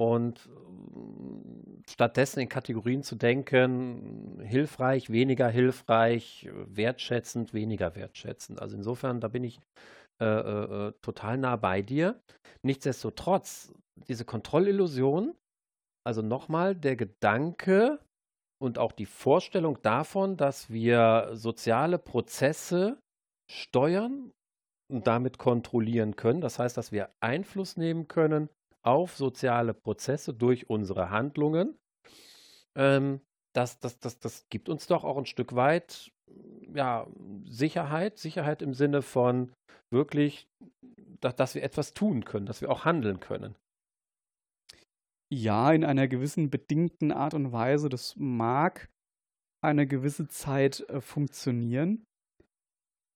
und 0.00 0.46
äh, 0.46 1.90
stattdessen 1.90 2.40
in 2.40 2.48
Kategorien 2.48 3.02
zu 3.02 3.16
denken, 3.16 4.40
hilfreich, 4.42 5.10
weniger 5.10 5.48
hilfreich, 5.48 6.48
wertschätzend, 6.52 7.52
weniger 7.52 7.94
wertschätzend. 7.94 8.60
Also 8.60 8.76
insofern, 8.76 9.20
da 9.20 9.28
bin 9.28 9.44
ich 9.44 9.60
äh, 10.20 10.24
äh, 10.24 10.88
äh 10.88 10.92
total 11.02 11.38
nah 11.38 11.56
bei 11.56 11.82
dir. 11.82 12.20
Nichtsdestotrotz, 12.62 13.72
diese 14.08 14.24
Kontrollillusion, 14.24 15.34
also 16.04 16.22
nochmal 16.22 16.74
der 16.74 16.96
Gedanke 16.96 18.00
und 18.62 18.78
auch 18.78 18.92
die 18.92 19.06
Vorstellung 19.06 19.82
davon, 19.82 20.36
dass 20.36 20.70
wir 20.70 21.30
soziale 21.32 21.98
Prozesse 21.98 23.00
steuern 23.50 24.32
und 24.88 25.06
damit 25.08 25.36
kontrollieren 25.36 26.14
können. 26.14 26.40
Das 26.40 26.60
heißt, 26.60 26.76
dass 26.76 26.92
wir 26.92 27.10
Einfluss 27.20 27.76
nehmen 27.76 28.06
können 28.06 28.48
auf 28.82 29.16
soziale 29.16 29.74
Prozesse 29.74 30.32
durch 30.32 30.70
unsere 30.70 31.10
Handlungen. 31.10 31.76
Ähm, 32.76 33.20
das, 33.52 33.80
das, 33.80 33.98
das, 33.98 34.20
das 34.20 34.48
gibt 34.48 34.68
uns 34.68 34.86
doch 34.86 35.02
auch 35.02 35.18
ein 35.18 35.26
Stück 35.26 35.54
weit 35.54 36.12
ja, 36.72 37.06
Sicherheit, 37.44 38.18
Sicherheit 38.18 38.62
im 38.62 38.74
Sinne 38.74 39.02
von 39.02 39.52
wirklich, 39.90 40.48
dass, 41.20 41.34
dass 41.34 41.54
wir 41.54 41.64
etwas 41.64 41.94
tun 41.94 42.24
können, 42.24 42.46
dass 42.46 42.60
wir 42.60 42.70
auch 42.70 42.84
handeln 42.84 43.18
können. 43.18 43.56
Ja, 45.32 45.72
in 45.72 45.82
einer 45.82 46.08
gewissen 46.08 46.50
bedingten 46.50 47.10
Art 47.10 47.32
und 47.32 47.52
Weise. 47.52 47.88
Das 47.88 48.16
mag 48.18 48.90
eine 49.62 49.86
gewisse 49.86 50.28
Zeit 50.28 50.80
äh, 50.90 51.00
funktionieren. 51.00 52.04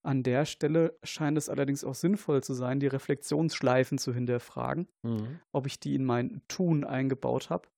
An 0.03 0.23
der 0.23 0.47
Stelle 0.47 0.99
scheint 1.03 1.37
es 1.37 1.51
allerdings 1.51 1.85
auch 1.85 1.95
sinnvoll 1.95 2.43
zu 2.43 2.55
sein, 2.55 2.81
die 2.81 2.87
Reflexionsschleifen 2.87 3.99
zu 3.99 4.15
hinterfragen, 4.15 4.89
mhm. 5.03 5.41
ob 5.53 5.67
ich 5.67 5.79
die 5.79 5.95
in 5.95 6.07
mein 6.07 6.41
Tun 6.49 6.85
eingebaut 6.85 7.51
habe. 7.51 7.69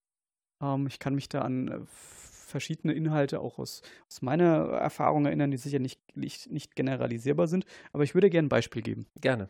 Ähm, 0.62 0.86
ich 0.86 1.00
kann 1.00 1.16
mich 1.16 1.28
da 1.28 1.40
an 1.40 1.66
äh, 1.66 1.80
verschiedene 1.86 2.92
Inhalte 2.92 3.40
auch 3.40 3.58
aus, 3.58 3.82
aus 4.06 4.22
meiner 4.22 4.68
Erfahrung 4.68 5.26
erinnern, 5.26 5.50
die 5.50 5.56
sicher 5.56 5.80
nicht, 5.80 6.00
nicht, 6.16 6.48
nicht 6.48 6.76
generalisierbar 6.76 7.48
sind, 7.48 7.64
aber 7.92 8.04
ich 8.04 8.14
würde 8.14 8.30
gerne 8.30 8.46
ein 8.46 8.50
Beispiel 8.50 8.82
geben. 8.82 9.06
Gerne. 9.20 9.48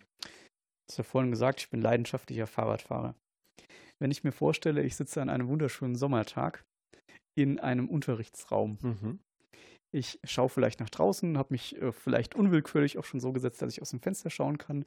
Ich 0.88 0.94
habe 0.94 1.02
ja 1.02 1.10
vorhin 1.10 1.30
gesagt, 1.30 1.60
ich 1.60 1.68
bin 1.68 1.82
leidenschaftlicher 1.82 2.46
Fahrradfahrer. 2.46 3.14
Wenn 4.00 4.10
ich 4.10 4.24
mir 4.24 4.32
vorstelle, 4.32 4.82
ich 4.82 4.96
sitze 4.96 5.20
an 5.22 5.28
einem 5.28 5.48
wunderschönen 5.48 5.96
Sommertag 5.96 6.64
in 7.36 7.58
einem 7.60 7.88
Unterrichtsraum 7.88 8.78
mhm. 8.82 9.20
Ich 9.90 10.20
schaue 10.24 10.50
vielleicht 10.50 10.80
nach 10.80 10.90
draußen, 10.90 11.38
habe 11.38 11.54
mich 11.54 11.80
äh, 11.80 11.92
vielleicht 11.92 12.34
unwillkürlich 12.34 12.98
auch 12.98 13.04
schon 13.04 13.20
so 13.20 13.32
gesetzt, 13.32 13.62
dass 13.62 13.72
ich 13.72 13.80
aus 13.80 13.90
dem 13.90 14.00
Fenster 14.00 14.28
schauen 14.28 14.58
kann. 14.58 14.84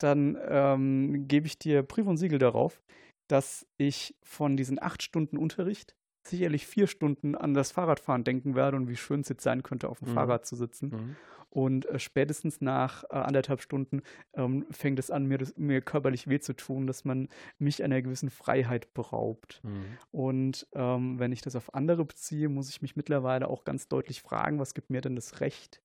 Dann 0.00 0.38
ähm, 0.48 1.28
gebe 1.28 1.46
ich 1.46 1.58
dir 1.58 1.82
Brief 1.82 2.06
und 2.06 2.16
Siegel 2.16 2.38
darauf, 2.38 2.80
dass 3.28 3.66
ich 3.76 4.16
von 4.24 4.56
diesen 4.56 4.82
acht 4.82 5.02
Stunden 5.02 5.36
Unterricht 5.36 5.94
sicherlich 6.28 6.66
vier 6.66 6.86
Stunden 6.86 7.34
an 7.34 7.54
das 7.54 7.72
Fahrradfahren 7.72 8.24
denken 8.24 8.54
werde 8.54 8.76
und 8.76 8.88
wie 8.88 8.96
schön 8.96 9.20
es 9.20 9.28
jetzt 9.28 9.42
sein 9.42 9.62
könnte, 9.62 9.88
auf 9.88 9.98
dem 10.00 10.10
mhm. 10.10 10.14
Fahrrad 10.14 10.46
zu 10.46 10.56
sitzen. 10.56 10.88
Mhm. 10.88 11.16
Und 11.50 11.86
äh, 11.86 11.98
spätestens 11.98 12.60
nach 12.60 13.04
äh, 13.04 13.14
anderthalb 13.14 13.62
Stunden 13.62 14.02
ähm, 14.34 14.66
fängt 14.70 14.98
es 14.98 15.10
an, 15.10 15.26
mir, 15.26 15.38
das, 15.38 15.56
mir 15.56 15.80
körperlich 15.80 16.28
weh 16.28 16.40
zu 16.40 16.54
tun, 16.54 16.86
dass 16.86 17.04
man 17.04 17.28
mich 17.58 17.82
einer 17.82 18.02
gewissen 18.02 18.30
Freiheit 18.30 18.92
beraubt. 18.92 19.60
Mhm. 19.64 19.98
Und 20.10 20.66
ähm, 20.74 21.18
wenn 21.18 21.32
ich 21.32 21.40
das 21.40 21.56
auf 21.56 21.74
andere 21.74 22.04
beziehe, 22.04 22.48
muss 22.48 22.68
ich 22.68 22.82
mich 22.82 22.96
mittlerweile 22.96 23.48
auch 23.48 23.64
ganz 23.64 23.88
deutlich 23.88 24.20
fragen, 24.20 24.58
was 24.58 24.74
gibt 24.74 24.90
mir 24.90 25.00
denn 25.00 25.16
das 25.16 25.40
Recht, 25.40 25.82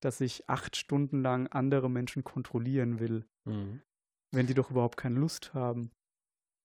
dass 0.00 0.20
ich 0.20 0.48
acht 0.48 0.76
Stunden 0.76 1.22
lang 1.22 1.48
andere 1.48 1.90
Menschen 1.90 2.22
kontrollieren 2.22 3.00
will, 3.00 3.26
mhm. 3.44 3.82
wenn 4.30 4.46
die 4.46 4.54
doch 4.54 4.70
überhaupt 4.70 4.96
keine 4.96 5.18
Lust 5.18 5.54
haben. 5.54 5.90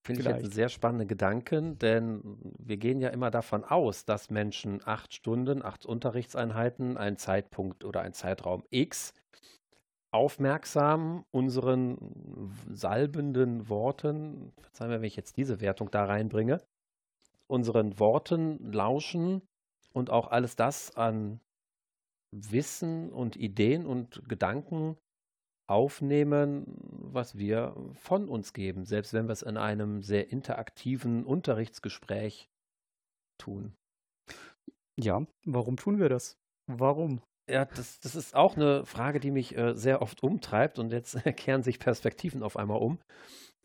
Finde 0.06 0.22
ich 0.22 0.28
jetzt 0.28 0.44
einen 0.44 0.52
sehr 0.52 0.70
spannenden 0.70 1.08
Gedanken, 1.08 1.80
denn 1.80 2.38
wir 2.60 2.78
gehen 2.78 3.02
ja 3.02 3.10
immer 3.10 3.32
davon 3.32 3.64
aus, 3.64 4.06
dass 4.06 4.30
Menschen 4.30 4.80
acht 4.86 5.16
Stunden, 5.16 5.66
acht 5.66 5.84
Unterrichtseinheiten, 5.84 6.96
einen 6.96 7.18
Zeitpunkt 7.18 7.84
oder 7.84 8.02
einen 8.02 8.14
Zeitraum 8.14 8.64
X 8.70 9.16
aufmerksam 10.12 11.26
unseren 11.32 11.98
salbenden 12.72 13.68
Worten, 13.68 14.54
verzeihen 14.60 14.92
wir, 14.92 14.98
wenn 14.98 15.08
ich 15.08 15.16
jetzt 15.16 15.38
diese 15.38 15.60
Wertung 15.60 15.90
da 15.90 16.06
reinbringe, 16.06 16.62
unseren 17.48 18.00
Worten 18.00 18.72
lauschen 18.72 19.42
und 19.92 20.12
auch 20.12 20.28
alles 20.28 20.56
das 20.56 20.96
an 20.96 21.40
Wissen 22.30 23.12
und 23.12 23.38
Ideen 23.38 23.88
und 23.88 24.22
Gedanken 24.30 24.98
aufnehmen, 25.68 26.66
was 26.78 27.38
wir 27.38 27.76
von 27.94 28.30
uns 28.30 28.54
geben, 28.54 28.86
selbst 28.86 29.14
wenn 29.14 29.28
wir 29.28 29.34
es 29.34 29.42
in 29.42 29.58
einem 29.58 30.02
sehr 30.02 30.30
interaktiven 30.32 31.26
Unterrichtsgespräch 31.26 32.50
tun. 33.38 33.74
Ja, 34.98 35.26
warum 35.46 35.78
tun 35.78 36.00
wir 36.00 36.10
das? 36.10 36.38
Warum? 36.68 37.22
Ja, 37.50 37.66
das, 37.66 38.00
das 38.00 38.16
ist 38.16 38.36
auch 38.36 38.56
eine 38.56 38.86
Frage, 38.86 39.20
die 39.20 39.32
mich 39.32 39.56
äh, 39.56 39.76
sehr 39.76 40.02
oft 40.02 40.24
umtreibt 40.24 40.80
und 40.80 40.92
jetzt 40.92 41.18
kehren 41.36 41.64
sich 41.64 41.80
Perspektiven 41.80 42.44
auf 42.44 42.58
einmal 42.58 42.82
um. 42.82 43.00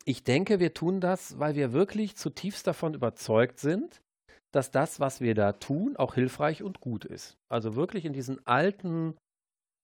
Ich 0.05 0.23
denke, 0.23 0.59
wir 0.59 0.73
tun 0.73 0.99
das, 0.99 1.39
weil 1.39 1.55
wir 1.55 1.73
wirklich 1.73 2.15
zutiefst 2.15 2.65
davon 2.65 2.93
überzeugt 2.93 3.59
sind, 3.59 4.01
dass 4.51 4.71
das, 4.71 4.99
was 4.99 5.21
wir 5.21 5.35
da 5.35 5.53
tun, 5.53 5.95
auch 5.95 6.15
hilfreich 6.15 6.63
und 6.63 6.81
gut 6.81 7.05
ist. 7.05 7.37
Also 7.49 7.75
wirklich 7.75 8.05
in 8.05 8.13
diesen 8.13 8.45
alten 8.45 9.15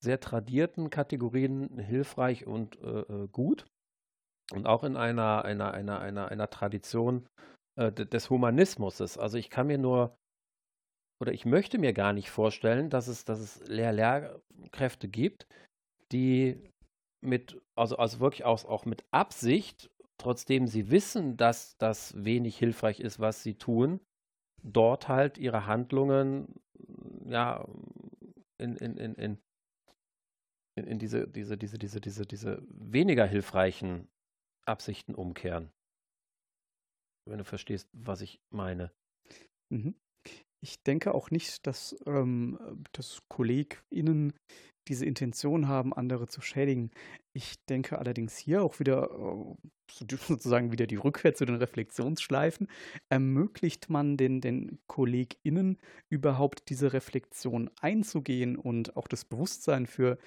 sehr 0.04 0.20
tradierten 0.20 0.90
Kategorien 0.90 1.80
hilfreich 1.80 2.46
und 2.46 2.80
äh, 2.82 3.00
äh 3.02 3.28
gut. 3.32 3.66
Und 4.52 4.66
auch 4.66 4.84
in 4.84 4.96
einer, 4.96 5.44
einer, 5.44 5.74
einer, 5.74 6.00
einer, 6.00 6.30
einer 6.30 6.50
Tradition 6.50 7.28
äh, 7.76 7.92
des 7.92 8.30
Humanismus. 8.30 9.18
Also 9.18 9.38
ich 9.38 9.50
kann 9.50 9.68
mir 9.68 9.78
nur 9.78 10.18
oder 11.20 11.34
ich 11.34 11.46
möchte 11.46 11.80
mir 11.80 11.94
gar 11.94 12.14
nicht 12.14 12.30
vorstellen, 12.30 12.90
dass 12.90 13.08
es, 13.08 13.26
dass 13.26 13.40
es 13.40 13.68
Lehr 13.68 13.92
Lehrkräfte 13.92 15.08
gibt, 15.08 15.48
die 16.12 16.72
mit, 17.22 17.60
also, 17.76 17.98
also 17.98 18.20
wirklich 18.20 18.46
auch, 18.46 18.66
auch 18.66 18.86
mit 18.86 19.04
Absicht, 19.12 19.90
trotzdem 20.20 20.68
sie 20.68 20.92
wissen, 20.92 21.38
dass 21.38 21.78
das 21.78 22.24
wenig 22.24 22.58
hilfreich 22.58 23.00
ist, 23.00 23.20
was 23.20 23.44
sie 23.44 23.56
tun, 23.56 24.00
dort 24.64 25.08
halt 25.08 25.38
ihre 25.38 25.66
Handlungen 25.66 26.54
ja 27.26 27.68
in, 28.60 28.76
in, 28.78 28.98
in, 28.98 29.16
in 29.16 29.38
in, 30.78 30.86
in 30.86 31.00
diese, 31.00 31.28
diese, 31.28 31.58
diese, 31.58 31.78
diese, 31.78 32.00
diese, 32.00 32.26
diese 32.26 32.62
weniger 32.70 33.26
hilfreichen 33.26 34.08
Absichten 34.66 35.16
umkehren. 35.16 35.72
Wenn 37.26 37.40
du 37.40 37.46
verstehst, 37.46 37.90
was 37.94 38.22
ich 38.22 38.40
meine. 38.50 38.92
Mhm. 39.70 39.96
Ich 40.62 40.82
denke 40.84 41.14
auch 41.14 41.30
nicht, 41.30 41.68
dass, 41.68 41.96
ähm, 42.06 42.86
dass 42.92 43.22
KollegInnen 43.30 44.34
diese 44.88 45.06
Intention 45.06 45.68
haben, 45.68 45.94
andere 45.94 46.28
zu 46.28 46.42
schädigen. 46.42 46.92
Ich 47.34 47.64
denke 47.66 48.00
allerdings 48.00 48.38
hier 48.38 48.64
auch 48.64 48.80
wieder, 48.80 49.12
äh, 49.12 50.06
sozusagen 50.10 50.72
wieder 50.72 50.88
die 50.88 50.96
Rückkehr 50.96 51.36
zu 51.36 51.46
den 51.46 51.56
Reflexionsschleifen, 51.56 52.68
ermöglicht 53.10 53.90
man 53.90 54.18
den, 54.18 54.42
den 54.42 54.80
KollegInnen 54.88 55.78
überhaupt 56.10 56.70
diese 56.70 56.94
Reflexion 56.94 57.70
einzugehen 57.82 58.56
und 58.56 58.96
auch 58.96 59.08
das 59.08 59.26
Bewusstsein 59.26 59.86
für 59.86 60.18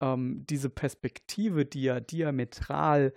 ähm, 0.00 0.44
diese 0.48 0.70
Perspektive, 0.70 1.64
die 1.64 1.82
ja 1.82 2.00
diametral 2.00 3.12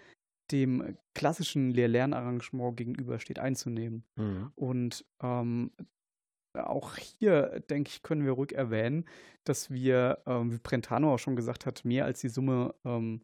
dem 0.52 0.98
klassischen 1.14 1.72
Lehr-Lernarrangement 1.72 2.76
gegenübersteht, 2.76 3.40
einzunehmen. 3.40 4.04
Mhm. 4.16 4.52
Und 4.56 5.06
ähm, 5.22 5.72
auch 6.54 6.98
hier, 6.98 7.62
denke 7.70 7.90
ich, 7.90 8.04
können 8.04 8.26
wir 8.26 8.34
ruhig 8.34 8.54
erwähnen, 8.54 9.06
dass 9.46 9.70
wir, 9.70 10.22
ähm, 10.26 10.52
wie 10.52 10.60
Brentano 10.60 11.14
auch 11.14 11.20
schon 11.20 11.36
gesagt 11.36 11.66
hat, 11.66 11.86
mehr 11.86 12.06
als 12.06 12.20
die 12.22 12.30
Summe 12.30 12.76
ähm, 12.84 13.22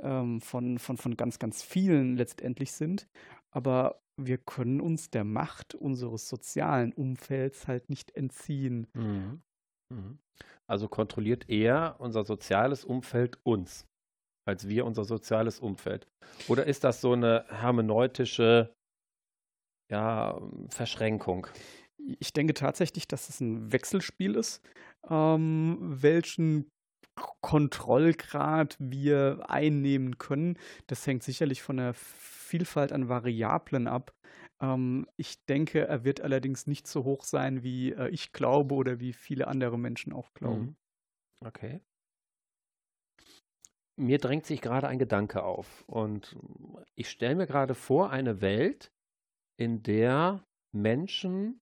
ähm, 0.00 0.40
von, 0.40 0.78
von, 0.78 0.96
von 0.96 1.16
ganz, 1.16 1.38
ganz 1.38 1.62
vielen 1.62 2.16
letztendlich 2.16 2.72
sind. 2.72 3.08
Aber 3.50 4.02
wir 4.16 4.38
können 4.38 4.80
uns 4.80 5.10
der 5.10 5.24
Macht 5.24 5.74
unseres 5.74 6.28
sozialen 6.28 6.92
Umfelds 6.92 7.66
halt 7.66 7.88
nicht 7.88 8.14
entziehen. 8.14 8.86
Mhm. 8.92 9.42
Mhm. 9.90 10.18
Also 10.66 10.88
kontrolliert 10.88 11.48
eher 11.48 11.96
unser 11.98 12.24
soziales 12.24 12.84
Umfeld 12.84 13.38
uns, 13.42 13.86
als 14.46 14.68
wir 14.68 14.86
unser 14.86 15.04
soziales 15.04 15.58
Umfeld. 15.58 16.06
Oder 16.48 16.66
ist 16.66 16.84
das 16.84 17.00
so 17.00 17.12
eine 17.12 17.44
hermeneutische 17.48 18.72
ja, 19.90 20.40
Verschränkung? 20.68 21.48
Ich 22.18 22.32
denke 22.32 22.54
tatsächlich, 22.54 23.08
dass 23.08 23.28
es 23.28 23.40
ein 23.40 23.72
Wechselspiel 23.72 24.36
ist, 24.36 24.62
ähm, 25.08 25.78
welchen 25.80 26.70
Kontrollgrad 27.42 28.76
wir 28.78 29.44
einnehmen 29.48 30.18
können. 30.18 30.58
Das 30.86 31.06
hängt 31.06 31.22
sicherlich 31.22 31.62
von 31.62 31.76
der 31.76 31.94
Vielfalt 31.94 32.92
an 32.92 33.08
Variablen 33.08 33.88
ab, 33.88 34.12
ähm, 34.60 35.06
ich 35.16 35.44
denke, 35.46 35.86
er 35.86 36.04
wird 36.04 36.20
allerdings 36.20 36.66
nicht 36.66 36.86
so 36.86 37.04
hoch 37.04 37.24
sein, 37.24 37.62
wie 37.62 37.92
äh, 37.92 38.08
ich 38.08 38.32
glaube 38.32 38.74
oder 38.74 39.00
wie 39.00 39.12
viele 39.12 39.48
andere 39.48 39.78
Menschen 39.78 40.12
auch 40.12 40.32
glauben. 40.34 40.64
Mhm. 40.64 40.76
Okay. 41.46 41.80
Mir 43.96 44.18
drängt 44.18 44.46
sich 44.46 44.60
gerade 44.60 44.88
ein 44.88 44.98
Gedanke 44.98 45.42
auf 45.42 45.84
und 45.86 46.36
ich 46.94 47.10
stelle 47.10 47.34
mir 47.34 47.46
gerade 47.46 47.74
vor, 47.74 48.10
eine 48.10 48.40
Welt, 48.40 48.90
in 49.58 49.82
der 49.82 50.42
Menschen 50.74 51.60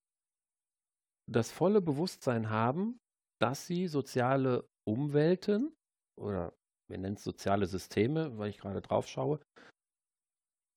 das 1.28 1.50
volle 1.50 1.80
Bewusstsein 1.80 2.48
haben, 2.48 3.00
dass 3.40 3.66
sie 3.66 3.88
soziale 3.88 4.68
Umwelten 4.86 5.74
oder 6.16 6.54
wir 6.88 6.98
nennen 6.98 7.16
es 7.16 7.24
soziale 7.24 7.66
Systeme, 7.66 8.38
weil 8.38 8.50
ich 8.50 8.58
gerade 8.58 8.80
drauf 8.80 9.06
schaue, 9.06 9.40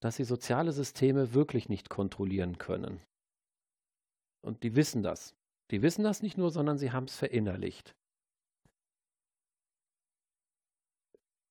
dass 0.01 0.15
sie 0.15 0.23
soziale 0.23 0.71
Systeme 0.71 1.33
wirklich 1.33 1.69
nicht 1.69 1.89
kontrollieren 1.89 2.57
können. 2.57 3.01
Und 4.43 4.63
die 4.63 4.75
wissen 4.75 5.03
das. 5.03 5.35
Die 5.69 5.81
wissen 5.81 6.03
das 6.03 6.21
nicht 6.21 6.37
nur, 6.37 6.51
sondern 6.51 6.77
sie 6.77 6.91
haben 6.91 7.05
es 7.05 7.15
verinnerlicht. 7.15 7.95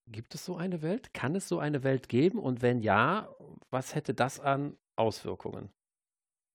Gibt 0.09 0.35
es 0.35 0.45
so 0.45 0.57
eine 0.57 0.83
Welt? 0.83 1.15
Kann 1.15 1.37
es 1.37 1.49
so 1.49 1.61
eine 1.61 1.85
Welt 1.85 2.09
geben? 2.09 2.41
Und 2.41 2.63
wenn 2.63 2.81
ja, 2.81 3.33
was 3.71 3.95
hätte 3.95 4.13
das 4.13 4.41
an 4.41 4.77
Auswirkungen? 4.97 5.71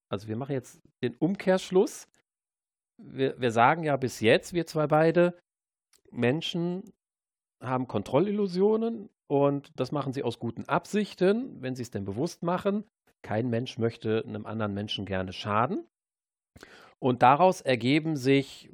Also 0.09 0.27
wir 0.27 0.35
machen 0.35 0.51
jetzt 0.51 0.81
den 1.01 1.15
Umkehrschluss. 1.15 2.09
Wir, 2.97 3.39
wir 3.39 3.51
sagen 3.51 3.83
ja 3.83 3.95
bis 3.95 4.19
jetzt, 4.19 4.53
wir 4.53 4.67
zwei 4.67 4.87
beide, 4.87 5.39
Menschen 6.11 6.93
haben 7.61 7.87
Kontrollillusionen 7.87 9.09
und 9.28 9.71
das 9.76 9.91
machen 9.91 10.13
sie 10.13 10.23
aus 10.23 10.39
guten 10.39 10.65
Absichten, 10.65 11.61
wenn 11.61 11.76
sie 11.76 11.82
es 11.82 11.91
denn 11.91 12.05
bewusst 12.05 12.43
machen. 12.43 12.84
Kein 13.23 13.49
Mensch 13.49 13.78
möchte 13.78 14.23
einem 14.26 14.45
anderen 14.45 14.73
Menschen 14.73 15.05
gerne 15.05 15.34
schaden. 15.34 15.86
Und 16.99 17.23
daraus 17.23 17.61
ergeben 17.61 18.17
sich 18.17 18.69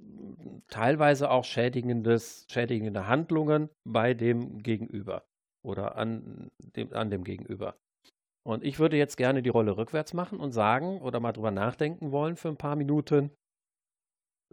teilweise 0.67 1.31
auch 1.31 1.43
schädigende 1.43 3.07
Handlungen 3.07 3.69
bei 3.87 4.13
dem 4.13 4.61
Gegenüber 4.61 5.23
oder 5.65 5.95
an 5.95 6.49
dem, 6.75 6.93
an 6.93 7.09
dem 7.09 7.23
Gegenüber. 7.23 7.75
Und 8.43 8.63
ich 8.63 8.79
würde 8.79 8.97
jetzt 8.97 9.17
gerne 9.17 9.43
die 9.43 9.49
Rolle 9.49 9.77
rückwärts 9.77 10.13
machen 10.13 10.39
und 10.39 10.51
sagen 10.51 11.01
oder 11.01 11.19
mal 11.19 11.31
drüber 11.31 11.51
nachdenken 11.51 12.11
wollen 12.11 12.35
für 12.35 12.49
ein 12.49 12.57
paar 12.57 12.75
Minuten, 12.75 13.31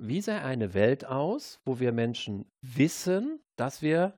wie 0.01 0.21
sähe 0.21 0.43
eine 0.43 0.75
Welt 0.75 1.07
aus, 1.07 1.61
wo 1.65 1.81
wir 1.81 1.93
Menschen 1.93 2.47
wissen, 2.63 3.41
dass 3.59 3.83
wir 3.83 4.17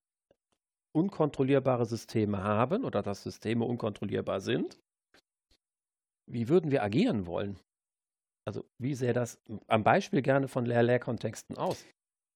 unkontrollierbare 0.92 1.86
Systeme 1.86 2.42
haben 2.42 2.84
oder 2.84 3.02
dass 3.02 3.22
Systeme 3.22 3.64
unkontrollierbar 3.64 4.40
sind? 4.40 4.80
Wie 6.26 6.48
würden 6.48 6.70
wir 6.70 6.82
agieren 6.82 7.26
wollen? 7.26 7.58
Also 8.46 8.64
wie 8.78 8.94
sähe 8.94 9.12
das 9.12 9.40
am 9.66 9.84
Beispiel 9.84 10.22
gerne 10.22 10.48
von 10.48 10.64
Lehr-Lehr-Kontexten 10.64 11.56
aus? 11.56 11.84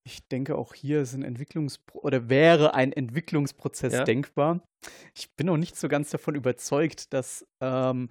Ich 0.07 0.26
denke, 0.28 0.57
auch 0.57 0.74
hier 0.74 1.00
ist 1.00 1.14
ein 1.14 1.22
Entwicklungs 1.22 1.80
oder 1.94 2.28
wäre 2.28 2.74
ein 2.74 2.92
Entwicklungsprozess 2.92 3.94
ja. 3.94 4.05
denkbar. 4.05 4.61
Ich 5.14 5.34
bin 5.34 5.46
noch 5.46 5.57
nicht 5.57 5.76
so 5.76 5.88
ganz 5.88 6.11
davon 6.11 6.34
überzeugt, 6.34 7.14
dass 7.14 7.46
ähm, 7.61 8.11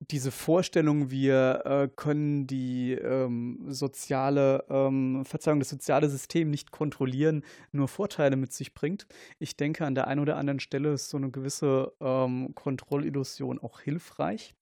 diese 0.00 0.30
Vorstellung, 0.30 1.10
wir 1.10 1.62
äh, 1.64 1.88
können 1.94 2.46
die 2.46 2.92
ähm, 2.92 3.64
soziale, 3.68 4.64
ähm, 4.68 5.24
Verzeihung, 5.24 5.58
das 5.58 5.70
soziale 5.70 6.08
System 6.08 6.50
nicht 6.50 6.70
kontrollieren, 6.70 7.44
nur 7.72 7.88
Vorteile 7.88 8.36
mit 8.36 8.52
sich 8.52 8.74
bringt. 8.74 9.06
Ich 9.38 9.56
denke, 9.56 9.86
an 9.86 9.94
der 9.94 10.06
einen 10.06 10.20
oder 10.20 10.36
anderen 10.36 10.60
Stelle 10.60 10.92
ist 10.92 11.08
so 11.08 11.16
eine 11.16 11.30
gewisse 11.30 11.92
ähm, 12.00 12.54
Kontrollillusion 12.54 13.58
auch 13.58 13.80
hilfreich. 13.80 14.54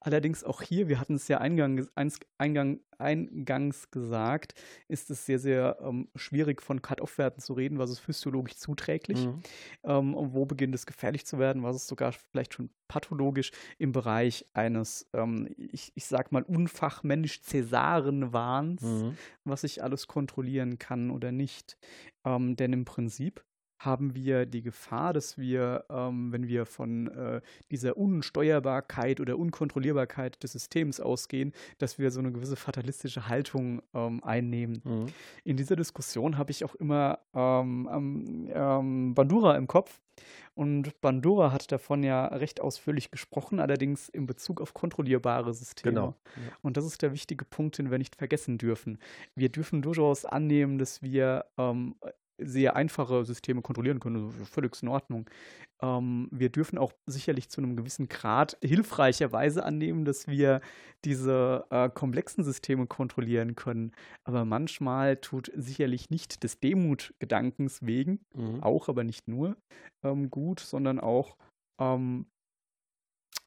Allerdings 0.00 0.42
auch 0.44 0.62
hier, 0.62 0.88
wir 0.88 1.00
hatten 1.00 1.14
es 1.14 1.28
ja 1.28 1.38
eingang, 1.38 1.86
eingang, 2.38 2.80
eingangs 2.98 3.90
gesagt, 3.90 4.54
ist 4.88 5.10
es 5.10 5.26
sehr, 5.26 5.38
sehr 5.38 5.76
ähm, 5.80 6.08
schwierig 6.16 6.62
von 6.62 6.80
Cut-Off-Werten 6.82 7.40
zu 7.40 7.52
reden, 7.52 7.78
was 7.78 7.90
ist 7.90 8.00
physiologisch 8.00 8.56
zuträglich, 8.56 9.26
mhm. 9.26 9.42
ähm, 9.84 10.14
wo 10.16 10.44
beginnt 10.44 10.74
es 10.74 10.86
gefährlich 10.86 11.24
zu 11.26 11.38
werden, 11.38 11.62
was 11.62 11.76
ist 11.76 11.86
sogar 11.88 12.12
vielleicht 12.12 12.54
schon 12.54 12.70
pathologisch 12.88 13.52
im 13.78 13.92
Bereich 13.92 14.46
eines, 14.54 15.08
ähm, 15.12 15.54
ich, 15.56 15.92
ich 15.94 16.06
sag 16.06 16.32
mal, 16.32 16.42
unfachmännisch-Cäsaren-Wahns, 16.42 18.82
mhm. 18.82 19.16
was 19.44 19.62
ich 19.64 19.82
alles 19.82 20.08
kontrollieren 20.08 20.78
kann 20.78 21.10
oder 21.10 21.32
nicht. 21.32 21.76
Ähm, 22.24 22.56
denn 22.56 22.72
im 22.72 22.84
Prinzip 22.84 23.44
haben 23.84 24.14
wir 24.14 24.46
die 24.46 24.62
Gefahr, 24.62 25.12
dass 25.12 25.38
wir, 25.38 25.84
ähm, 25.90 26.32
wenn 26.32 26.46
wir 26.46 26.66
von 26.66 27.08
äh, 27.08 27.40
dieser 27.70 27.96
Unsteuerbarkeit 27.96 29.20
oder 29.20 29.38
Unkontrollierbarkeit 29.38 30.42
des 30.42 30.52
Systems 30.52 31.00
ausgehen, 31.00 31.52
dass 31.78 31.98
wir 31.98 32.10
so 32.10 32.20
eine 32.20 32.32
gewisse 32.32 32.56
fatalistische 32.56 33.28
Haltung 33.28 33.82
ähm, 33.94 34.22
einnehmen. 34.22 34.82
Mhm. 34.84 35.06
In 35.44 35.56
dieser 35.56 35.76
Diskussion 35.76 36.38
habe 36.38 36.50
ich 36.50 36.64
auch 36.64 36.74
immer 36.76 37.18
ähm, 37.34 38.48
ähm, 38.52 39.14
Bandura 39.14 39.56
im 39.56 39.66
Kopf. 39.66 40.00
Und 40.54 41.00
Bandura 41.00 41.50
hat 41.50 41.72
davon 41.72 42.02
ja 42.02 42.26
recht 42.26 42.60
ausführlich 42.60 43.10
gesprochen, 43.10 43.58
allerdings 43.58 44.10
in 44.10 44.26
Bezug 44.26 44.60
auf 44.60 44.74
kontrollierbare 44.74 45.54
Systeme. 45.54 45.94
Genau. 45.94 46.14
Ja. 46.36 46.56
Und 46.60 46.76
das 46.76 46.84
ist 46.84 47.00
der 47.00 47.12
wichtige 47.12 47.46
Punkt, 47.46 47.78
den 47.78 47.90
wir 47.90 47.96
nicht 47.96 48.16
vergessen 48.16 48.58
dürfen. 48.58 48.98
Wir 49.34 49.48
dürfen 49.48 49.80
durchaus 49.80 50.26
annehmen, 50.26 50.78
dass 50.78 51.02
wir 51.02 51.46
ähm, 51.56 51.94
sehr 52.44 52.76
einfache 52.76 53.24
Systeme 53.24 53.62
kontrollieren 53.62 54.00
können. 54.00 54.30
Völlig 54.44 54.80
in 54.82 54.88
Ordnung. 54.88 55.28
Ähm, 55.82 56.28
wir 56.30 56.48
dürfen 56.48 56.78
auch 56.78 56.92
sicherlich 57.06 57.48
zu 57.48 57.60
einem 57.60 57.76
gewissen 57.76 58.08
Grad 58.08 58.56
hilfreicherweise 58.62 59.64
annehmen, 59.64 60.04
dass 60.04 60.28
wir 60.28 60.60
diese 61.04 61.66
äh, 61.70 61.88
komplexen 61.90 62.44
Systeme 62.44 62.86
kontrollieren 62.86 63.54
können. 63.54 63.92
Aber 64.24 64.44
manchmal 64.44 65.16
tut 65.16 65.50
sicherlich 65.54 66.10
nicht 66.10 66.42
des 66.44 66.60
Demutgedankens 66.60 67.84
wegen, 67.84 68.20
mhm. 68.34 68.62
auch 68.62 68.88
aber 68.88 69.04
nicht 69.04 69.28
nur 69.28 69.56
ähm, 70.04 70.30
gut, 70.30 70.60
sondern 70.60 71.00
auch 71.00 71.36
ähm, 71.80 72.26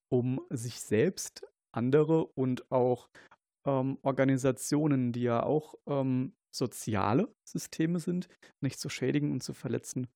um 0.09 0.41
sich 0.49 0.81
selbst, 0.81 1.47
andere 1.71 2.25
und 2.25 2.71
auch 2.71 3.09
ähm, 3.65 3.97
Organisationen, 4.01 5.11
die 5.11 5.23
ja 5.23 5.43
auch 5.43 5.75
ähm, 5.87 6.33
soziale 6.55 7.33
Systeme 7.43 7.99
sind, 7.99 8.27
nicht 8.61 8.79
zu 8.79 8.89
schädigen 8.89 9.31
und 9.31 9.43
zu 9.43 9.53
verletzen. 9.53 10.07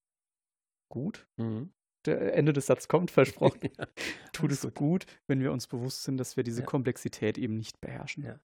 Gut. 0.89 1.27
Mhm. 1.37 1.71
Der 2.05 2.33
Ende 2.33 2.53
des 2.53 2.67
Satzes 2.67 2.87
kommt, 2.87 3.11
versprochen. 3.11 3.59
ja, 3.77 3.87
Tut 4.31 4.51
es 4.51 4.61
gut. 4.61 4.75
gut. 4.75 5.05
wenn 5.27 5.41
wir 5.41 5.51
uns 5.51 5.67
bewusst 5.67 6.03
sind, 6.03 6.17
dass 6.17 6.37
wir 6.37 6.43
diese 6.43 6.61
ja. 6.61 6.65
Komplexität 6.65 7.37
eben 7.37 7.57
nicht 7.57 7.81
beherrschen. 7.81 8.23
Ja. 8.23 8.39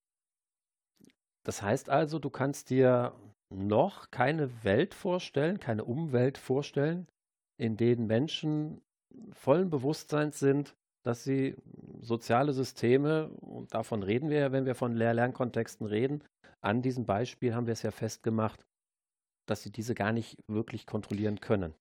Das 1.43 1.61
heißt 1.61 1.89
also, 1.89 2.19
du 2.19 2.29
kannst 2.29 2.69
dir 2.69 3.13
noch 3.49 4.11
keine 4.11 4.63
Welt 4.63 4.93
vorstellen, 4.93 5.59
keine 5.59 5.85
Umwelt 5.85 6.37
vorstellen, 6.37 7.07
in 7.57 7.77
denen 7.77 8.07
Menschen 8.07 8.81
vollen 9.31 9.69
Bewusstseins 9.69 10.39
sind, 10.39 10.75
dass 11.03 11.23
sie 11.23 11.55
soziale 12.01 12.51
Systeme, 12.51 13.29
und 13.29 13.73
davon 13.73 14.03
reden 14.03 14.29
wir 14.29 14.39
ja, 14.39 14.51
wenn 14.51 14.65
wir 14.65 14.75
von 14.75 14.95
Lehr-Lernkontexten 14.95 15.85
reden, 15.85 16.23
an 16.65 16.81
diesem 16.81 17.05
Beispiel 17.05 17.53
haben 17.53 17.67
wir 17.67 17.73
es 17.73 17.83
ja 17.83 17.91
festgemacht, 17.91 18.65
dass 19.47 19.61
sie 19.61 19.71
diese 19.71 19.95
gar 19.95 20.11
nicht 20.11 20.37
wirklich 20.47 20.85
kontrollieren 20.85 21.39
können. 21.39 21.73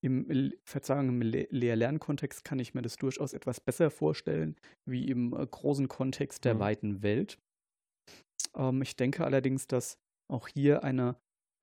Im, 0.00 0.52
Verzeihung, 0.64 1.08
im 1.08 1.22
Lehr-Lernkontext 1.22 2.44
kann 2.44 2.60
ich 2.60 2.72
mir 2.72 2.82
das 2.82 2.96
durchaus 2.96 3.32
etwas 3.32 3.58
besser 3.58 3.90
vorstellen, 3.90 4.54
wie 4.88 5.08
im 5.08 5.32
äh, 5.32 5.44
großen 5.44 5.88
Kontext 5.88 6.44
der 6.44 6.54
mhm. 6.54 6.58
weiten 6.60 7.02
Welt. 7.02 7.38
Ähm, 8.54 8.80
ich 8.82 8.94
denke 8.94 9.24
allerdings, 9.24 9.66
dass 9.66 9.98
auch 10.30 10.46
hier 10.46 10.84
eine 10.84 11.16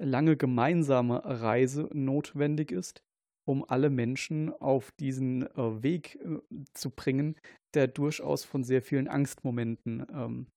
lange 0.04 0.36
gemeinsame 0.36 1.24
Reise 1.24 1.90
notwendig 1.94 2.74
ist, 2.74 3.02
um 3.48 3.64
alle 3.64 3.90
Menschen 3.90 4.52
auf 4.52 4.92
diesen 5.00 5.44
äh, 5.44 5.84
Weg 5.84 6.16
äh, 6.16 6.40
zu 6.74 6.90
bringen, 6.90 7.38
der 7.74 7.88
durchaus 7.88 8.44
von 8.44 8.66
sehr 8.66 8.82
vielen 8.82 9.08
Angstmomenten 9.08 10.06
ähm, 10.12 10.48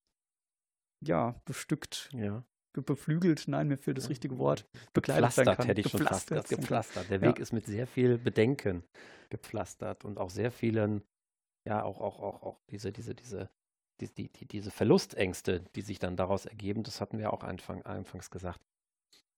ja, 1.01 1.41
bestückt, 1.45 2.11
ja. 2.13 2.45
beflügelt, 2.73 3.49
nein, 3.49 3.69
mir 3.69 3.77
fehlt 3.77 3.99
das 3.99 4.09
richtige 4.09 4.39
Wort, 4.39 4.67
begleitet 4.93 5.37
gepflastert, 5.37 5.67
hätte 5.67 5.81
ich 5.81 5.91
schon 5.91 6.07
fast 6.07 6.29
gesagt, 6.29 6.49
gepflastert. 6.49 7.11
Der 7.11 7.21
Weg 7.21 7.39
ist 7.39 7.53
mit 7.53 7.67
sehr 7.67 7.87
viel 7.87 8.19
Bedenken 8.19 8.85
gepflastert 9.31 10.05
und 10.05 10.19
auch 10.19 10.31
sehr 10.31 10.51
vielen, 10.51 11.03
ja, 11.67 11.83
auch, 11.83 12.01
auch, 12.01 12.21
auch, 12.21 12.43
auch 12.43 12.61
diese, 12.71 12.93
diese, 12.93 13.15
diese, 13.15 13.51
die, 14.01 14.09
die, 14.15 14.29
die, 14.29 14.47
diese 14.47 14.71
Verlustängste, 14.71 15.65
die 15.75 15.83
sich 15.83 15.99
dann 15.99 16.17
daraus 16.17 16.47
ergeben, 16.47 16.83
das 16.83 17.01
hatten 17.01 17.19
wir 17.19 17.33
auch 17.33 17.43
Anfang, 17.43 17.83
anfangs 17.83 18.31
gesagt. 18.31 18.61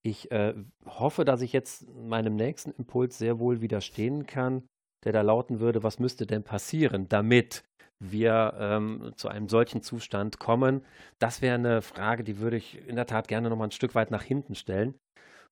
Ich 0.03 0.31
äh, 0.31 0.55
hoffe, 0.85 1.25
dass 1.25 1.41
ich 1.41 1.53
jetzt 1.53 1.87
meinem 1.89 2.35
nächsten 2.35 2.71
Impuls 2.71 3.17
sehr 3.17 3.39
wohl 3.39 3.61
widerstehen 3.61 4.25
kann, 4.25 4.67
der 5.03 5.13
da 5.13 5.21
lauten 5.21 5.59
würde, 5.59 5.83
was 5.83 5.99
müsste 5.99 6.25
denn 6.25 6.43
passieren, 6.43 7.07
damit 7.07 7.63
wir 8.01 8.55
ähm, 8.57 9.13
zu 9.15 9.27
einem 9.27 9.47
solchen 9.47 9.81
Zustand 9.81 10.39
kommen. 10.39 10.83
Das 11.19 11.41
wäre 11.41 11.55
eine 11.55 11.81
Frage, 11.81 12.23
die 12.23 12.39
würde 12.39 12.57
ich 12.57 12.85
in 12.87 12.95
der 12.95 13.05
Tat 13.05 13.27
gerne 13.27 13.49
noch 13.49 13.57
mal 13.57 13.65
ein 13.65 13.71
Stück 13.71 13.95
weit 13.95 14.11
nach 14.11 14.23
hinten 14.23 14.55
stellen. 14.55 14.95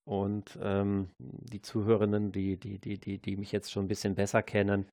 Und 0.08 0.58
ähm, 0.62 1.10
die 1.20 1.62
Zuhörenden, 1.62 2.32
die, 2.32 2.58
die, 2.58 2.80
die, 2.80 2.98
die, 2.98 3.20
die 3.20 3.38
mich 3.38 3.52
jetzt 3.52 3.72
schon 3.72 3.86
ein 3.86 3.90
bisschen 3.90 4.16
besser 4.16 4.42
kennen, 4.42 4.90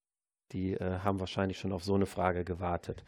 die 0.52 0.74
äh, 0.74 0.98
haben 0.98 1.20
wahrscheinlich 1.20 1.58
schon 1.58 1.72
auf 1.72 1.84
so 1.84 1.94
eine 1.94 2.06
Frage 2.06 2.44
gewartet. 2.44 3.04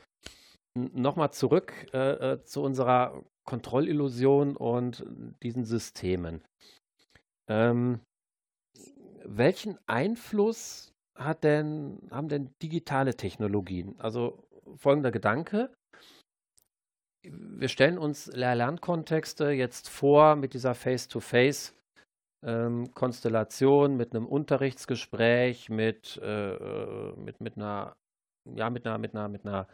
Nochmal 0.75 1.33
zurück 1.33 1.73
äh, 1.93 2.33
äh, 2.33 2.45
zu 2.45 2.63
unserer 2.63 3.23
Kontrollillusion 3.45 4.57
und 4.57 5.05
diesen 5.43 5.65
Systemen. 5.65 6.43
Ähm, 7.51 8.01
welchen 9.25 9.79
Einfluss 9.87 10.88
hat 11.19 11.45
denn, 11.45 11.99
haben 12.11 12.29
denn 12.29 12.55
digitale 12.63 13.15
Technologien? 13.15 13.99
Also 13.99 14.49
folgender 14.77 15.11
Gedanke. 15.11 15.71
wir 17.23 17.69
stellen 17.69 17.99
uns 17.99 18.29
Lehr-Lernkontexte 18.29 19.51
jetzt 19.51 19.89
vor 19.89 20.37
mit 20.37 20.55
dieser 20.55 20.75
Face-to-Face 20.75 21.75
ähm, 22.45 22.89
mit 22.95 24.15
einem 24.15 24.27
Unterrichtsgespräch, 24.27 25.69
mit, 25.69 26.19
äh, 26.23 26.55
äh, 26.55 27.17
mit, 27.17 27.41
mit 27.41 27.57
einer, 27.57 27.97
ja, 28.55 28.71
mit 28.71 28.87
einer, 28.87 28.99
mit 28.99 29.15
einer, 29.15 29.29
mit 29.29 29.45
einer 29.45 29.67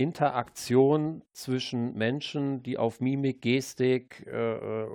Interaktion 0.00 1.22
zwischen 1.32 1.94
Menschen, 1.94 2.62
die 2.62 2.78
auf 2.78 3.00
Mimik, 3.00 3.42
Gestik, 3.42 4.26
äh, 4.26 4.56
äh 4.56 4.88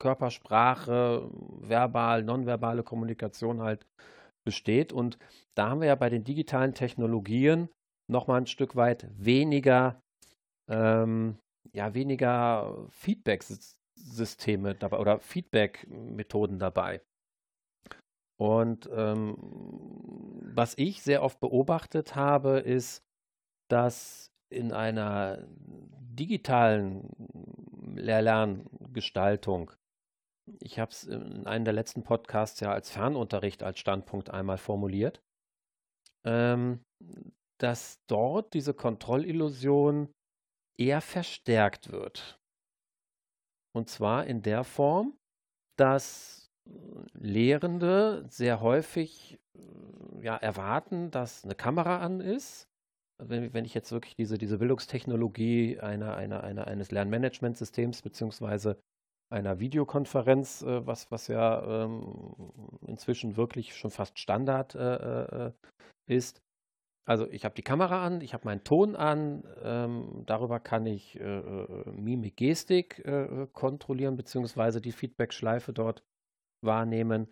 Körpersprache, 0.00 1.30
verbal, 1.60 2.24
nonverbale 2.24 2.82
Kommunikation 2.82 3.62
halt 3.62 3.86
besteht. 4.44 4.92
Und 4.92 5.18
da 5.54 5.70
haben 5.70 5.80
wir 5.80 5.88
ja 5.88 5.94
bei 5.94 6.10
den 6.10 6.24
digitalen 6.24 6.74
Technologien 6.74 7.68
nochmal 8.10 8.40
ein 8.40 8.46
Stück 8.46 8.76
weit 8.76 9.08
weniger, 9.16 10.02
ähm, 10.68 11.38
ja, 11.72 11.94
weniger 11.94 12.86
Feedback-Systeme 12.90 14.74
dabei 14.74 14.98
oder 14.98 15.20
Feedback-Methoden 15.20 16.58
dabei. 16.58 17.00
Und 18.36 18.88
ähm, 18.92 19.36
was 20.54 20.74
ich 20.76 21.02
sehr 21.02 21.22
oft 21.22 21.40
beobachtet 21.40 22.16
habe, 22.16 22.58
ist, 22.58 23.02
dass 23.68 24.30
in 24.50 24.72
einer 24.72 25.46
digitalen 25.48 27.08
Lehr-Lerngestaltung, 27.96 29.72
ich 30.60 30.78
habe 30.78 30.90
es 30.90 31.04
in 31.04 31.46
einem 31.46 31.64
der 31.64 31.74
letzten 31.74 32.02
Podcasts 32.02 32.60
ja 32.60 32.72
als 32.72 32.90
Fernunterricht 32.90 33.62
als 33.62 33.78
Standpunkt 33.78 34.30
einmal 34.30 34.58
formuliert, 34.58 35.22
ähm, 36.24 36.84
dass 37.58 37.98
dort 38.08 38.52
diese 38.54 38.74
Kontrollillusion 38.74 40.12
eher 40.78 41.00
verstärkt 41.00 41.92
wird. 41.92 42.38
Und 43.74 43.88
zwar 43.88 44.26
in 44.26 44.42
der 44.42 44.64
Form, 44.64 45.16
dass 45.76 46.43
Lehrende 47.12 48.24
sehr 48.28 48.60
häufig 48.60 49.38
ja, 50.20 50.36
erwarten, 50.36 51.10
dass 51.10 51.44
eine 51.44 51.54
Kamera 51.54 51.98
an 51.98 52.20
ist. 52.20 52.68
Wenn, 53.22 53.52
wenn 53.54 53.64
ich 53.64 53.74
jetzt 53.74 53.92
wirklich 53.92 54.16
diese, 54.16 54.38
diese 54.38 54.58
Bildungstechnologie 54.58 55.78
einer, 55.80 56.16
einer, 56.16 56.42
einer, 56.42 56.66
eines 56.66 56.90
Lernmanagementsystems 56.90 58.02
beziehungsweise 58.02 58.78
einer 59.30 59.60
Videokonferenz, 59.60 60.62
äh, 60.62 60.86
was, 60.86 61.10
was 61.10 61.28
ja 61.28 61.84
ähm, 61.84 62.34
inzwischen 62.86 63.36
wirklich 63.36 63.76
schon 63.76 63.90
fast 63.90 64.18
Standard 64.18 64.74
äh, 64.74 65.46
äh, 65.46 65.52
ist, 66.06 66.40
also 67.06 67.28
ich 67.30 67.44
habe 67.44 67.54
die 67.54 67.62
Kamera 67.62 68.04
an, 68.04 68.22
ich 68.22 68.32
habe 68.32 68.46
meinen 68.46 68.64
Ton 68.64 68.96
an, 68.96 69.44
ähm, 69.62 70.22
darüber 70.24 70.58
kann 70.58 70.86
ich 70.86 71.20
äh, 71.20 71.38
äh 71.38 71.90
Mimik, 71.90 72.36
Gestik 72.36 73.00
äh, 73.04 73.46
kontrollieren, 73.52 74.16
beziehungsweise 74.16 74.80
die 74.80 74.92
Feedback-Schleife 74.92 75.74
dort 75.74 76.02
wahrnehmen. 76.64 77.30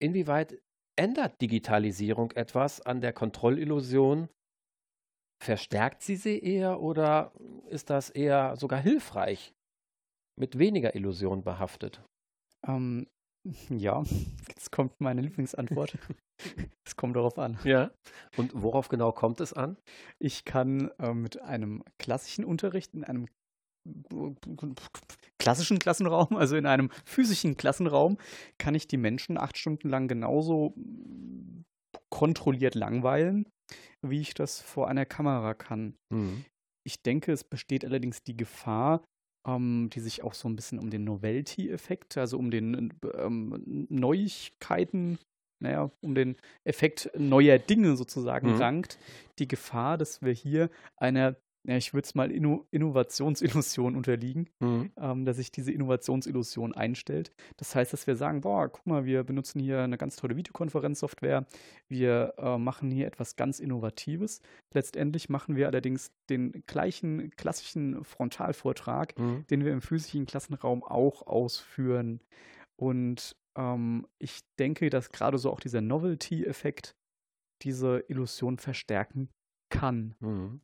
Inwieweit 0.00 0.60
ändert 0.96 1.40
Digitalisierung 1.40 2.32
etwas 2.32 2.80
an 2.80 3.00
der 3.00 3.12
Kontrollillusion? 3.12 4.28
Verstärkt 5.40 6.02
sie 6.02 6.16
sie 6.16 6.38
eher 6.38 6.80
oder 6.80 7.32
ist 7.68 7.90
das 7.90 8.10
eher 8.10 8.56
sogar 8.56 8.80
hilfreich, 8.80 9.54
mit 10.36 10.58
weniger 10.58 10.94
Illusion 10.94 11.42
behaftet? 11.42 12.02
Ähm, 12.66 13.06
ja, 13.70 14.02
jetzt 14.48 14.72
kommt 14.72 15.00
meine 15.00 15.22
Lieblingsantwort. 15.22 15.98
Es 16.86 16.94
kommt 16.94 17.16
darauf 17.16 17.36
an. 17.36 17.58
Ja. 17.64 17.90
Und 18.36 18.52
worauf 18.54 18.88
genau 18.88 19.10
kommt 19.10 19.40
es 19.40 19.52
an? 19.52 19.76
Ich 20.20 20.44
kann 20.44 20.88
äh, 21.00 21.12
mit 21.12 21.42
einem 21.42 21.82
klassischen 21.98 22.44
Unterricht 22.44 22.94
in 22.94 23.02
einem 23.02 23.26
klassischen 25.38 25.78
Klassenraum, 25.78 26.36
also 26.36 26.56
in 26.56 26.66
einem 26.66 26.90
physischen 27.04 27.56
Klassenraum, 27.56 28.18
kann 28.58 28.74
ich 28.74 28.86
die 28.86 28.96
Menschen 28.96 29.38
acht 29.38 29.56
Stunden 29.56 29.88
lang 29.88 30.08
genauso 30.08 30.74
kontrolliert 32.10 32.74
langweilen, 32.74 33.48
wie 34.02 34.20
ich 34.20 34.34
das 34.34 34.60
vor 34.60 34.88
einer 34.88 35.06
Kamera 35.06 35.54
kann. 35.54 35.94
Mhm. 36.12 36.44
Ich 36.86 37.02
denke, 37.02 37.32
es 37.32 37.44
besteht 37.44 37.84
allerdings 37.84 38.22
die 38.22 38.36
Gefahr, 38.36 39.04
ähm, 39.46 39.90
die 39.92 40.00
sich 40.00 40.22
auch 40.22 40.34
so 40.34 40.48
ein 40.48 40.56
bisschen 40.56 40.78
um 40.78 40.90
den 40.90 41.04
Novelty-Effekt, 41.04 42.16
also 42.16 42.38
um 42.38 42.50
den 42.50 42.94
ähm, 43.14 43.86
Neuigkeiten, 43.88 45.18
naja, 45.62 45.90
um 46.00 46.14
den 46.14 46.36
Effekt 46.64 47.10
neuer 47.16 47.58
Dinge 47.58 47.96
sozusagen 47.96 48.54
mhm. 48.54 48.56
rankt. 48.56 48.98
Die 49.38 49.48
Gefahr, 49.48 49.98
dass 49.98 50.22
wir 50.22 50.32
hier 50.32 50.70
einer 50.96 51.36
ja, 51.66 51.76
ich 51.76 51.92
würde 51.92 52.06
es 52.06 52.14
mal 52.14 52.30
Inno 52.30 52.66
Innovationsillusion 52.70 53.96
unterliegen, 53.96 54.48
mhm. 54.60 54.90
ähm, 54.96 55.24
dass 55.24 55.36
sich 55.36 55.50
diese 55.50 55.72
Innovationsillusion 55.72 56.74
einstellt. 56.74 57.32
Das 57.56 57.74
heißt, 57.74 57.92
dass 57.92 58.06
wir 58.06 58.16
sagen, 58.16 58.40
boah, 58.40 58.68
guck 58.68 58.86
mal, 58.86 59.04
wir 59.04 59.24
benutzen 59.24 59.60
hier 59.60 59.80
eine 59.82 59.98
ganz 59.98 60.16
tolle 60.16 60.36
Videokonferenzsoftware, 60.36 61.46
wir 61.88 62.34
äh, 62.38 62.58
machen 62.58 62.90
hier 62.90 63.06
etwas 63.06 63.36
ganz 63.36 63.60
Innovatives. 63.60 64.40
Letztendlich 64.72 65.28
machen 65.28 65.56
wir 65.56 65.66
allerdings 65.66 66.12
den 66.30 66.62
gleichen 66.66 67.30
klassischen 67.36 68.04
Frontalvortrag, 68.04 69.18
mhm. 69.18 69.46
den 69.50 69.64
wir 69.64 69.72
im 69.72 69.82
physischen 69.82 70.26
Klassenraum 70.26 70.82
auch 70.84 71.26
ausführen. 71.26 72.20
Und 72.76 73.36
ähm, 73.56 74.06
ich 74.18 74.40
denke, 74.58 74.88
dass 74.90 75.10
gerade 75.10 75.38
so 75.38 75.50
auch 75.50 75.60
dieser 75.60 75.80
Novelty-Effekt 75.80 76.94
diese 77.62 78.04
Illusion 78.08 78.58
verstärken 78.58 79.28
kann. 79.70 80.14
Mhm. 80.20 80.60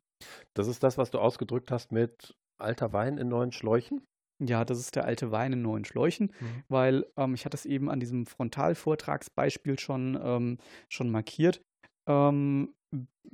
Das 0.53 0.67
ist 0.67 0.83
das, 0.83 0.97
was 0.97 1.11
du 1.11 1.19
ausgedrückt 1.19 1.71
hast 1.71 1.91
mit 1.91 2.35
alter 2.57 2.93
Wein 2.93 3.17
in 3.17 3.27
neuen 3.27 3.51
Schläuchen? 3.51 4.07
Ja, 4.39 4.65
das 4.65 4.79
ist 4.79 4.95
der 4.95 5.05
alte 5.05 5.31
Wein 5.31 5.53
in 5.53 5.61
neuen 5.61 5.85
Schläuchen, 5.85 6.33
mhm. 6.39 6.63
weil 6.67 7.05
ähm, 7.15 7.33
ich 7.35 7.45
hatte 7.45 7.55
es 7.55 7.65
eben 7.65 7.89
an 7.89 7.99
diesem 7.99 8.25
Frontalvortragsbeispiel 8.25 9.79
schon, 9.79 10.19
ähm, 10.21 10.57
schon 10.89 11.09
markiert. 11.09 11.61
Ähm, 12.05 12.73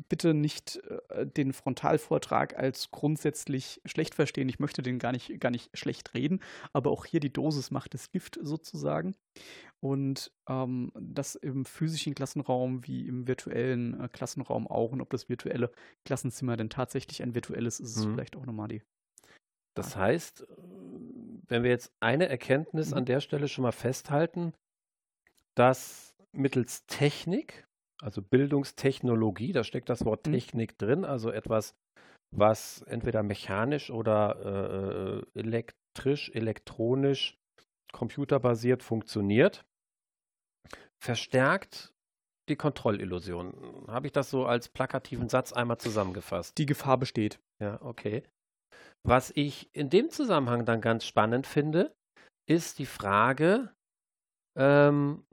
bitte 0.10 0.34
nicht 0.34 0.82
äh, 1.10 1.26
den 1.26 1.54
Frontalvortrag 1.54 2.58
als 2.58 2.92
grundsätzlich 2.92 3.82
schlecht 3.86 4.16
verstehen. 4.16 4.50
Ich 4.50 4.60
möchte 4.60 4.82
den 4.82 5.00
gar 5.00 5.12
nicht, 5.12 5.40
gar 5.40 5.52
nicht 5.52 5.76
schlecht 5.78 6.14
reden, 6.14 6.40
aber 6.74 6.92
auch 6.92 7.06
hier 7.06 7.20
die 7.20 7.34
Dosis 7.34 7.72
macht 7.72 7.94
das 7.94 8.12
Gift 8.12 8.40
sozusagen. 8.42 9.16
Und 9.80 10.32
ähm, 10.48 10.92
das 11.00 11.36
im 11.36 11.66
physischen 11.66 12.14
Klassenraum 12.14 12.86
wie 12.86 13.08
im 13.08 13.28
virtuellen 13.28 14.00
äh, 14.00 14.08
Klassenraum 14.08 14.68
auch. 14.68 14.92
Und 14.92 15.02
ob 15.02 15.10
das 15.10 15.30
virtuelle 15.30 15.72
Klassenzimmer 16.06 16.58
denn 16.58 16.70
tatsächlich 16.70 17.24
ein 17.24 17.36
virtuelles 17.36 17.80
ist, 17.80 17.98
ist 17.98 18.06
mhm. 18.06 18.14
vielleicht 18.14 18.36
auch 18.36 18.46
nochmal 18.46 18.68
die. 18.68 18.82
Das 19.74 19.96
heißt, 19.96 20.46
wenn 21.48 21.64
wir 21.64 21.70
jetzt 21.70 21.94
eine 22.02 22.28
Erkenntnis 22.28 22.92
mhm. 22.92 22.98
an 22.98 23.06
der 23.06 23.22
Stelle 23.22 23.48
schon 23.48 23.64
mal 23.64 23.72
festhalten, 23.72 24.54
dass 25.56 26.14
mittels 26.34 26.86
Technik 26.88 27.68
also 28.02 28.22
Bildungstechnologie, 28.22 29.52
da 29.52 29.64
steckt 29.64 29.90
das 29.90 30.06
Wort 30.06 30.26
mhm. 30.28 30.34
Technik 30.34 30.78
drin, 30.78 31.06
also 31.06 31.32
etwas, 31.32 31.76
was 32.36 32.82
entweder 32.84 33.24
mechanisch 33.24 33.92
oder 33.92 35.24
äh, 35.36 35.40
elektrisch, 35.40 36.32
elektronisch, 36.34 37.38
computerbasiert 37.94 38.84
funktioniert, 38.84 39.66
verstärkt 41.04 41.94
die 42.50 42.56
Kontrollillusion. 42.56 43.86
Habe 43.88 44.08
ich 44.08 44.14
das 44.14 44.30
so 44.30 44.46
als 44.46 44.70
plakativen 44.70 45.30
Satz 45.30 45.54
einmal 45.54 45.78
zusammengefasst? 45.78 46.58
Die 46.58 46.66
Gefahr 46.66 46.98
besteht. 46.98 47.40
Ja, 47.62 47.82
okay. 47.82 48.24
Was 49.04 49.32
ich 49.36 49.70
in 49.74 49.90
dem 49.90 50.10
Zusammenhang 50.10 50.66
dann 50.66 50.82
ganz 50.82 51.06
spannend 51.06 51.48
finde, 51.48 51.94
ist 52.48 52.80
die 52.80 52.86
Frage, 52.86 53.74
ähm, 54.58 55.24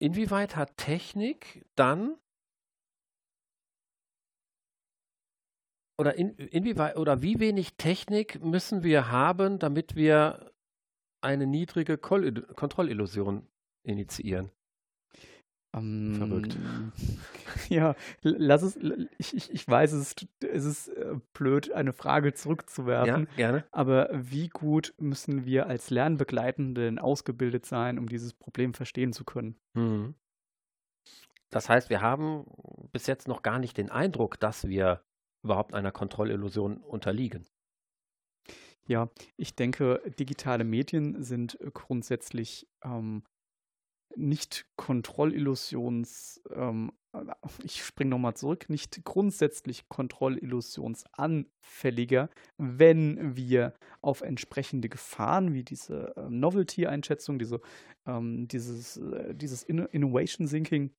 Inwieweit 0.00 0.54
hat 0.56 0.76
Technik 0.76 1.66
dann 1.74 2.16
oder 5.98 6.14
in, 6.14 6.36
inwieweit 6.36 6.96
oder 6.96 7.22
wie 7.22 7.40
wenig 7.40 7.76
Technik 7.76 8.42
müssen 8.42 8.84
wir 8.84 9.10
haben, 9.10 9.58
damit 9.58 9.96
wir 9.96 10.52
eine 11.20 11.46
niedrige 11.46 11.98
Kontrollillusion 11.98 13.48
initiieren? 13.82 14.52
Ähm, 15.74 16.14
Verrückt. 16.16 16.56
Ja, 17.68 17.96
lass 18.22 18.62
es, 18.62 18.78
ich, 19.18 19.34
ich, 19.34 19.52
ich 19.52 19.68
weiß, 19.68 19.92
es 19.92 20.12
ist, 20.12 20.26
es 20.42 20.64
ist 20.64 20.88
äh, 20.88 21.16
blöd, 21.34 21.72
eine 21.72 21.92
Frage 21.92 22.32
zurückzuwerfen. 22.32 23.26
Ja, 23.30 23.36
gerne. 23.36 23.64
Aber 23.72 24.08
wie 24.12 24.48
gut 24.48 24.94
müssen 24.98 25.44
wir 25.44 25.66
als 25.66 25.90
Lernbegleitenden 25.90 26.98
ausgebildet 26.98 27.66
sein, 27.66 27.98
um 27.98 28.08
dieses 28.08 28.32
Problem 28.32 28.74
verstehen 28.74 29.12
zu 29.12 29.24
können? 29.24 29.56
Mhm. 29.74 30.14
Das 31.50 31.68
heißt, 31.68 31.90
wir 31.90 32.00
haben 32.00 32.46
bis 32.92 33.06
jetzt 33.06 33.28
noch 33.28 33.42
gar 33.42 33.58
nicht 33.58 33.76
den 33.76 33.90
Eindruck, 33.90 34.38
dass 34.38 34.68
wir 34.68 35.02
überhaupt 35.42 35.74
einer 35.74 35.92
Kontrollillusion 35.92 36.78
unterliegen. 36.78 37.46
Ja, 38.86 39.10
ich 39.36 39.54
denke, 39.54 40.00
digitale 40.18 40.64
Medien 40.64 41.22
sind 41.22 41.58
grundsätzlich 41.74 42.66
ähm, 42.82 43.22
nicht 44.18 44.66
Kontrollillusions, 44.76 46.42
ähm, 46.54 46.92
ich 47.62 47.84
springe 47.84 48.10
nochmal 48.10 48.34
zurück, 48.34 48.68
nicht 48.68 49.04
grundsätzlich 49.04 49.88
kontrollillusionsanfälliger, 49.88 52.28
wenn 52.58 53.36
wir 53.36 53.74
auf 54.02 54.20
entsprechende 54.20 54.88
Gefahren 54.88 55.54
wie 55.54 55.62
diese 55.64 56.16
äh, 56.16 56.28
Novelty-Einschätzung, 56.28 57.38
diese, 57.38 57.60
ähm, 58.06 58.48
dieses, 58.48 58.96
äh, 58.98 59.34
dieses 59.34 59.62
In 59.62 59.78
Innovation 59.78 60.46
Thinking 60.46 60.90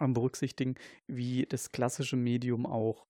ähm, 0.00 0.12
berücksichtigen, 0.12 0.76
wie 1.06 1.46
das 1.46 1.72
klassische 1.72 2.16
Medium 2.16 2.66
auch. 2.66 3.06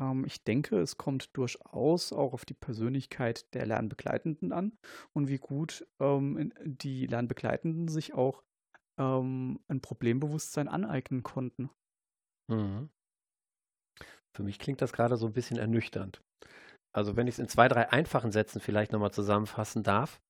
Ähm, 0.00 0.24
ich 0.24 0.44
denke, 0.44 0.80
es 0.80 0.96
kommt 0.96 1.36
durchaus 1.36 2.12
auch 2.12 2.32
auf 2.32 2.44
die 2.44 2.54
Persönlichkeit 2.54 3.52
der 3.54 3.66
Lernbegleitenden 3.66 4.52
an 4.52 4.72
und 5.12 5.28
wie 5.28 5.38
gut 5.38 5.86
ähm, 6.00 6.52
die 6.64 7.06
Lernbegleitenden 7.06 7.88
sich 7.88 8.14
auch 8.14 8.42
ähm, 8.98 9.60
ein 9.68 9.80
Problembewusstsein 9.80 10.68
aneignen 10.68 11.22
konnten. 11.22 11.70
Mhm. 12.50 12.90
Für 14.36 14.42
mich 14.42 14.58
klingt 14.58 14.82
das 14.82 14.92
gerade 14.92 15.16
so 15.16 15.26
ein 15.26 15.32
bisschen 15.32 15.58
ernüchternd. 15.58 16.22
Also 16.94 17.16
wenn 17.16 17.26
ich 17.26 17.34
es 17.34 17.38
in 17.38 17.48
zwei, 17.48 17.68
drei 17.68 17.90
einfachen 17.90 18.32
Sätzen 18.32 18.60
vielleicht 18.60 18.92
nochmal 18.92 19.12
zusammenfassen 19.12 19.82
darf. 19.82 20.20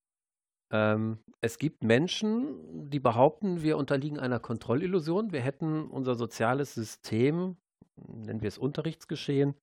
Ähm, 0.71 1.19
es 1.41 1.57
gibt 1.57 1.83
Menschen, 1.83 2.89
die 2.89 2.99
behaupten, 2.99 3.63
wir 3.63 3.77
unterliegen 3.77 4.19
einer 4.19 4.39
Kontrollillusion. 4.39 5.31
Wir 5.31 5.41
hätten 5.41 5.87
unser 5.87 6.15
soziales 6.15 6.75
System, 6.75 7.57
nennen 7.95 8.41
wir 8.41 8.47
es 8.47 8.57
Unterrichtsgeschehen, 8.57 9.55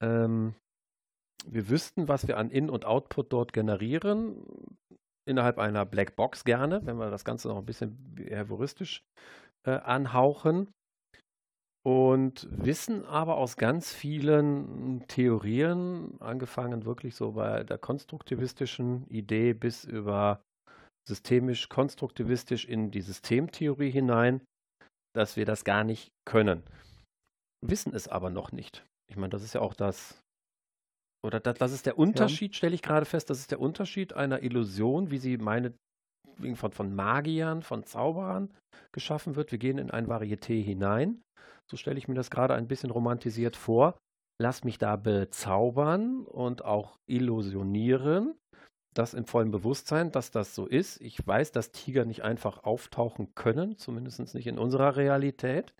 ähm, 0.00 0.54
wir 1.46 1.68
wüssten, 1.68 2.08
was 2.08 2.28
wir 2.28 2.38
an 2.38 2.50
In- 2.50 2.70
und 2.70 2.84
Output 2.84 3.32
dort 3.32 3.52
generieren, 3.52 4.44
innerhalb 5.28 5.58
einer 5.58 5.84
Blackbox 5.86 6.44
gerne, 6.44 6.84
wenn 6.84 6.96
wir 6.96 7.10
das 7.10 7.24
Ganze 7.24 7.48
noch 7.48 7.58
ein 7.58 7.66
bisschen 7.66 8.16
heuristisch 8.30 9.02
äh, 9.66 9.72
anhauchen. 9.72 10.72
Und 11.84 12.46
wissen 12.50 13.04
aber 13.06 13.36
aus 13.38 13.56
ganz 13.56 13.92
vielen 13.92 15.04
Theorien, 15.08 16.16
angefangen 16.20 16.84
wirklich 16.84 17.16
so 17.16 17.32
bei 17.32 17.64
der 17.64 17.78
konstruktivistischen 17.78 19.08
Idee 19.08 19.52
bis 19.52 19.84
über 19.84 20.44
systemisch-konstruktivistisch 21.08 22.66
in 22.66 22.92
die 22.92 23.00
Systemtheorie 23.00 23.90
hinein, 23.90 24.42
dass 25.12 25.36
wir 25.36 25.44
das 25.44 25.64
gar 25.64 25.82
nicht 25.82 26.12
können. 26.24 26.62
Wissen 27.66 27.94
es 27.94 28.06
aber 28.06 28.30
noch 28.30 28.52
nicht. 28.52 28.86
Ich 29.10 29.16
meine, 29.16 29.30
das 29.30 29.42
ist 29.42 29.54
ja 29.54 29.60
auch 29.60 29.74
das, 29.74 30.21
oder 31.24 31.40
das, 31.40 31.58
das 31.58 31.72
ist 31.72 31.86
der 31.86 31.98
Unterschied, 31.98 32.52
ja. 32.52 32.56
stelle 32.56 32.74
ich 32.74 32.82
gerade 32.82 33.06
fest, 33.06 33.30
das 33.30 33.38
ist 33.38 33.50
der 33.50 33.60
Unterschied 33.60 34.12
einer 34.12 34.42
Illusion, 34.42 35.10
wie 35.10 35.18
sie 35.18 35.36
meine 35.38 35.72
von, 36.54 36.72
von 36.72 36.94
Magiern, 36.94 37.62
von 37.62 37.84
Zauberern 37.84 38.52
geschaffen 38.92 39.36
wird. 39.36 39.52
Wir 39.52 39.58
gehen 39.58 39.78
in 39.78 39.90
ein 39.90 40.06
Varieté 40.06 40.62
hinein 40.62 41.22
so 41.72 41.78
stelle 41.78 41.96
ich 41.96 42.06
mir 42.06 42.14
das 42.14 42.30
gerade 42.30 42.54
ein 42.54 42.68
bisschen 42.68 42.90
romantisiert 42.90 43.56
vor. 43.56 43.98
Lass 44.38 44.62
mich 44.62 44.76
da 44.76 44.96
bezaubern 44.96 46.26
und 46.26 46.66
auch 46.66 46.98
illusionieren. 47.06 48.38
Das 48.94 49.14
im 49.14 49.24
vollen 49.24 49.50
Bewusstsein, 49.50 50.12
dass 50.12 50.30
das 50.30 50.54
so 50.54 50.66
ist. 50.66 51.00
Ich 51.00 51.26
weiß, 51.26 51.50
dass 51.52 51.72
Tiger 51.72 52.04
nicht 52.04 52.24
einfach 52.24 52.64
auftauchen 52.64 53.34
können, 53.34 53.78
zumindest 53.78 54.34
nicht 54.34 54.46
in 54.46 54.58
unserer 54.58 54.96
Realität. 54.96 55.72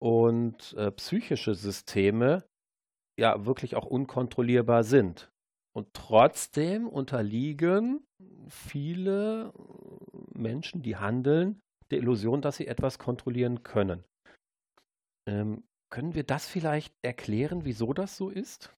und 0.00 0.74
äh, 0.74 0.90
psychische 0.92 1.54
Systeme 1.54 2.44
ja 3.18 3.46
wirklich 3.46 3.76
auch 3.76 3.86
unkontrollierbar 3.86 4.84
sind. 4.84 5.30
Und 5.74 5.88
trotzdem 5.94 6.88
unterliegen 6.88 8.04
viele 8.48 9.52
Menschen, 10.34 10.82
die 10.82 10.96
handeln, 10.96 11.60
der 11.90 11.98
Illusion, 11.98 12.42
dass 12.42 12.56
sie 12.56 12.66
etwas 12.66 12.98
kontrollieren 12.98 13.62
können. 13.62 14.04
Ähm, 15.28 15.62
können 15.90 16.14
wir 16.14 16.24
das 16.24 16.46
vielleicht 16.46 16.94
erklären, 17.02 17.64
wieso 17.64 17.92
das 17.92 18.16
so 18.16 18.28
ist? 18.28 18.74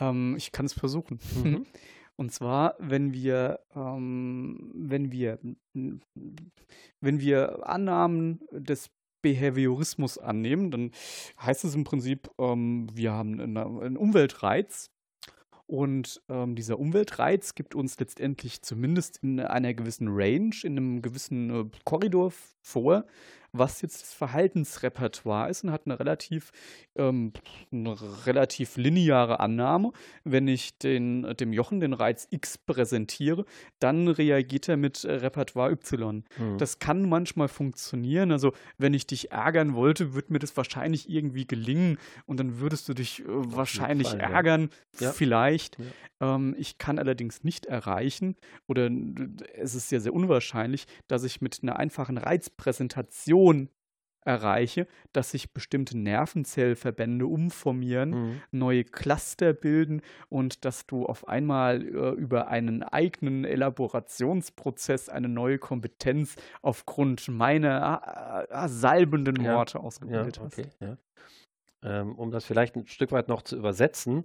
Ähm, 0.00 0.36
ich 0.36 0.52
kann 0.52 0.66
es 0.66 0.72
versuchen. 0.72 1.18
Mhm. 1.34 1.66
Und 2.22 2.30
zwar, 2.30 2.76
wenn 2.78 3.12
wir, 3.12 3.58
ähm, 3.74 4.70
wenn 4.76 5.10
wir, 5.10 5.40
wenn 5.74 7.20
wir 7.20 7.68
Annahmen 7.68 8.38
des 8.52 8.90
Behaviorismus 9.22 10.18
annehmen, 10.18 10.70
dann 10.70 10.92
heißt 11.40 11.64
es 11.64 11.74
im 11.74 11.82
Prinzip, 11.82 12.30
ähm, 12.38 12.86
wir 12.94 13.10
haben 13.10 13.40
einen 13.40 13.96
Umweltreiz, 13.96 14.92
und 15.66 16.20
ähm, 16.28 16.54
dieser 16.54 16.78
Umweltreiz 16.78 17.54
gibt 17.54 17.74
uns 17.74 17.98
letztendlich 17.98 18.60
zumindest 18.62 19.16
in 19.22 19.40
einer 19.40 19.72
gewissen 19.72 20.08
Range, 20.10 20.54
in 20.64 20.76
einem 20.76 21.02
gewissen 21.02 21.50
äh, 21.50 21.64
Korridor 21.84 22.32
vor, 22.60 23.06
was 23.52 23.82
jetzt 23.82 24.00
das 24.00 24.14
Verhaltensrepertoire 24.14 25.50
ist 25.50 25.64
und 25.64 25.72
hat 25.72 25.82
eine 25.84 25.98
relativ, 26.00 26.52
ähm, 26.96 27.32
eine 27.70 27.96
relativ 28.26 28.76
lineare 28.76 29.40
Annahme. 29.40 29.92
Wenn 30.24 30.48
ich 30.48 30.78
den, 30.78 31.34
dem 31.38 31.52
Jochen 31.52 31.80
den 31.80 31.92
Reiz 31.92 32.26
X 32.30 32.56
präsentiere, 32.56 33.44
dann 33.78 34.08
reagiert 34.08 34.68
er 34.68 34.78
mit 34.78 35.04
Repertoire 35.04 35.70
Y. 35.70 36.24
Mhm. 36.38 36.58
Das 36.58 36.78
kann 36.78 37.08
manchmal 37.08 37.48
funktionieren. 37.48 38.32
Also, 38.32 38.52
wenn 38.78 38.94
ich 38.94 39.06
dich 39.06 39.32
ärgern 39.32 39.74
wollte, 39.74 40.14
würde 40.14 40.32
mir 40.32 40.38
das 40.38 40.56
wahrscheinlich 40.56 41.10
irgendwie 41.10 41.46
gelingen 41.46 41.98
und 42.24 42.40
dann 42.40 42.58
würdest 42.60 42.88
du 42.88 42.94
dich 42.94 43.20
äh, 43.20 43.24
wahrscheinlich 43.26 44.08
Fall, 44.08 44.20
ärgern. 44.20 44.70
Ja. 44.98 45.12
Vielleicht. 45.12 45.78
Ja. 45.78 46.36
Ähm, 46.36 46.54
ich 46.58 46.78
kann 46.78 46.98
allerdings 46.98 47.44
nicht 47.44 47.66
erreichen 47.66 48.36
oder 48.66 48.90
es 49.54 49.74
ist 49.74 49.90
sehr, 49.90 50.00
sehr 50.00 50.14
unwahrscheinlich, 50.14 50.86
dass 51.06 51.24
ich 51.24 51.42
mit 51.42 51.60
einer 51.62 51.76
einfachen 51.76 52.16
Reizpräsentation 52.16 53.41
Information 53.42 53.68
erreiche, 54.24 54.86
dass 55.12 55.32
sich 55.32 55.52
bestimmte 55.52 55.98
Nervenzellverbände 55.98 57.26
umformieren, 57.26 58.10
mhm. 58.10 58.42
neue 58.52 58.84
Cluster 58.84 59.52
bilden 59.52 60.00
und 60.28 60.64
dass 60.64 60.86
du 60.86 61.06
auf 61.06 61.26
einmal 61.26 61.82
äh, 61.82 62.10
über 62.10 62.46
einen 62.46 62.84
eigenen 62.84 63.44
Elaborationsprozess 63.44 65.08
eine 65.08 65.28
neue 65.28 65.58
Kompetenz 65.58 66.36
aufgrund 66.60 67.26
meiner 67.26 68.46
äh, 68.48 68.64
äh, 68.64 68.68
salbenden 68.68 69.42
ja. 69.42 69.56
Worte 69.56 69.80
ausgebildet 69.80 70.36
ja, 70.36 70.44
okay, 70.44 70.66
hast. 70.68 70.80
Ja. 70.80 70.96
Ähm, 71.82 72.14
um 72.14 72.30
das 72.30 72.44
vielleicht 72.44 72.76
ein 72.76 72.86
Stück 72.86 73.10
weit 73.10 73.26
noch 73.26 73.42
zu 73.42 73.56
übersetzen, 73.56 74.24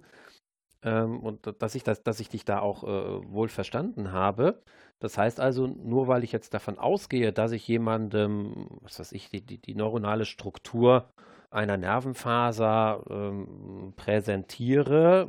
ähm, 0.82 1.20
und 1.20 1.54
dass 1.60 1.74
ich, 1.74 1.82
das, 1.82 2.02
dass 2.02 2.20
ich 2.20 2.28
dich 2.28 2.44
da 2.44 2.60
auch 2.60 2.84
äh, 2.84 3.32
wohl 3.32 3.48
verstanden 3.48 4.12
habe. 4.12 4.62
Das 5.00 5.18
heißt 5.18 5.40
also, 5.40 5.66
nur 5.66 6.08
weil 6.08 6.24
ich 6.24 6.32
jetzt 6.32 6.54
davon 6.54 6.78
ausgehe, 6.78 7.32
dass 7.32 7.52
ich 7.52 7.66
jemandem, 7.66 8.68
was 8.82 8.98
weiß 8.98 9.12
ich, 9.12 9.30
die, 9.30 9.44
die, 9.44 9.58
die 9.58 9.74
neuronale 9.74 10.24
Struktur 10.24 11.08
einer 11.50 11.76
Nervenfaser 11.76 13.04
ähm, 13.08 13.94
präsentiere, 13.96 15.28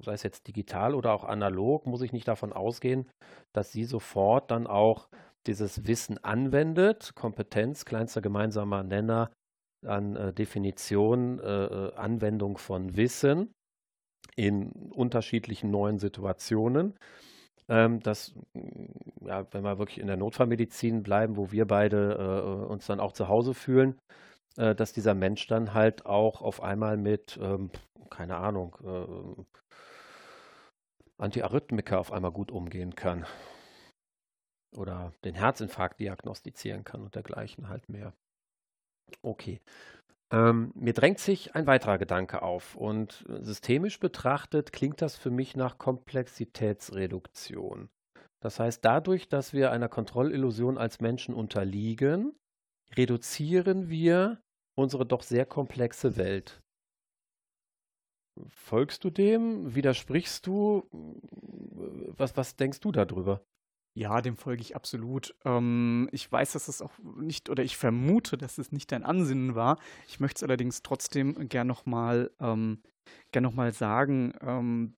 sei 0.00 0.14
es 0.14 0.22
jetzt 0.22 0.48
digital 0.48 0.94
oder 0.94 1.12
auch 1.12 1.24
analog, 1.24 1.86
muss 1.86 2.02
ich 2.02 2.12
nicht 2.12 2.26
davon 2.26 2.52
ausgehen, 2.52 3.08
dass 3.52 3.70
sie 3.70 3.84
sofort 3.84 4.50
dann 4.50 4.66
auch 4.66 5.08
dieses 5.46 5.86
Wissen 5.86 6.22
anwendet. 6.24 7.14
Kompetenz, 7.14 7.84
kleinster 7.84 8.22
gemeinsamer 8.22 8.82
Nenner 8.82 9.30
an 9.84 10.16
äh, 10.16 10.32
Definition, 10.32 11.38
äh, 11.40 11.64
äh 11.64 11.94
Anwendung 11.96 12.56
von 12.56 12.96
Wissen 12.96 13.52
in 14.36 14.72
unterschiedlichen 14.90 15.70
neuen 15.70 15.98
Situationen. 15.98 16.94
Ähm, 17.68 18.00
dass, 18.00 18.34
ja, 19.24 19.46
wenn 19.52 19.62
wir 19.62 19.78
wirklich 19.78 19.98
in 20.00 20.08
der 20.08 20.16
Notfallmedizin 20.16 21.02
bleiben, 21.02 21.36
wo 21.36 21.52
wir 21.52 21.66
beide 21.66 22.64
äh, 22.66 22.72
uns 22.72 22.86
dann 22.86 23.00
auch 23.00 23.12
zu 23.12 23.28
Hause 23.28 23.54
fühlen, 23.54 23.98
äh, 24.56 24.74
dass 24.74 24.92
dieser 24.92 25.14
Mensch 25.14 25.46
dann 25.46 25.72
halt 25.72 26.04
auch 26.04 26.42
auf 26.42 26.62
einmal 26.62 26.96
mit, 26.96 27.38
ähm, 27.40 27.70
keine 28.10 28.36
Ahnung, 28.36 28.76
äh, 28.84 29.42
Antiarrhythmika 31.18 31.98
auf 31.98 32.12
einmal 32.12 32.32
gut 32.32 32.50
umgehen 32.50 32.96
kann. 32.96 33.26
Oder 34.76 35.12
den 35.24 35.34
Herzinfarkt 35.34 36.00
diagnostizieren 36.00 36.82
kann 36.82 37.02
und 37.02 37.14
dergleichen 37.14 37.68
halt 37.68 37.88
mehr. 37.88 38.12
Okay. 39.22 39.60
Ähm, 40.32 40.72
mir 40.74 40.94
drängt 40.94 41.18
sich 41.18 41.54
ein 41.54 41.66
weiterer 41.66 41.98
Gedanke 41.98 42.40
auf 42.42 42.74
und 42.74 43.26
systemisch 43.28 44.00
betrachtet 44.00 44.72
klingt 44.72 45.02
das 45.02 45.16
für 45.16 45.30
mich 45.30 45.56
nach 45.56 45.76
Komplexitätsreduktion. 45.76 47.90
Das 48.40 48.58
heißt, 48.58 48.82
dadurch, 48.84 49.28
dass 49.28 49.52
wir 49.52 49.70
einer 49.70 49.90
Kontrollillusion 49.90 50.78
als 50.78 51.00
Menschen 51.00 51.34
unterliegen, 51.34 52.34
reduzieren 52.96 53.90
wir 53.90 54.40
unsere 54.74 55.04
doch 55.06 55.22
sehr 55.22 55.44
komplexe 55.44 56.16
Welt. 56.16 56.62
Folgst 58.48 59.04
du 59.04 59.10
dem? 59.10 59.74
Widersprichst 59.74 60.46
du? 60.46 60.88
Was, 62.16 62.34
was 62.36 62.56
denkst 62.56 62.80
du 62.80 62.90
darüber? 62.90 63.44
Ja, 63.94 64.22
dem 64.22 64.36
folge 64.36 64.62
ich 64.62 64.74
absolut. 64.74 65.34
Ähm, 65.44 66.08
ich 66.12 66.30
weiß, 66.30 66.52
dass 66.52 66.68
es 66.68 66.80
auch 66.80 66.92
nicht, 66.98 67.50
oder 67.50 67.62
ich 67.62 67.76
vermute, 67.76 68.38
dass 68.38 68.58
es 68.58 68.72
nicht 68.72 68.90
dein 68.90 69.04
Ansinnen 69.04 69.54
war. 69.54 69.78
Ich 70.08 70.18
möchte 70.18 70.38
es 70.38 70.42
allerdings 70.42 70.82
trotzdem 70.82 71.48
gern 71.48 71.66
nochmal 71.66 72.30
ähm, 72.40 72.82
gern 73.32 73.44
noch 73.44 73.72
sagen. 73.72 74.32
Ähm, 74.40 74.96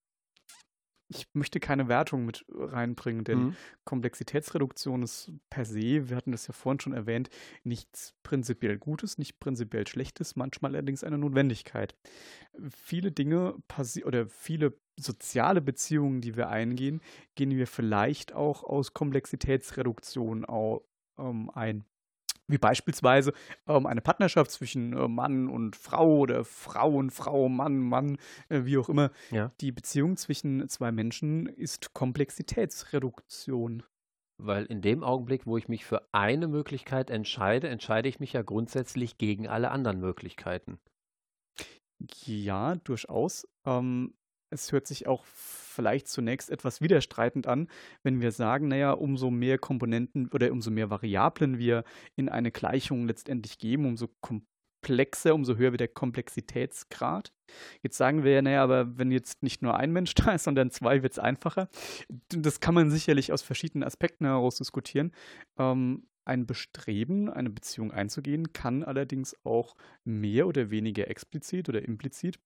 ich 1.08 1.26
möchte 1.34 1.60
keine 1.60 1.88
Wertung 1.88 2.24
mit 2.24 2.44
reinbringen, 2.48 3.24
denn 3.24 3.38
mhm. 3.38 3.56
Komplexitätsreduktion 3.84 5.02
ist 5.02 5.32
per 5.50 5.64
se, 5.64 6.08
wir 6.08 6.16
hatten 6.16 6.32
das 6.32 6.46
ja 6.46 6.54
vorhin 6.54 6.80
schon 6.80 6.92
erwähnt, 6.92 7.28
nichts 7.62 8.14
prinzipiell 8.22 8.78
Gutes, 8.78 9.18
nicht 9.18 9.38
prinzipiell 9.38 9.86
Schlechtes, 9.86 10.34
manchmal 10.34 10.72
allerdings 10.72 11.04
eine 11.04 11.18
Notwendigkeit. 11.18 11.94
Viele 12.70 13.12
Dinge 13.12 13.54
passieren 13.68 14.08
oder 14.08 14.26
viele 14.28 14.78
soziale 14.98 15.60
Beziehungen, 15.60 16.20
die 16.20 16.36
wir 16.36 16.48
eingehen, 16.48 17.00
gehen 17.34 17.50
wir 17.50 17.66
vielleicht 17.66 18.32
auch 18.32 18.64
aus 18.64 18.94
Komplexitätsreduktion 18.94 20.44
au, 20.44 20.84
ähm, 21.18 21.50
ein 21.54 21.84
wie 22.46 22.58
beispielsweise 22.58 23.32
ähm, 23.66 23.86
eine 23.86 24.02
Partnerschaft 24.02 24.50
zwischen 24.50 24.92
äh, 24.92 25.08
Mann 25.08 25.48
und 25.48 25.76
Frau 25.76 26.18
oder 26.18 26.44
Frau 26.44 26.94
und 26.96 27.10
Frau, 27.10 27.48
Mann, 27.48 27.78
Mann, 27.78 28.18
äh, 28.48 28.64
wie 28.64 28.76
auch 28.76 28.88
immer. 28.88 29.10
Ja. 29.30 29.50
Die 29.60 29.72
Beziehung 29.72 30.16
zwischen 30.16 30.68
zwei 30.68 30.92
Menschen 30.92 31.46
ist 31.46 31.94
Komplexitätsreduktion. 31.94 33.82
Weil 34.36 34.66
in 34.66 34.82
dem 34.82 35.04
Augenblick, 35.04 35.46
wo 35.46 35.56
ich 35.56 35.68
mich 35.68 35.84
für 35.84 36.08
eine 36.12 36.48
Möglichkeit 36.48 37.08
entscheide, 37.08 37.68
entscheide 37.68 38.08
ich 38.08 38.18
mich 38.18 38.32
ja 38.32 38.42
grundsätzlich 38.42 39.16
gegen 39.16 39.46
alle 39.46 39.70
anderen 39.70 40.00
Möglichkeiten. 40.00 40.80
Ja, 42.26 42.74
durchaus. 42.74 43.46
Ähm, 43.64 44.12
es 44.54 44.72
hört 44.72 44.86
sich 44.86 45.06
auch 45.06 45.24
vielleicht 45.24 46.08
zunächst 46.08 46.50
etwas 46.50 46.80
widerstreitend 46.80 47.46
an, 47.46 47.68
wenn 48.02 48.20
wir 48.20 48.32
sagen, 48.32 48.68
naja, 48.68 48.92
umso 48.92 49.30
mehr 49.30 49.58
Komponenten 49.58 50.28
oder 50.28 50.52
umso 50.52 50.70
mehr 50.70 50.88
Variablen 50.88 51.58
wir 51.58 51.84
in 52.16 52.28
eine 52.28 52.50
Gleichung 52.50 53.06
letztendlich 53.06 53.58
geben, 53.58 53.84
umso 53.84 54.08
komplexer, 54.20 55.34
umso 55.34 55.56
höher 55.56 55.72
wird 55.72 55.80
der 55.80 55.88
Komplexitätsgrad. 55.88 57.32
Jetzt 57.82 57.96
sagen 57.96 58.24
wir 58.24 58.32
ja, 58.32 58.42
naja, 58.42 58.62
aber 58.62 58.96
wenn 58.96 59.10
jetzt 59.10 59.42
nicht 59.42 59.62
nur 59.62 59.76
ein 59.76 59.92
Mensch 59.92 60.14
da 60.14 60.32
ist, 60.32 60.44
sondern 60.44 60.70
zwei, 60.70 61.02
wird 61.02 61.12
es 61.12 61.18
einfacher. 61.18 61.68
Das 62.28 62.60
kann 62.60 62.74
man 62.74 62.90
sicherlich 62.90 63.32
aus 63.32 63.42
verschiedenen 63.42 63.84
Aspekten 63.84 64.24
heraus 64.24 64.56
diskutieren. 64.56 65.12
Ähm, 65.58 66.06
ein 66.26 66.46
Bestreben, 66.46 67.28
eine 67.28 67.50
Beziehung 67.50 67.92
einzugehen, 67.92 68.52
kann 68.52 68.82
allerdings 68.82 69.36
auch 69.44 69.76
mehr 70.04 70.46
oder 70.46 70.70
weniger 70.70 71.08
explizit 71.08 71.68
oder 71.68 71.82
implizit 71.82 72.38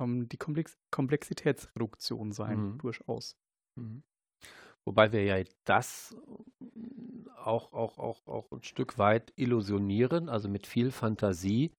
ähm, 0.00 0.28
die 0.28 0.36
Komplex 0.36 0.76
Komplexitätsreduktion 0.90 2.32
sein, 2.32 2.72
mhm. 2.72 2.78
durchaus. 2.78 3.36
Mhm. 3.78 4.02
Wobei 4.86 5.12
wir 5.12 5.24
ja 5.24 5.44
das 5.64 6.16
auch, 7.36 7.72
auch, 7.72 7.98
auch, 7.98 8.26
auch 8.26 8.50
ein 8.50 8.62
Stück 8.62 8.98
weit 8.98 9.32
illusionieren, 9.36 10.28
also 10.28 10.48
mit 10.48 10.66
viel 10.66 10.90
Fantasie 10.90 11.72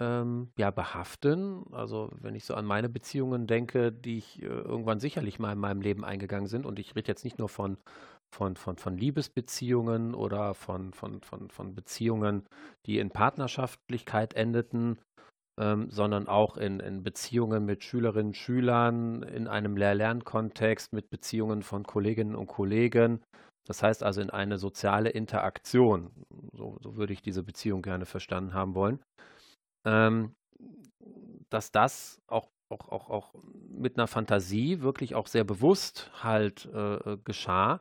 ähm, 0.00 0.50
ja, 0.56 0.70
behaften. 0.70 1.64
Also 1.72 2.10
wenn 2.20 2.34
ich 2.34 2.44
so 2.44 2.54
an 2.54 2.64
meine 2.64 2.88
Beziehungen 2.88 3.46
denke, 3.46 3.92
die 3.92 4.18
ich 4.18 4.42
äh, 4.42 4.46
irgendwann 4.46 5.00
sicherlich 5.00 5.38
mal 5.38 5.52
in 5.52 5.58
meinem 5.58 5.80
Leben 5.80 6.04
eingegangen 6.04 6.48
sind, 6.48 6.66
und 6.66 6.78
ich 6.78 6.94
rede 6.94 7.08
jetzt 7.08 7.24
nicht 7.24 7.38
nur 7.38 7.48
von, 7.48 7.78
von, 8.34 8.56
von, 8.56 8.76
von 8.76 8.96
Liebesbeziehungen 8.96 10.14
oder 10.14 10.54
von, 10.54 10.92
von, 10.92 11.20
von, 11.22 11.50
von 11.50 11.74
Beziehungen, 11.74 12.46
die 12.86 12.98
in 12.98 13.10
Partnerschaftlichkeit 13.10 14.34
endeten, 14.34 14.98
ähm, 15.58 15.90
sondern 15.90 16.28
auch 16.28 16.56
in, 16.56 16.80
in 16.80 17.02
Beziehungen 17.02 17.64
mit 17.64 17.82
Schülerinnen 17.82 18.28
und 18.28 18.36
Schülern, 18.36 19.22
in 19.22 19.48
einem 19.48 19.76
Lehr-Lern-Kontext, 19.76 20.92
mit 20.92 21.10
Beziehungen 21.10 21.62
von 21.62 21.84
Kolleginnen 21.84 22.36
und 22.36 22.46
Kollegen. 22.46 23.22
Das 23.66 23.82
heißt 23.82 24.02
also 24.02 24.20
in 24.20 24.30
eine 24.30 24.56
soziale 24.58 25.10
Interaktion. 25.10 26.10
So, 26.52 26.78
so 26.80 26.96
würde 26.96 27.12
ich 27.12 27.22
diese 27.22 27.42
Beziehung 27.42 27.82
gerne 27.82 28.06
verstanden 28.06 28.54
haben 28.54 28.74
wollen. 28.74 29.00
Ähm, 29.84 30.34
dass 31.50 31.72
das 31.72 32.20
auch, 32.28 32.48
auch, 32.70 32.88
auch, 32.88 33.10
auch 33.10 33.34
mit 33.68 33.98
einer 33.98 34.06
Fantasie 34.06 34.80
wirklich 34.80 35.14
auch 35.14 35.26
sehr 35.26 35.44
bewusst 35.44 36.10
halt 36.22 36.66
äh, 36.66 37.16
geschah, 37.24 37.80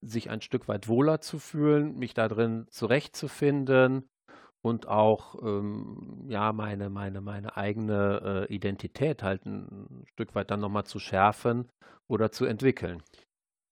sich 0.00 0.30
ein 0.30 0.40
Stück 0.40 0.68
weit 0.68 0.88
wohler 0.88 1.20
zu 1.20 1.38
fühlen, 1.38 1.98
mich 1.98 2.14
da 2.14 2.28
drin 2.28 2.66
zurechtzufinden, 2.70 4.08
und 4.62 4.88
auch 4.88 5.40
ähm, 5.42 6.24
ja 6.28 6.52
meine 6.52 6.90
meine 6.90 7.20
meine 7.20 7.56
eigene 7.56 8.46
äh, 8.48 8.54
Identität 8.54 9.22
halt 9.22 9.46
ein 9.46 10.04
Stück 10.12 10.34
weit 10.34 10.50
dann 10.50 10.60
nochmal 10.60 10.84
zu 10.84 10.98
schärfen 10.98 11.68
oder 12.08 12.32
zu 12.32 12.44
entwickeln. 12.44 13.02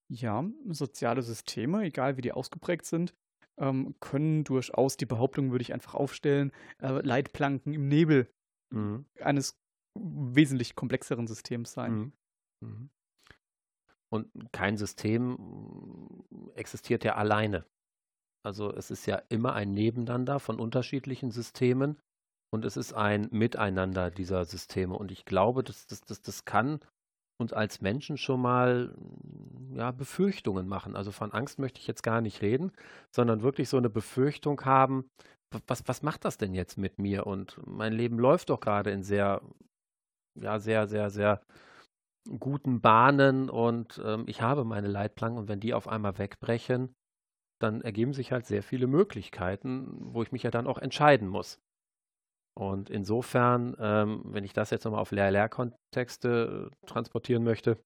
Ja, 0.08 0.44
soziale 0.68 1.22
Systeme, 1.22 1.82
egal 1.82 2.16
wie 2.16 2.22
die 2.22 2.32
ausgeprägt 2.32 2.86
sind, 2.86 3.14
ähm, 3.58 3.96
können 4.00 4.44
durchaus 4.44 4.96
die 4.96 5.06
Behauptung, 5.06 5.50
würde 5.50 5.62
ich 5.62 5.72
einfach 5.72 5.94
aufstellen, 5.94 6.52
äh, 6.80 7.00
Leitplanken 7.00 7.72
im 7.72 7.88
Nebel 7.88 8.30
mhm. 8.70 9.06
eines 9.20 9.58
wesentlich 9.98 10.76
komplexeren 10.76 11.26
Systems 11.26 11.72
sein. 11.72 11.92
Mhm. 11.92 12.12
Mhm. 12.60 12.90
Und 14.08 14.52
kein 14.52 14.76
System 14.76 16.24
existiert 16.54 17.02
ja 17.02 17.16
alleine. 17.16 17.66
Also 18.46 18.72
es 18.72 18.92
ist 18.92 19.06
ja 19.06 19.20
immer 19.28 19.54
ein 19.54 19.74
Nebeneinander 19.74 20.38
von 20.38 20.60
unterschiedlichen 20.60 21.32
Systemen 21.32 21.98
und 22.54 22.64
es 22.64 22.76
ist 22.76 22.92
ein 22.92 23.26
Miteinander 23.32 24.12
dieser 24.12 24.44
Systeme. 24.44 24.94
Und 24.94 25.10
ich 25.10 25.24
glaube, 25.24 25.64
das, 25.64 25.88
das, 25.88 26.02
das, 26.02 26.22
das 26.22 26.44
kann 26.44 26.78
uns 27.38 27.52
als 27.52 27.80
Menschen 27.80 28.16
schon 28.16 28.40
mal 28.40 28.94
ja, 29.74 29.90
Befürchtungen 29.90 30.68
machen. 30.68 30.94
Also 30.94 31.10
von 31.10 31.32
Angst 31.32 31.58
möchte 31.58 31.80
ich 31.80 31.88
jetzt 31.88 32.04
gar 32.04 32.20
nicht 32.20 32.40
reden, 32.40 32.70
sondern 33.10 33.42
wirklich 33.42 33.68
so 33.68 33.78
eine 33.78 33.90
Befürchtung 33.90 34.64
haben, 34.64 35.10
was, 35.66 35.82
was 35.88 36.02
macht 36.04 36.24
das 36.24 36.38
denn 36.38 36.54
jetzt 36.54 36.78
mit 36.78 37.00
mir? 37.00 37.26
Und 37.26 37.60
mein 37.66 37.92
Leben 37.92 38.16
läuft 38.16 38.50
doch 38.50 38.60
gerade 38.60 38.92
in 38.92 39.02
sehr, 39.02 39.42
ja, 40.40 40.60
sehr, 40.60 40.86
sehr, 40.86 41.10
sehr 41.10 41.40
guten 42.38 42.80
Bahnen 42.80 43.50
und 43.50 44.00
ähm, 44.04 44.22
ich 44.28 44.40
habe 44.40 44.64
meine 44.64 44.88
Leitplanken 44.88 45.40
und 45.40 45.48
wenn 45.48 45.60
die 45.60 45.74
auf 45.74 45.88
einmal 45.88 46.16
wegbrechen, 46.18 46.94
dann 47.60 47.80
ergeben 47.80 48.12
sich 48.12 48.32
halt 48.32 48.46
sehr 48.46 48.62
viele 48.62 48.86
Möglichkeiten, 48.86 49.88
wo 50.12 50.22
ich 50.22 50.32
mich 50.32 50.42
ja 50.42 50.50
dann 50.50 50.66
auch 50.66 50.78
entscheiden 50.78 51.28
muss. 51.28 51.58
Und 52.58 52.88
insofern, 52.88 53.76
ähm, 53.78 54.22
wenn 54.24 54.44
ich 54.44 54.54
das 54.54 54.70
jetzt 54.70 54.84
nochmal 54.84 55.02
auf 55.02 55.10
Lehr-Lehr-Kontexte 55.12 56.70
äh, 56.72 56.86
transportieren 56.86 57.44
möchte, 57.44 57.78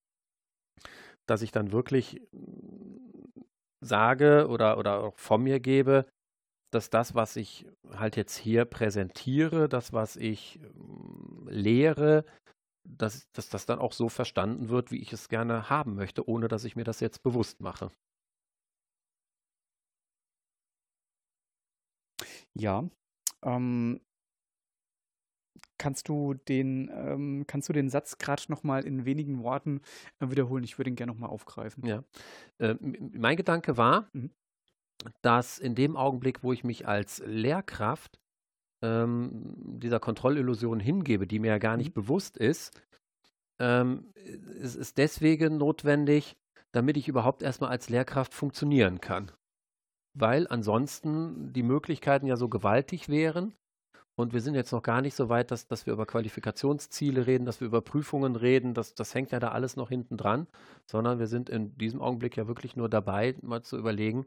dass 1.26 1.42
ich 1.42 1.50
dann 1.52 1.72
wirklich 1.72 2.20
sage 3.80 4.46
oder, 4.48 4.78
oder 4.78 5.00
auch 5.02 5.18
von 5.18 5.42
mir 5.42 5.60
gebe, 5.60 6.06
dass 6.72 6.90
das, 6.90 7.14
was 7.14 7.36
ich 7.36 7.66
halt 7.92 8.16
jetzt 8.16 8.36
hier 8.36 8.64
präsentiere, 8.64 9.68
das, 9.68 9.92
was 9.92 10.16
ich 10.16 10.60
äh, 10.60 11.50
lehre, 11.50 12.24
dass, 12.88 13.28
dass 13.32 13.48
das 13.48 13.66
dann 13.66 13.78
auch 13.78 13.92
so 13.92 14.08
verstanden 14.08 14.68
wird, 14.68 14.90
wie 14.90 15.00
ich 15.00 15.12
es 15.12 15.28
gerne 15.28 15.68
haben 15.68 15.94
möchte, 15.96 16.28
ohne 16.28 16.48
dass 16.48 16.64
ich 16.64 16.76
mir 16.76 16.84
das 16.84 17.00
jetzt 17.00 17.22
bewusst 17.22 17.60
mache. 17.60 17.90
Ja, 22.54 22.88
ähm, 23.42 24.00
kannst 25.78 26.08
du 26.08 26.34
den, 26.34 26.90
ähm, 26.94 27.44
kannst 27.46 27.68
du 27.68 27.72
den 27.72 27.88
Satz 27.88 28.18
gerade 28.18 28.42
noch 28.48 28.62
mal 28.62 28.84
in 28.84 29.04
wenigen 29.04 29.42
Worten 29.42 29.80
äh, 30.20 30.30
wiederholen? 30.30 30.62
Ich 30.62 30.78
würde 30.78 30.90
ihn 30.90 30.96
gerne 30.96 31.12
noch 31.12 31.18
mal 31.18 31.28
aufgreifen. 31.28 31.84
Ja. 31.86 32.04
Äh, 32.58 32.76
mein 32.80 33.36
Gedanke 33.36 33.76
war, 33.76 34.08
mhm. 34.12 34.30
dass 35.22 35.58
in 35.58 35.74
dem 35.74 35.96
Augenblick, 35.96 36.42
wo 36.42 36.52
ich 36.52 36.64
mich 36.64 36.86
als 36.86 37.22
Lehrkraft 37.24 38.20
ähm, 38.82 39.54
dieser 39.80 40.00
Kontrollillusion 40.00 40.80
hingebe, 40.80 41.26
die 41.26 41.38
mir 41.38 41.48
ja 41.48 41.58
gar 41.58 41.76
nicht 41.76 41.96
mhm. 41.96 42.02
bewusst 42.02 42.36
ist, 42.36 42.78
ähm, 43.58 44.12
es 44.62 44.76
ist 44.76 44.98
deswegen 44.98 45.56
notwendig, 45.56 46.36
damit 46.72 46.96
ich 46.96 47.08
überhaupt 47.08 47.42
erstmal 47.42 47.70
als 47.70 47.88
Lehrkraft 47.88 48.34
funktionieren 48.34 49.00
kann. 49.00 49.32
Weil 50.14 50.46
ansonsten 50.48 51.52
die 51.52 51.62
Möglichkeiten 51.62 52.26
ja 52.26 52.36
so 52.36 52.48
gewaltig 52.48 53.08
wären. 53.08 53.54
Und 54.16 54.32
wir 54.34 54.40
sind 54.40 54.54
jetzt 54.54 54.72
noch 54.72 54.82
gar 54.82 55.00
nicht 55.00 55.14
so 55.14 55.28
weit, 55.28 55.50
dass, 55.50 55.66
dass 55.66 55.86
wir 55.86 55.92
über 55.92 56.04
Qualifikationsziele 56.04 57.26
reden, 57.26 57.46
dass 57.46 57.60
wir 57.60 57.66
über 57.66 57.80
Prüfungen 57.80 58.36
reden. 58.36 58.74
Das, 58.74 58.94
das 58.94 59.14
hängt 59.14 59.30
ja 59.30 59.40
da 59.40 59.52
alles 59.52 59.76
noch 59.76 59.88
hinten 59.88 60.16
dran. 60.16 60.46
Sondern 60.86 61.18
wir 61.18 61.26
sind 61.26 61.48
in 61.48 61.76
diesem 61.78 62.02
Augenblick 62.02 62.36
ja 62.36 62.46
wirklich 62.46 62.76
nur 62.76 62.88
dabei, 62.88 63.34
mal 63.40 63.62
zu 63.62 63.78
überlegen, 63.78 64.26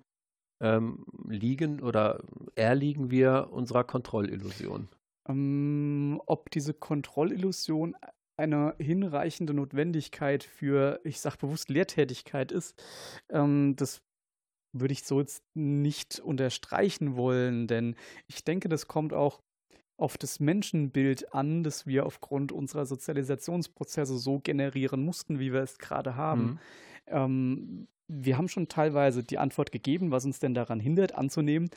ähm, 0.62 1.06
liegen 1.28 1.82
oder 1.82 2.24
erliegen 2.56 3.12
wir 3.12 3.50
unserer 3.52 3.84
Kontrollillusion? 3.84 4.88
Ähm, 5.28 6.22
ob 6.26 6.50
diese 6.50 6.74
Kontrollillusion 6.74 7.96
eine 8.38 8.76
hinreichende 8.80 9.54
Notwendigkeit 9.54 10.44
für, 10.44 11.00
ich 11.04 11.20
sage 11.20 11.38
bewusst, 11.38 11.70
Lehrtätigkeit 11.70 12.52
ist, 12.52 12.82
ähm, 13.30 13.76
das 13.76 14.02
würde 14.74 14.94
ich 14.94 15.04
so 15.04 15.20
jetzt 15.20 15.44
nicht 15.54 16.20
unterstreichen 16.20 17.16
wollen, 17.16 17.68
denn 17.68 17.96
ich 18.28 18.44
denke, 18.44 18.70
das 18.70 18.88
kommt 18.88 19.14
auch 19.14 19.42
auf 19.98 20.18
das 20.18 20.40
Menschenbild 20.40 21.34
an, 21.34 21.64
das 21.64 21.86
wir 21.86 22.06
aufgrund 22.06 22.52
unserer 22.52 22.86
Sozialisationsprozesse 22.86 24.18
so 24.18 24.40
generieren 24.40 25.04
mussten, 25.06 25.40
wie 25.40 25.54
wir 25.54 25.62
es 25.62 25.78
gerade 25.78 26.16
haben. 26.16 26.44
Mhm. 26.44 26.60
Ähm, 27.08 27.88
wir 28.08 28.38
haben 28.38 28.48
schon 28.48 28.68
teilweise 28.68 29.24
die 29.24 29.38
Antwort 29.38 29.72
gegeben, 29.72 30.12
was 30.12 30.26
uns 30.26 30.40
denn 30.40 30.54
daran 30.54 30.80
hindert, 30.80 31.16
anzunehmen, 31.16 31.70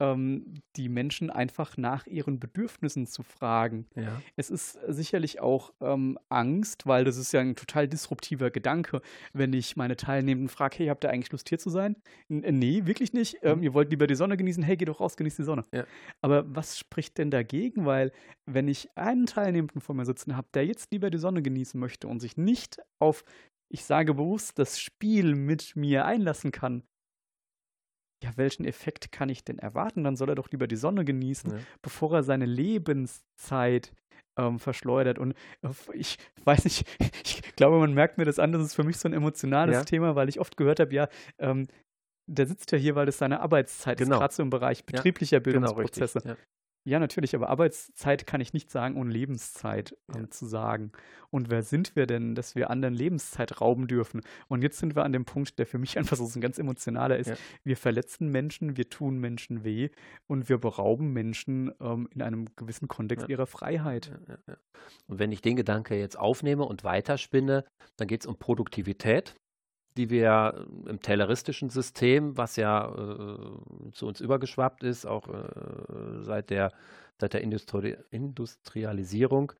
ähm, 0.00 0.54
die 0.76 0.88
Menschen 0.88 1.30
einfach 1.30 1.76
nach 1.76 2.06
ihren 2.06 2.40
Bedürfnissen 2.40 3.06
zu 3.06 3.22
fragen. 3.22 3.86
Ja. 3.94 4.20
Es 4.36 4.50
ist 4.50 4.78
sicherlich 4.88 5.40
auch 5.40 5.72
ähm, 5.80 6.18
Angst, 6.28 6.86
weil 6.86 7.04
das 7.04 7.16
ist 7.16 7.32
ja 7.32 7.40
ein 7.40 7.54
total 7.54 7.86
disruptiver 7.86 8.50
Gedanke, 8.50 9.02
wenn 9.32 9.52
ich 9.52 9.76
meine 9.76 9.96
Teilnehmenden 9.96 10.48
frage, 10.48 10.78
hey, 10.78 10.86
habt 10.88 11.04
ihr 11.04 11.10
eigentlich 11.10 11.32
Lust 11.32 11.48
hier 11.48 11.58
zu 11.58 11.70
sein? 11.70 11.96
N 12.28 12.42
äh, 12.42 12.52
nee, 12.52 12.86
wirklich 12.86 13.12
nicht. 13.12 13.38
Ähm, 13.42 13.58
mhm. 13.58 13.64
ihr 13.64 13.74
wollt 13.74 13.90
lieber 13.90 14.06
die 14.06 14.16
Sonne 14.16 14.36
genießen, 14.36 14.62
hey, 14.62 14.76
geh 14.76 14.84
doch 14.84 15.00
raus, 15.00 15.16
genieß 15.16 15.36
die 15.36 15.44
Sonne. 15.44 15.64
Ja. 15.72 15.84
Aber 16.22 16.44
was 16.54 16.78
spricht 16.78 17.18
denn 17.18 17.30
dagegen? 17.30 17.86
Weil 17.86 18.10
wenn 18.46 18.68
ich 18.68 18.88
einen 18.96 19.26
Teilnehmenden 19.26 19.80
vor 19.80 19.94
mir 19.94 20.04
sitzen 20.04 20.36
habe, 20.36 20.48
der 20.54 20.66
jetzt 20.66 20.90
lieber 20.90 21.10
die 21.10 21.18
Sonne 21.18 21.42
genießen 21.42 21.78
möchte 21.78 22.08
und 22.08 22.20
sich 22.20 22.36
nicht 22.36 22.78
auf 22.98 23.24
ich 23.74 23.84
sage 23.84 24.14
bewusst, 24.14 24.60
das 24.60 24.78
Spiel 24.78 25.34
mit 25.34 25.74
mir 25.74 26.04
einlassen 26.04 26.52
kann, 26.52 26.84
ja, 28.22 28.30
welchen 28.36 28.64
Effekt 28.64 29.10
kann 29.10 29.28
ich 29.28 29.42
denn 29.42 29.58
erwarten? 29.58 30.04
Dann 30.04 30.14
soll 30.14 30.28
er 30.28 30.36
doch 30.36 30.48
lieber 30.52 30.68
die 30.68 30.76
Sonne 30.76 31.04
genießen, 31.04 31.50
ja. 31.50 31.58
bevor 31.82 32.14
er 32.14 32.22
seine 32.22 32.46
Lebenszeit 32.46 33.92
ähm, 34.38 34.60
verschleudert. 34.60 35.18
Und 35.18 35.32
äh, 35.62 35.70
ich 35.92 36.18
weiß 36.44 36.64
nicht, 36.64 36.86
ich 37.24 37.42
glaube, 37.56 37.80
man 37.80 37.92
merkt 37.92 38.16
mir 38.16 38.24
das 38.24 38.38
an, 38.38 38.52
das 38.52 38.62
ist 38.62 38.74
für 38.74 38.84
mich 38.84 38.96
so 38.96 39.08
ein 39.08 39.12
emotionales 39.12 39.74
ja. 39.74 39.84
Thema, 39.84 40.14
weil 40.14 40.28
ich 40.28 40.38
oft 40.38 40.56
gehört 40.56 40.78
habe, 40.78 40.94
ja, 40.94 41.08
ähm, 41.38 41.66
der 42.30 42.46
sitzt 42.46 42.70
ja 42.70 42.78
hier, 42.78 42.94
weil 42.94 43.08
es 43.08 43.18
seine 43.18 43.40
Arbeitszeit 43.40 43.98
genau. 43.98 44.14
ist, 44.14 44.20
gerade 44.20 44.34
so 44.34 44.42
im 44.44 44.50
Bereich 44.50 44.86
betrieblicher 44.86 45.38
ja, 45.38 45.40
genau, 45.40 45.74
Bildungsprozesse. 45.74 46.20
Genau, 46.20 46.36
ja, 46.86 46.98
natürlich, 46.98 47.34
aber 47.34 47.48
Arbeitszeit 47.48 48.26
kann 48.26 48.42
ich 48.42 48.52
nicht 48.52 48.70
sagen, 48.70 48.96
ohne 48.96 49.10
Lebenszeit 49.10 49.96
ähm, 50.14 50.30
zu 50.30 50.44
sagen. 50.44 50.92
Und 51.30 51.50
wer 51.50 51.62
sind 51.62 51.96
wir 51.96 52.06
denn, 52.06 52.34
dass 52.34 52.54
wir 52.54 52.68
anderen 52.68 52.94
Lebenszeit 52.94 53.62
rauben 53.62 53.88
dürfen? 53.88 54.20
Und 54.48 54.62
jetzt 54.62 54.78
sind 54.78 54.94
wir 54.94 55.02
an 55.02 55.12
dem 55.12 55.24
Punkt, 55.24 55.58
der 55.58 55.66
für 55.66 55.78
mich 55.78 55.96
einfach 55.98 56.18
so 56.18 56.28
ein 56.38 56.42
ganz 56.42 56.58
emotionaler 56.58 57.18
ist. 57.18 57.28
Ja. 57.28 57.36
Wir 57.64 57.78
verletzen 57.78 58.28
Menschen, 58.28 58.76
wir 58.76 58.90
tun 58.90 59.18
Menschen 59.18 59.64
weh 59.64 59.88
und 60.26 60.50
wir 60.50 60.58
berauben 60.58 61.12
Menschen 61.14 61.72
ähm, 61.80 62.06
in 62.14 62.20
einem 62.20 62.54
gewissen 62.54 62.86
Kontext 62.86 63.28
ja. 63.28 63.30
ihrer 63.30 63.46
Freiheit. 63.46 64.12
Ja, 64.28 64.56
und 65.06 65.18
wenn 65.18 65.32
ich 65.32 65.40
den 65.40 65.56
Gedanke 65.56 65.96
jetzt 65.96 66.18
aufnehme 66.18 66.64
und 66.64 66.84
weiterspinne, 66.84 67.64
dann 67.96 68.08
geht 68.08 68.20
es 68.20 68.26
um 68.26 68.38
Produktivität 68.38 69.36
die 69.96 70.10
wir 70.10 70.66
im 70.86 71.00
tayloristischen 71.00 71.70
System, 71.70 72.36
was 72.36 72.56
ja 72.56 72.88
äh, 72.88 73.90
zu 73.92 74.06
uns 74.06 74.20
übergeschwappt 74.20 74.82
ist, 74.82 75.06
auch 75.06 75.28
äh, 75.28 76.22
seit 76.22 76.50
der, 76.50 76.72
seit 77.20 77.34
der 77.34 77.42
Industri 77.42 77.96
Industrialisierung, 78.10 79.52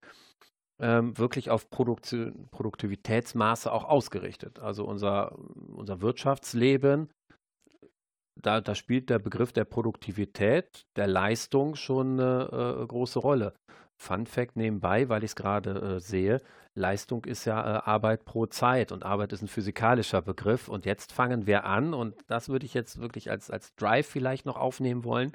ähm, 0.80 1.16
wirklich 1.16 1.50
auf 1.50 1.70
Produktion, 1.70 2.48
Produktivitätsmaße 2.50 3.70
auch 3.70 3.84
ausgerichtet. 3.84 4.58
Also 4.58 4.84
unser, 4.84 5.38
unser 5.68 6.00
Wirtschaftsleben, 6.00 7.10
da, 8.40 8.60
da 8.60 8.74
spielt 8.74 9.10
der 9.10 9.20
Begriff 9.20 9.52
der 9.52 9.64
Produktivität, 9.64 10.86
der 10.96 11.06
Leistung 11.06 11.76
schon 11.76 12.18
eine 12.18 12.80
äh, 12.82 12.86
große 12.86 13.20
Rolle. 13.20 13.54
Fun 13.96 14.26
Fact 14.26 14.56
nebenbei, 14.56 15.08
weil 15.08 15.24
ich 15.24 15.30
es 15.30 15.36
gerade 15.36 15.96
äh, 15.96 16.00
sehe, 16.00 16.40
Leistung 16.74 17.24
ist 17.24 17.44
ja 17.44 17.60
äh, 17.60 17.82
Arbeit 17.84 18.24
pro 18.24 18.46
Zeit 18.46 18.92
und 18.92 19.04
Arbeit 19.04 19.32
ist 19.32 19.42
ein 19.42 19.48
physikalischer 19.48 20.22
Begriff. 20.22 20.68
Und 20.68 20.86
jetzt 20.86 21.12
fangen 21.12 21.46
wir 21.46 21.64
an, 21.64 21.94
und 21.94 22.16
das 22.26 22.48
würde 22.48 22.66
ich 22.66 22.74
jetzt 22.74 23.00
wirklich 23.00 23.30
als, 23.30 23.50
als 23.50 23.74
Drive 23.76 24.06
vielleicht 24.06 24.46
noch 24.46 24.56
aufnehmen 24.56 25.04
wollen, 25.04 25.32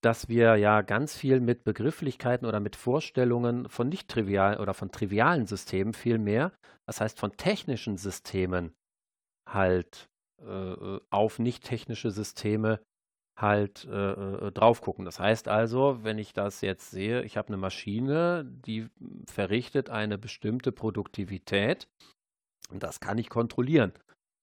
dass 0.00 0.28
wir 0.28 0.56
ja 0.56 0.82
ganz 0.82 1.16
viel 1.16 1.40
mit 1.40 1.64
Begrifflichkeiten 1.64 2.46
oder 2.46 2.60
mit 2.60 2.76
Vorstellungen 2.76 3.68
von 3.68 3.88
nicht 3.88 4.08
trivial 4.08 4.58
oder 4.58 4.74
von 4.74 4.90
trivialen 4.90 5.46
Systemen 5.46 5.92
viel 5.92 6.18
mehr, 6.18 6.52
das 6.86 7.00
heißt 7.00 7.18
von 7.18 7.36
technischen 7.36 7.96
Systemen 7.96 8.72
halt 9.46 10.08
äh, 10.40 10.98
auf 11.10 11.38
nicht 11.38 11.64
technische 11.64 12.10
Systeme 12.10 12.80
halt 13.40 13.84
äh, 13.84 14.12
äh, 14.12 14.52
drauf 14.52 14.80
gucken. 14.80 15.04
Das 15.04 15.20
heißt 15.20 15.48
also, 15.48 16.02
wenn 16.02 16.18
ich 16.18 16.32
das 16.32 16.60
jetzt 16.60 16.90
sehe, 16.90 17.22
ich 17.22 17.36
habe 17.36 17.48
eine 17.48 17.56
Maschine, 17.56 18.44
die 18.44 18.88
verrichtet 19.26 19.90
eine 19.90 20.18
bestimmte 20.18 20.72
Produktivität 20.72 21.88
und 22.70 22.82
das 22.82 23.00
kann 23.00 23.16
ich 23.18 23.30
kontrollieren. 23.30 23.92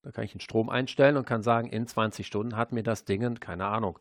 Da 0.04 0.12
kann 0.12 0.24
ich 0.24 0.32
den 0.32 0.42
Strom 0.42 0.70
einstellen 0.70 1.18
und 1.18 1.26
kann 1.26 1.42
sagen, 1.42 1.68
in 1.68 1.88
20 1.88 2.26
Stunden 2.26 2.56
hat 2.56 2.72
mir 2.72 2.84
das 2.84 3.06
Ding, 3.06 3.40
keine 3.40 3.66
Ahnung, 3.66 4.00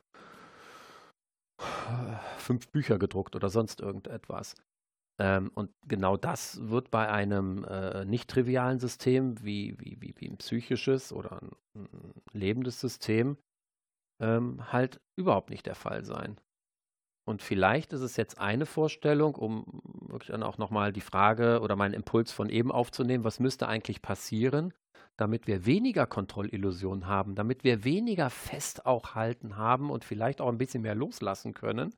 fünf 2.39 2.69
Bücher 2.69 2.99
gedruckt 2.99 3.35
oder 3.35 3.49
sonst 3.49 3.81
irgendetwas. 3.81 4.55
Ähm, 5.19 5.51
und 5.55 5.71
genau 5.87 6.17
das 6.17 6.69
wird 6.69 6.91
bei 6.91 7.09
einem 7.09 7.65
äh, 7.65 8.05
nicht 8.05 8.29
trivialen 8.29 8.81
System 8.81 9.43
wie, 9.43 9.77
wie, 9.79 9.97
wie, 10.01 10.15
wie 10.19 10.29
ein 10.29 10.39
psychisches 10.39 11.13
oder 11.13 11.41
ein, 11.41 11.51
ein 11.77 12.15
lebendes 12.33 12.81
System 12.81 13.39
ähm, 14.21 14.73
halt 14.73 15.01
überhaupt 15.17 15.51
nicht 15.51 15.67
der 15.67 15.75
Fall 15.75 16.05
sein. 16.05 16.39
Und 17.27 17.43
vielleicht 17.43 17.93
ist 17.93 18.03
es 18.03 18.17
jetzt 18.17 18.39
eine 18.39 18.67
Vorstellung, 18.67 19.35
um 19.35 19.81
wirklich 20.09 20.31
dann 20.31 20.43
auch 20.43 20.59
nochmal 20.59 20.93
die 20.93 21.01
Frage 21.01 21.61
oder 21.61 21.75
meinen 21.75 21.95
Impuls 21.95 22.33
von 22.33 22.51
eben 22.51 22.71
aufzunehmen, 22.71 23.25
was 23.25 23.41
müsste 23.41 23.67
eigentlich 23.67 24.03
passieren, 24.03 24.75
damit 25.17 25.47
wir 25.47 25.65
weniger 25.65 26.07
Kontrollillusionen 26.07 27.07
haben, 27.07 27.35
damit 27.35 27.65
wir 27.65 27.85
weniger 27.85 28.29
fest 28.29 28.85
auch 28.85 29.15
halten 29.15 29.57
haben 29.57 29.91
und 29.91 30.05
vielleicht 30.05 30.41
auch 30.41 30.49
ein 30.49 30.59
bisschen 30.59 30.83
mehr 30.83 30.95
loslassen 30.95 31.55
können, 31.55 31.95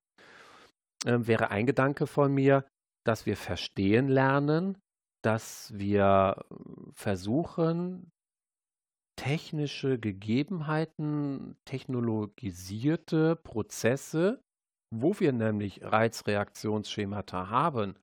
äh, 1.04 1.18
wäre 1.20 1.50
ein 1.50 1.66
Gedanke 1.66 2.06
von 2.06 2.32
mir, 2.32 2.64
dass 3.04 3.26
wir 3.26 3.36
verstehen 3.36 4.08
lernen, 4.08 4.78
dass 5.22 5.72
wir 5.76 6.44
versuchen, 6.92 8.12
technische 9.16 9.98
Gegebenheiten, 9.98 11.56
technologisierte 11.64 13.36
Prozesse, 13.36 14.42
wo 14.94 15.18
wir 15.18 15.32
nämlich 15.32 15.82
Reizreaktionsschemata 15.82 17.48
haben, 17.48 17.98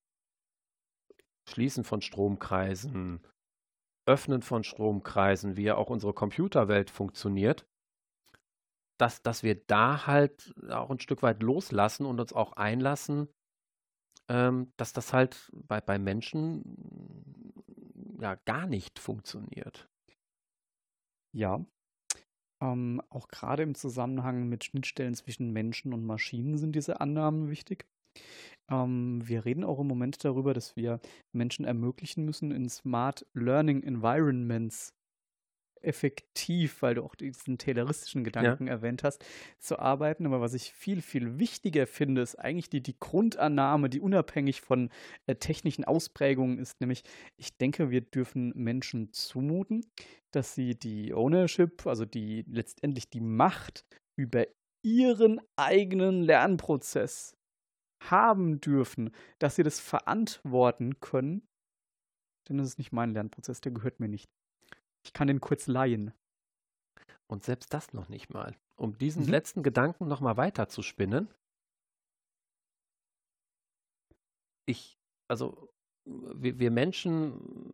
Schließen 1.49 1.84
von 1.84 2.01
Stromkreisen, 2.01 3.22
Öffnen 4.07 4.41
von 4.41 4.64
Stromkreisen, 4.64 5.55
wie 5.55 5.64
ja 5.64 5.76
auch 5.76 5.89
unsere 5.89 6.14
Computerwelt 6.14 6.89
funktioniert, 6.89 7.66
dass, 8.99 9.22
dass 9.22 9.43
wir 9.43 9.55
da 9.55 10.07
halt 10.07 10.53
auch 10.70 10.89
ein 10.89 10.99
Stück 10.99 11.22
weit 11.22 11.41
loslassen 11.41 12.05
und 12.05 12.20
uns 12.20 12.34
auch 12.34 12.53
einlassen, 12.53 13.28
ähm, 14.30 14.72
dass 14.78 14.93
das 14.93 15.14
halt 15.14 15.51
bei, 15.53 15.82
bei 15.82 15.99
Menschen 15.99 17.53
ja 18.20 18.36
gar 18.45 18.68
nicht 18.68 18.99
funktioniert. 18.99 19.89
Ja. 21.34 21.65
Ähm, 22.61 23.01
auch 23.09 23.27
gerade 23.27 23.63
im 23.63 23.75
Zusammenhang 23.75 24.47
mit 24.47 24.63
Schnittstellen 24.63 25.15
zwischen 25.15 25.51
Menschen 25.51 25.93
und 25.93 26.05
Maschinen 26.05 26.57
sind 26.57 26.75
diese 26.75 27.01
Annahmen 27.01 27.49
wichtig. 27.49 27.86
Ähm, 28.69 29.21
wir 29.27 29.45
reden 29.45 29.63
auch 29.63 29.79
im 29.79 29.88
Moment 29.88 30.23
darüber, 30.23 30.53
dass 30.53 30.75
wir 30.75 30.99
Menschen 31.34 31.65
ermöglichen 31.65 32.25
müssen, 32.25 32.51
in 32.51 32.69
Smart 32.69 33.25
Learning 33.34 33.84
Environments 33.84 34.93
effektiv, 35.84 36.81
weil 36.81 36.95
du 36.95 37.03
auch 37.03 37.15
diesen 37.15 37.57
tayloristischen 37.57 38.23
Gedanken 38.23 38.67
ja. 38.67 38.73
erwähnt 38.73 39.03
hast, 39.03 39.23
zu 39.59 39.79
arbeiten. 39.79 40.25
Aber 40.25 40.41
was 40.41 40.53
ich 40.53 40.73
viel, 40.73 41.01
viel 41.01 41.39
wichtiger 41.39 41.88
finde, 41.88 42.21
ist 42.21 42.36
eigentlich 42.36 42.69
die, 42.69 42.81
die 42.81 42.97
Grundannahme, 42.99 43.89
die 43.89 43.99
unabhängig 43.99 44.61
von 44.61 44.89
äh, 45.27 45.36
technischen 45.36 45.84
Ausprägungen 45.84 46.59
ist, 46.59 46.81
nämlich 46.81 47.03
ich 47.38 47.57
denke, 47.57 47.89
wir 47.91 48.01
dürfen 48.01 48.53
Menschen 48.55 49.11
zumuten, 49.13 49.86
dass 50.31 50.55
sie 50.55 50.75
die 50.75 51.13
Ownership, 51.13 51.86
also 51.86 52.05
die 52.05 52.43
letztendlich 52.47 53.09
die 53.09 53.21
Macht 53.21 53.86
über 54.15 54.45
ihren 54.84 55.39
eigenen 55.55 56.23
Lernprozess 56.23 57.36
haben 58.09 58.59
dürfen, 58.59 59.11
dass 59.39 59.55
sie 59.55 59.63
das 59.63 59.79
verantworten 59.79 60.99
können. 60.99 61.47
Denn 62.49 62.57
das 62.57 62.67
ist 62.67 62.77
nicht 62.77 62.91
mein 62.91 63.13
Lernprozess, 63.13 63.61
der 63.61 63.71
gehört 63.71 63.99
mir 63.99 64.09
nicht. 64.09 64.29
Ich 65.03 65.13
kann 65.13 65.27
den 65.27 65.41
kurz 65.41 65.67
leihen. 65.67 66.13
Und 67.27 67.43
selbst 67.43 67.73
das 67.73 67.93
noch 67.93 68.09
nicht 68.09 68.33
mal. 68.33 68.55
Um 68.75 68.97
diesen 68.97 69.23
mhm. 69.23 69.29
letzten 69.29 69.63
Gedanken 69.63 70.07
nochmal 70.07 70.37
weiter 70.37 70.67
zu 70.67 70.81
spinnen. 70.81 71.29
Ich, 74.65 74.97
also 75.27 75.69
wir, 76.05 76.59
wir 76.59 76.71
Menschen, 76.71 77.71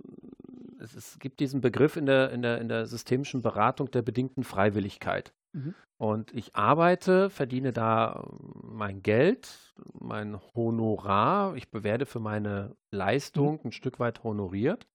es, 0.79 0.95
es, 0.95 1.19
gibt 1.19 1.39
diesen 1.39 1.61
Begriff 1.61 1.97
in 1.97 2.05
der, 2.05 2.31
in, 2.31 2.41
der, 2.41 2.59
in 2.59 2.69
der 2.69 2.85
systemischen 2.85 3.41
Beratung 3.41 3.91
der 3.91 4.01
bedingten 4.01 4.43
Freiwilligkeit. 4.43 5.33
Mhm. 5.53 5.75
Und 5.97 6.33
ich 6.33 6.55
arbeite, 6.55 7.29
verdiene 7.29 7.73
da 7.73 8.25
mein 8.63 9.03
Geld, 9.03 9.73
mein 9.93 10.39
Honorar. 10.55 11.55
Ich 11.55 11.67
werde 11.71 12.05
für 12.05 12.19
meine 12.19 12.75
Leistung 12.91 13.55
mhm. 13.55 13.59
ein 13.65 13.71
Stück 13.71 13.99
weit 13.99 14.23
honoriert. 14.23 14.87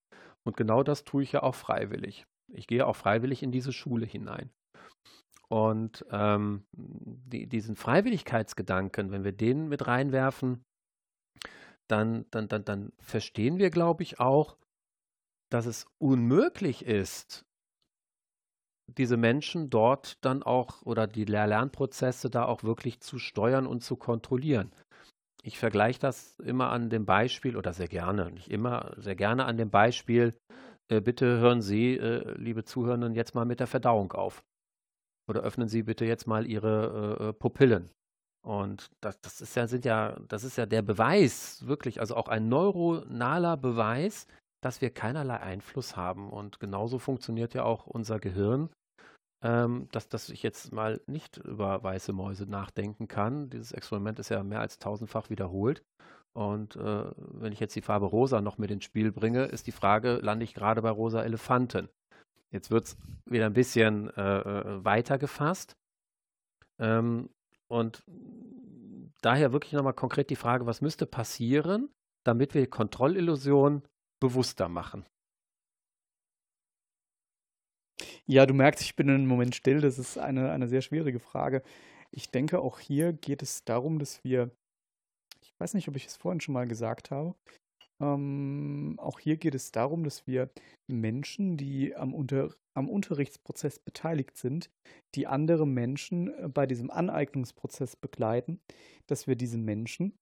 Und 0.45 0.57
genau 0.57 0.83
das 0.83 1.05
tue 1.05 1.23
ich 1.23 1.33
ja 1.33 1.43
auch 1.43 1.55
freiwillig. 1.55 2.27
Ich 2.53 2.67
gehe 2.67 2.87
auch 2.87 2.97
freiwillig 2.97 3.43
in 3.43 3.53
diese 3.53 3.73
Schule 3.73 4.07
hinein. 4.07 4.51
Und 5.49 6.05
ähm, 6.11 6.65
die, 6.73 7.47
diesen 7.47 7.77
Freiwilligkeitsgedanken, 7.77 9.11
wenn 9.11 9.25
wir 9.25 9.33
den 9.33 9.69
mit 9.69 9.87
reinwerfen, 9.87 10.65
dann, 11.89 12.27
dann, 12.31 12.49
dann, 12.49 12.65
dann 12.65 12.93
verstehen 12.99 13.59
wir, 13.59 13.71
glaube 13.71 14.03
ich, 14.03 14.21
auch, 14.21 14.57
dass 15.51 15.67
es 15.67 15.87
unmöglich 15.99 16.85
ist, 16.85 17.45
diese 18.87 19.17
Menschen 19.17 19.71
dort 19.71 20.25
dann 20.25 20.43
auch 20.43 20.83
oder 20.83 21.07
die 21.07 21.25
Lernprozesse 21.25 22.31
da 22.31 22.45
auch 22.45 22.65
wirklich 22.65 23.01
zu 23.01 23.19
steuern 23.19 23.67
und 23.67 23.83
zu 23.83 23.97
kontrollieren. 23.97 24.73
Ich 25.45 25.59
vergleiche 25.59 26.01
das 26.01 26.39
immer 26.41 26.71
an 26.71 26.89
dem 26.89 27.05
Beispiel 27.05 27.57
oder 27.57 27.75
sehr 27.75 27.89
gerne, 27.89 28.31
nicht 28.31 28.51
immer, 28.51 28.95
sehr 28.97 29.15
gerne 29.15 29.45
an 29.45 29.59
dem 29.59 29.69
Beispiel, 29.69 30.35
äh, 30.89 31.03
bitte 31.03 31.39
hören 31.39 31.61
Sie, 31.61 31.99
äh, 31.99 32.33
liebe 32.39 32.65
Zuhörenden, 32.65 33.15
jetzt 33.15 33.35
mal 33.35 33.45
mit 33.45 33.61
der 33.61 33.67
Verdauung 33.67 34.13
auf. 34.13 34.43
Oder 35.29 35.43
öffnen 35.43 35.69
Sie 35.69 35.83
bitte 35.83 36.07
jetzt 36.07 36.27
mal 36.27 36.47
Ihre 36.47 37.19
äh, 37.21 37.29
äh, 37.29 37.33
Pupillen. 37.35 37.91
Und 38.43 38.91
das, 39.03 39.21
das 39.21 39.43
ist 39.43 39.55
ja, 39.55 39.67
sind 39.67 39.85
ja, 39.85 40.19
das 40.29 40.45
ist 40.45 40.57
ja 40.57 40.65
der 40.65 40.83
Beweis, 40.83 41.67
wirklich, 41.67 42.01
also 42.01 42.17
auch 42.17 42.29
ein 42.29 42.49
neuronaler 42.49 43.59
Beweis, 43.59 44.27
dass 44.63 44.81
wir 44.81 44.91
keinerlei 44.91 45.41
Einfluss 45.41 45.95
haben. 45.95 46.31
Und 46.31 46.59
genauso 46.59 46.99
funktioniert 46.99 47.53
ja 47.53 47.65
auch 47.65 47.87
unser 47.87 48.19
Gehirn, 48.19 48.71
ähm, 49.45 49.89
dass, 49.93 50.09
dass 50.09 50.31
ich 50.31 50.43
jetzt 50.43 50.73
mal 50.73 51.03
nicht 51.07 51.37
über 51.37 51.83
weiße 51.83 52.15
Mäuse 52.15 52.47
nachdenken 52.47 53.09
kann. 53.09 53.51
Dieses 53.51 53.73
Experiment 53.73 54.19
ist 54.19 54.31
ja 54.31 54.43
mehr 54.43 54.61
als 54.61 54.79
tausendfach 54.79 55.29
wiederholt. 55.29 55.85
Und 56.33 56.77
äh, 56.77 57.05
wenn 57.17 57.53
ich 57.53 57.61
jetzt 57.61 57.77
die 57.77 57.83
Farbe 57.83 58.07
rosa 58.07 58.41
noch 58.41 58.57
mit 58.57 58.71
ins 58.71 58.85
Spiel 58.85 59.13
bringe, 59.13 59.45
ist 59.45 59.67
die 59.67 59.73
Frage, 59.73 60.15
lande 60.17 60.45
ich 60.45 60.55
gerade 60.55 60.81
bei 60.81 60.91
rosa 60.91 61.23
Elefanten? 61.23 61.91
Jetzt 62.51 62.71
wird 62.71 62.87
es 62.87 62.97
wieder 63.27 63.47
ein 63.47 63.53
bisschen 63.53 64.09
äh, 64.17 64.39
äh, 64.39 64.85
weiter 64.85 65.19
gefasst. 65.19 65.77
Ähm, 66.79 67.29
und 67.69 68.03
daher 69.21 69.53
wirklich 69.53 69.75
nochmal 69.75 69.93
konkret 69.93 70.31
die 70.31 70.37
Frage, 70.37 70.65
was 70.65 70.81
müsste 70.81 71.05
passieren, 71.05 71.91
damit 72.25 72.55
wir 72.55 72.69
Kontrollillusion 72.69 73.83
bewusster 74.21 74.69
machen? 74.69 75.05
Ja, 78.27 78.47
du 78.47 78.55
merkst, 78.55 78.83
ich 78.83 78.97
bin 78.97 79.11
einen 79.11 79.27
Moment 79.27 79.55
still. 79.55 79.81
Das 79.81 79.99
ist 79.99 80.18
eine, 80.18 80.51
eine 80.51 80.68
sehr 80.68 80.81
schwierige 80.81 81.20
Frage. 81.20 81.62
Ich 82.11 82.31
denke, 82.31 82.61
auch 82.61 82.79
hier 82.79 83.12
geht 83.12 83.43
es 83.43 83.64
darum, 83.64 83.99
dass 83.99 84.25
wir, 84.25 84.51
ich 85.43 85.53
weiß 85.59 85.75
nicht, 85.75 85.89
ob 85.89 85.97
ich 85.97 86.07
es 86.07 86.16
vorhin 86.16 86.41
schon 86.41 86.55
mal 86.55 86.66
gesagt 86.66 87.11
habe, 87.11 87.35
ähm, 88.01 88.97
auch 88.99 89.20
hier 89.20 89.37
geht 89.37 89.55
es 89.55 89.72
darum, 89.72 90.05
dass 90.05 90.27
wir 90.27 90.51
Menschen, 90.89 91.57
die 91.57 91.95
am, 91.95 92.14
Unter 92.14 92.55
am 92.77 92.89
Unterrichtsprozess 92.89 93.79
beteiligt 93.79 94.37
sind, 94.37 94.68
die 95.14 95.27
andere 95.27 95.66
Menschen 95.66 96.29
äh, 96.35 96.49
bei 96.49 96.66
diesem 96.66 96.91
Aneignungsprozess 96.91 97.97
begleiten, 97.97 98.61
dass 99.07 99.27
wir 99.27 99.37
diese 99.37 99.59
Menschen 99.59 100.18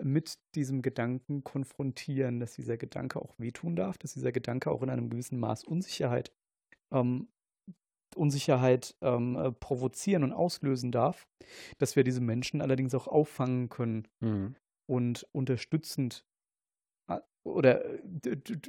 mit 0.00 0.38
diesem 0.54 0.82
Gedanken 0.82 1.44
konfrontieren, 1.44 2.40
dass 2.40 2.54
dieser 2.54 2.76
Gedanke 2.76 3.20
auch 3.20 3.34
wehtun 3.38 3.76
darf, 3.76 3.98
dass 3.98 4.14
dieser 4.14 4.32
Gedanke 4.32 4.70
auch 4.70 4.82
in 4.82 4.90
einem 4.90 5.10
gewissen 5.10 5.38
Maß 5.40 5.64
Unsicherheit, 5.64 6.32
ähm, 6.92 7.28
Unsicherheit 8.16 8.96
ähm, 9.00 9.36
äh, 9.36 9.52
provozieren 9.52 10.24
und 10.24 10.32
auslösen 10.32 10.92
darf, 10.92 11.26
dass 11.78 11.96
wir 11.96 12.04
diese 12.04 12.20
Menschen 12.20 12.60
allerdings 12.60 12.94
auch 12.94 13.06
auffangen 13.06 13.68
können 13.68 14.08
mhm. 14.20 14.56
und 14.86 15.26
unterstützend 15.32 16.24
äh, 17.08 17.20
oder 17.44 17.82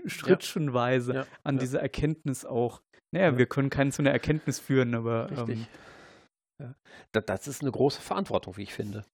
schrittchenweise 0.05 1.13
ja. 1.13 1.21
Ja. 1.21 1.27
an 1.43 1.55
ja. 1.55 1.61
diese 1.61 1.79
Erkenntnis 1.79 2.45
auch. 2.45 2.81
Naja, 3.11 3.37
wir 3.37 3.47
können 3.47 3.69
keinen 3.69 3.91
zu 3.91 4.01
einer 4.01 4.11
Erkenntnis 4.11 4.59
führen, 4.59 4.93
aber. 4.93 5.31
Richtig. 5.31 5.67
Ähm, 6.59 6.75
das 7.11 7.47
ist 7.47 7.61
eine 7.61 7.71
große 7.71 8.01
Verantwortung, 8.01 8.57
wie 8.57 8.63
ich 8.63 8.73
finde. 8.73 9.05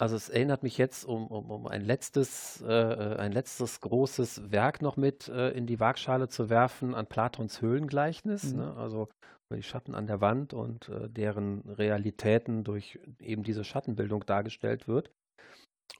Also 0.00 0.14
es 0.14 0.28
erinnert 0.28 0.62
mich 0.62 0.78
jetzt 0.78 1.04
um, 1.04 1.26
um, 1.26 1.50
um 1.50 1.66
ein 1.66 1.82
letztes, 1.82 2.62
äh, 2.62 2.72
äh, 2.72 3.16
ein 3.16 3.32
letztes 3.32 3.80
großes 3.80 4.52
Werk 4.52 4.80
noch 4.80 4.96
mit 4.96 5.28
äh, 5.28 5.50
in 5.50 5.66
die 5.66 5.80
Waagschale 5.80 6.28
zu 6.28 6.48
werfen 6.48 6.94
an 6.94 7.06
Platons 7.06 7.60
Höhlengleichnis. 7.60 8.52
Mhm. 8.52 8.58
Ne? 8.58 8.76
Also 8.76 9.08
die 9.52 9.62
Schatten 9.62 9.94
an 9.94 10.06
der 10.06 10.20
Wand 10.20 10.54
und 10.54 10.88
äh, 10.88 11.08
deren 11.08 11.62
Realitäten 11.62 12.64
durch 12.64 13.00
eben 13.20 13.42
diese 13.42 13.64
Schattenbildung 13.64 14.24
dargestellt 14.24 14.86
wird. 14.86 15.10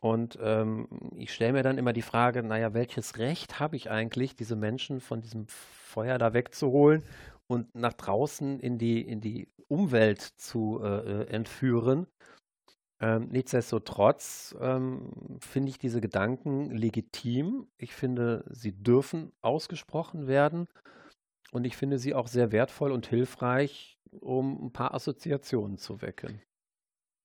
Und 0.01 0.39
ähm, 0.41 0.87
ich 1.17 1.33
stelle 1.33 1.55
mir 1.55 1.63
dann 1.63 1.79
immer 1.79 1.93
die 1.93 2.03
Frage, 2.03 2.43
naja, 2.43 2.75
welches 2.75 3.19
Recht 3.19 3.59
habe 3.59 3.75
ich 3.75 3.91
eigentlich, 3.91 4.37
diese 4.37 4.55
Menschen 4.55 5.01
von 5.01 5.23
diesem 5.23 5.47
Feuer 5.49 6.19
da 6.19 6.35
wegzuholen 6.35 7.03
und 7.47 7.75
nach 7.75 7.95
draußen 7.95 8.61
in 8.61 8.79
die, 8.79 9.01
in 9.01 9.21
die 9.21 9.49
Umwelt 9.67 10.21
zu 10.21 10.81
äh, 10.83 11.23
äh 11.23 11.27
entführen? 11.29 12.07
Ähm, 13.01 13.29
nichtsdestotrotz 13.29 14.57
ähm, 14.61 15.39
finde 15.41 15.71
ich 15.71 15.79
diese 15.79 16.01
Gedanken 16.01 16.71
legitim. 16.71 17.69
Ich 17.79 17.95
finde, 17.95 18.45
sie 18.51 18.73
dürfen 18.73 19.33
ausgesprochen 19.41 20.27
werden. 20.27 20.67
Und 21.53 21.65
ich 21.65 21.77
finde 21.77 21.99
sie 21.99 22.15
auch 22.15 22.29
sehr 22.29 22.53
wertvoll 22.53 22.93
und 22.93 23.07
hilfreich, 23.07 23.99
um 24.21 24.67
ein 24.67 24.73
paar 24.73 24.95
Assoziationen 24.95 25.79
zu 25.79 26.03
wecken. 26.03 26.43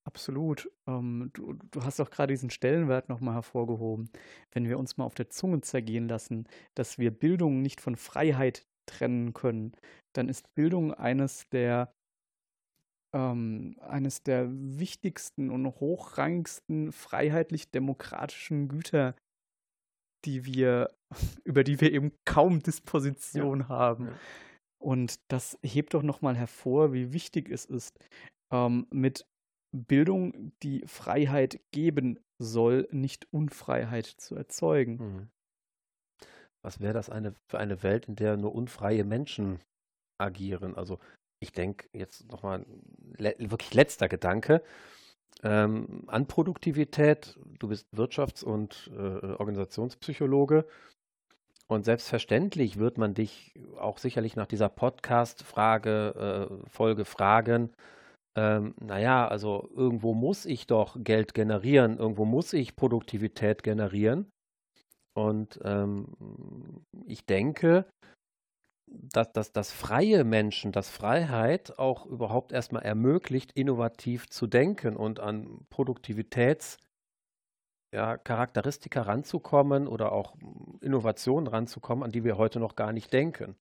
Absolut. 0.05 0.69
Ähm, 0.87 1.31
du, 1.33 1.53
du 1.53 1.83
hast 1.83 1.99
auch 2.01 2.09
gerade 2.09 2.33
diesen 2.33 2.49
Stellenwert 2.49 3.09
nochmal 3.09 3.35
hervorgehoben. 3.35 4.09
Wenn 4.51 4.67
wir 4.67 4.77
uns 4.77 4.97
mal 4.97 5.05
auf 5.05 5.15
der 5.15 5.29
Zunge 5.29 5.61
zergehen 5.61 6.07
lassen, 6.07 6.47
dass 6.75 6.97
wir 6.97 7.11
Bildung 7.11 7.61
nicht 7.61 7.81
von 7.81 7.95
Freiheit 7.95 8.65
trennen 8.85 9.33
können, 9.33 9.73
dann 10.13 10.29
ist 10.29 10.53
Bildung 10.55 10.93
eines 10.93 11.47
der 11.49 11.93
ähm, 13.13 13.75
eines 13.81 14.23
der 14.23 14.47
wichtigsten 14.49 15.49
und 15.49 15.65
hochrangigsten 15.79 16.91
freiheitlich-demokratischen 16.91 18.67
Güter, 18.67 19.15
die 20.25 20.45
wir, 20.45 20.89
über 21.43 21.63
die 21.63 21.79
wir 21.79 21.91
eben 21.91 22.11
kaum 22.25 22.61
Disposition 22.61 23.61
ja. 23.61 23.67
haben. 23.69 24.07
Ja. 24.07 24.13
Und 24.81 25.19
das 25.29 25.57
hebt 25.63 25.93
doch 25.93 26.03
nochmal 26.03 26.35
hervor, 26.35 26.91
wie 26.91 27.13
wichtig 27.13 27.49
es 27.49 27.65
ist, 27.65 27.97
ähm, 28.51 28.87
mit 28.91 29.25
Bildung, 29.71 30.51
die 30.61 30.83
Freiheit 30.85 31.59
geben 31.71 32.19
soll, 32.37 32.87
nicht 32.91 33.31
Unfreiheit 33.31 34.05
zu 34.05 34.35
erzeugen. 34.35 34.97
Mhm. 34.97 35.29
Was 36.63 36.79
wäre 36.79 36.93
das 36.93 37.09
eine, 37.09 37.33
für 37.49 37.59
eine 37.59 37.81
Welt, 37.83 38.07
in 38.07 38.15
der 38.15 38.37
nur 38.37 38.53
unfreie 38.53 39.03
Menschen 39.03 39.59
agieren? 40.19 40.75
Also 40.75 40.99
ich 41.43 41.51
denke 41.51 41.87
jetzt 41.93 42.31
nochmal 42.31 42.65
le 43.17 43.35
wirklich 43.37 43.73
letzter 43.73 44.07
Gedanke. 44.07 44.63
Ähm, 45.43 46.05
an 46.07 46.25
Produktivität, 46.25 47.37
du 47.59 47.67
bist 47.67 47.87
Wirtschafts- 47.93 48.43
und 48.43 48.89
äh, 48.95 49.33
Organisationspsychologe 49.35 50.65
und 51.67 51.83
selbstverständlich 51.83 52.79
wird 52.79 52.97
man 52.97 53.13
dich 53.13 53.53
auch 53.77 53.97
sicherlich 53.97 54.35
nach 54.35 54.47
dieser 54.47 54.69
Podcast-Frage, 54.69 56.49
äh, 56.49 56.69
Folge 56.69 57.03
fragen, 57.03 57.73
ähm, 58.35 58.73
naja, 58.79 59.27
also 59.27 59.69
irgendwo 59.75 60.13
muss 60.13 60.45
ich 60.45 60.65
doch 60.65 60.95
Geld 60.97 61.33
generieren, 61.33 61.97
irgendwo 61.97 62.25
muss 62.25 62.53
ich 62.53 62.75
Produktivität 62.75 63.63
generieren. 63.63 64.31
Und 65.15 65.59
ähm, 65.63 66.07
ich 67.05 67.25
denke, 67.25 67.85
dass, 68.93 69.31
dass, 69.31 69.51
dass 69.51 69.71
freie 69.71 70.23
Menschen, 70.23 70.71
dass 70.71 70.89
Freiheit 70.89 71.77
auch 71.79 72.05
überhaupt 72.05 72.51
erstmal 72.51 72.83
ermöglicht, 72.83 73.51
innovativ 73.53 74.29
zu 74.29 74.47
denken 74.47 74.95
und 74.95 75.19
an 75.19 75.65
Produktivitäts- 75.69 76.77
ja, 77.93 78.15
ranzukommen 78.15 79.87
oder 79.87 80.11
auch 80.11 80.35
Innovationen 80.81 81.47
ranzukommen, 81.47 82.03
an 82.03 82.11
die 82.11 82.23
wir 82.23 82.37
heute 82.37 82.59
noch 82.59 82.75
gar 82.75 82.91
nicht 82.91 83.13
denken. 83.13 83.55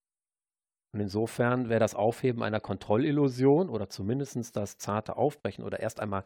Und 0.95 1.01
insofern 1.01 1.69
wäre 1.69 1.81
das 1.81 1.95
Aufheben 1.95 2.43
einer 2.43 2.61
Kontrollillusion 2.61 3.69
oder 3.69 3.89
zumindest 3.89 4.57
das 4.57 4.79
zarte 4.79 5.17
Aufbrechen 5.17 5.65
oder 5.65 5.81
erst 5.81 6.01
einmal 6.01 6.25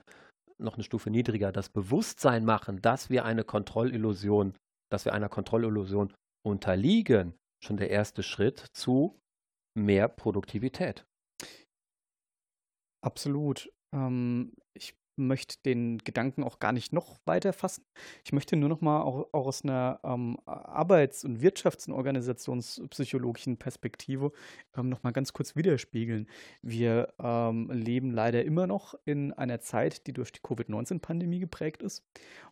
noch 0.59 0.74
eine 0.74 0.85
Stufe 0.85 1.11
niedriger, 1.11 1.53
das 1.53 1.69
Bewusstsein 1.69 2.45
machen, 2.45 2.81
dass 2.81 3.11
wir 3.11 3.24
eine 3.24 3.45
Kontrollillusion, 3.45 4.55
dass 4.91 5.05
wir 5.05 5.12
einer 5.12 5.28
Kontrollillusion 5.28 6.12
unterliegen, 6.45 7.35
schon 7.62 7.77
der 7.77 7.91
erste 7.91 8.23
Schritt 8.23 8.59
zu 8.73 9.20
mehr 9.74 10.09
Produktivität. 10.09 11.07
Absolut. 13.03 13.73
Ähm, 13.93 14.53
ich 14.74 14.95
möchte 15.17 15.57
den 15.65 15.99
Gedanken 15.99 16.45
auch 16.45 16.59
gar 16.59 16.73
nicht 16.73 16.93
noch 16.93 17.19
weiter 17.25 17.53
fassen. 17.53 17.85
Ich 18.25 18.33
möchte 18.33 18.57
nur 18.57 18.69
noch 18.69 18.81
mal 18.81 19.03
auch, 19.03 19.29
auch 19.33 19.47
aus 19.47 19.65
einer 19.65 20.01
ähm, 20.05 20.39
Arbeits- 20.45 21.25
und 21.25 21.41
Wirtschafts- 21.43 21.89
und 21.89 21.95
Organisationspsychologischen 21.95 23.57
Perspektive 23.57 24.33
ähm, 24.77 24.89
noch 24.89 25.03
mal 25.03 25.13
ganz 25.13 25.33
kurz 25.33 25.57
widerspiegeln. 25.57 26.29
Wir 26.63 27.15
ähm, 27.19 27.71
leben 27.71 28.11
leider 28.11 28.45
immer 28.45 28.67
noch 28.67 28.95
in 29.05 29.33
einer 29.33 29.61
Zeit, 29.61 30.07
die 30.07 30.13
durch 30.13 30.33
die 30.33 30.41
Covid-19-Pandemie 30.43 31.41
geprägt 31.41 31.83
ist 31.83 32.05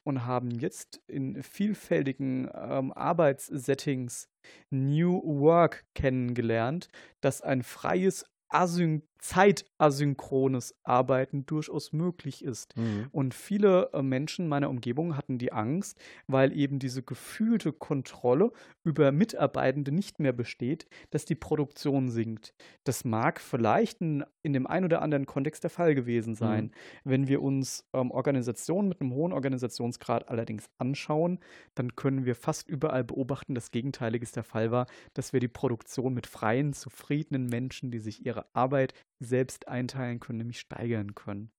und 0.02 0.24
haben 0.24 0.50
jetzt 0.50 1.00
in 1.06 1.42
vielfältigen 1.42 2.48
ähm, 2.54 2.92
Arbeitssettings 2.92 4.28
New 4.70 5.22
Work 5.24 5.84
kennengelernt, 5.94 6.88
das 7.20 7.40
ein 7.40 7.62
freies 7.62 8.24
asyn 8.48 9.02
zeitasynchrones 9.18 10.74
Arbeiten 10.82 11.46
durchaus 11.46 11.92
möglich 11.92 12.44
ist. 12.44 12.76
Mhm. 12.76 13.08
Und 13.10 13.34
viele 13.34 13.90
äh, 13.92 14.02
Menschen 14.02 14.48
meiner 14.48 14.68
Umgebung 14.68 15.16
hatten 15.16 15.38
die 15.38 15.52
Angst, 15.52 15.98
weil 16.26 16.56
eben 16.56 16.78
diese 16.78 17.02
gefühlte 17.02 17.72
Kontrolle 17.72 18.52
über 18.82 19.12
Mitarbeitende 19.12 19.92
nicht 19.92 20.20
mehr 20.20 20.32
besteht, 20.32 20.86
dass 21.10 21.24
die 21.24 21.34
Produktion 21.34 22.10
sinkt. 22.10 22.54
Das 22.84 23.04
mag 23.04 23.40
vielleicht 23.40 24.00
in, 24.00 24.24
in 24.42 24.52
dem 24.52 24.66
einen 24.66 24.84
oder 24.84 25.00
anderen 25.00 25.26
Kontext 25.26 25.62
der 25.62 25.70
Fall 25.70 25.94
gewesen 25.94 26.34
sein. 26.34 26.64
Mhm. 26.64 26.70
Wenn 27.04 27.28
wir 27.28 27.42
uns 27.42 27.88
ähm, 27.94 28.10
Organisationen 28.10 28.88
mit 28.88 29.00
einem 29.00 29.14
hohen 29.14 29.32
Organisationsgrad 29.32 30.28
allerdings 30.28 30.68
anschauen, 30.78 31.40
dann 31.74 31.96
können 31.96 32.26
wir 32.26 32.34
fast 32.34 32.68
überall 32.68 33.04
beobachten, 33.04 33.54
dass 33.54 33.70
Gegenteiliges 33.70 34.32
der 34.32 34.44
Fall 34.44 34.70
war, 34.70 34.86
dass 35.14 35.32
wir 35.32 35.40
die 35.40 35.48
Produktion 35.48 36.12
mit 36.12 36.26
freien, 36.26 36.74
zufriedenen 36.74 37.46
Menschen, 37.46 37.90
die 37.90 37.98
sich 37.98 38.26
ihre 38.26 38.44
Arbeit 38.54 38.92
selbst 39.20 39.68
einteilen 39.68 40.20
können, 40.20 40.38
nämlich 40.38 40.60
steigern 40.60 41.14
können. 41.14 41.50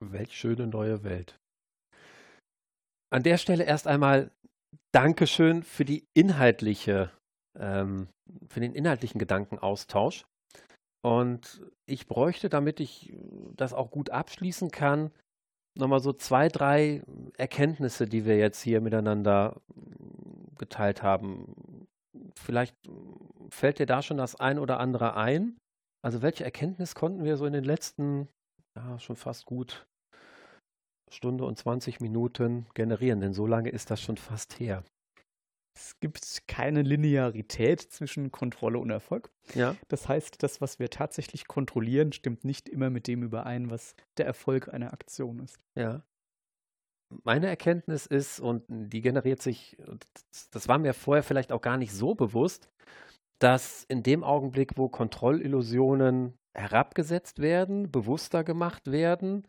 Welch 0.00 0.36
schöne 0.36 0.66
neue 0.66 1.04
Welt. 1.04 1.38
An 3.12 3.22
der 3.22 3.38
Stelle 3.38 3.64
erst 3.64 3.86
einmal 3.86 4.30
Dankeschön 4.92 5.62
für 5.62 5.84
die 5.84 6.06
inhaltliche, 6.14 7.10
ähm, 7.58 8.08
für 8.48 8.60
den 8.60 8.74
inhaltlichen 8.74 9.18
Gedankenaustausch. 9.18 10.24
Und 11.04 11.62
ich 11.86 12.06
bräuchte, 12.06 12.48
damit 12.48 12.80
ich 12.80 13.12
das 13.56 13.72
auch 13.74 13.90
gut 13.90 14.10
abschließen 14.10 14.70
kann, 14.70 15.10
nochmal 15.76 16.00
so 16.00 16.12
zwei, 16.12 16.48
drei 16.48 17.02
Erkenntnisse, 17.36 18.06
die 18.06 18.24
wir 18.24 18.36
jetzt 18.36 18.62
hier 18.62 18.80
miteinander 18.80 19.60
geteilt 20.58 21.02
haben. 21.02 21.86
Vielleicht 22.34 22.76
fällt 23.50 23.78
dir 23.78 23.86
da 23.86 24.02
schon 24.02 24.16
das 24.16 24.36
ein 24.36 24.58
oder 24.58 24.78
andere 24.78 25.16
ein. 25.16 25.56
Also 26.04 26.20
welche 26.20 26.44
Erkenntnis 26.44 26.94
konnten 26.94 27.24
wir 27.24 27.36
so 27.36 27.46
in 27.46 27.52
den 27.52 27.64
letzten, 27.64 28.28
ja, 28.76 28.98
schon 28.98 29.16
fast 29.16 29.46
gut 29.46 29.86
Stunde 31.10 31.44
und 31.44 31.58
20 31.58 32.00
Minuten 32.00 32.66
generieren? 32.74 33.20
Denn 33.20 33.32
so 33.32 33.46
lange 33.46 33.70
ist 33.70 33.90
das 33.90 34.00
schon 34.00 34.16
fast 34.16 34.58
her. 34.58 34.84
Es 35.74 35.98
gibt 36.00 36.46
keine 36.48 36.82
Linearität 36.82 37.80
zwischen 37.80 38.30
Kontrolle 38.30 38.78
und 38.78 38.90
Erfolg. 38.90 39.30
Ja. 39.54 39.76
Das 39.88 40.08
heißt, 40.08 40.42
das, 40.42 40.60
was 40.60 40.78
wir 40.78 40.90
tatsächlich 40.90 41.46
kontrollieren, 41.46 42.12
stimmt 42.12 42.44
nicht 42.44 42.68
immer 42.68 42.90
mit 42.90 43.06
dem 43.06 43.22
überein, 43.22 43.70
was 43.70 43.94
der 44.18 44.26
Erfolg 44.26 44.68
einer 44.68 44.92
Aktion 44.92 45.38
ist. 45.38 45.58
Ja. 45.74 46.02
Meine 47.24 47.46
Erkenntnis 47.46 48.06
ist, 48.06 48.40
und 48.40 48.64
die 48.68 49.00
generiert 49.02 49.40
sich, 49.40 49.76
das 50.50 50.68
war 50.68 50.78
mir 50.78 50.94
vorher 50.94 51.22
vielleicht 51.22 51.52
auch 51.52 51.60
gar 51.60 51.76
nicht 51.76 51.92
so 51.92 52.14
bewusst, 52.14 52.70
dass 53.42 53.84
in 53.84 54.04
dem 54.04 54.22
Augenblick, 54.22 54.76
wo 54.76 54.88
Kontrollillusionen 54.88 56.38
herabgesetzt 56.54 57.40
werden, 57.40 57.90
bewusster 57.90 58.44
gemacht 58.44 58.90
werden, 58.90 59.48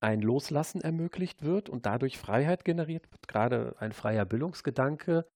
ein 0.00 0.20
Loslassen 0.20 0.80
ermöglicht 0.80 1.42
wird 1.42 1.68
und 1.68 1.84
dadurch 1.84 2.18
Freiheit 2.18 2.64
generiert 2.64 3.10
wird, 3.10 3.26
gerade 3.26 3.74
ein 3.80 3.92
freier 3.92 4.24
Bildungsgedanke. 4.24 5.28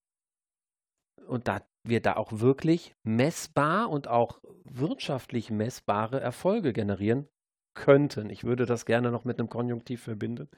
Und 1.27 1.49
da 1.49 1.67
wir 1.85 2.01
da 2.01 2.15
auch 2.17 2.31
wirklich 2.33 2.95
messbar 3.03 3.91
und 3.91 4.07
auch 4.07 4.41
wirtschaftlich 4.65 5.51
messbare 5.51 6.21
Erfolge 6.21 6.73
generieren 6.73 7.29
könnten. 7.75 8.31
Ich 8.31 8.45
würde 8.45 8.67
das 8.67 8.87
gerne 8.87 9.11
noch 9.11 9.25
mit 9.25 9.41
einem 9.41 9.49
Konjunktiv 9.49 10.03
verbinden, 10.03 10.49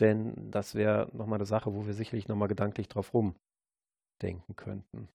denn 0.00 0.50
das 0.50 0.74
wäre 0.74 1.08
nochmal 1.14 1.38
eine 1.38 1.46
Sache, 1.46 1.74
wo 1.74 1.86
wir 1.86 1.94
sicherlich 1.94 2.28
nochmal 2.28 2.48
gedanklich 2.48 2.88
drauf 2.88 3.14
rumdenken 3.14 4.56
könnten. 4.56 5.08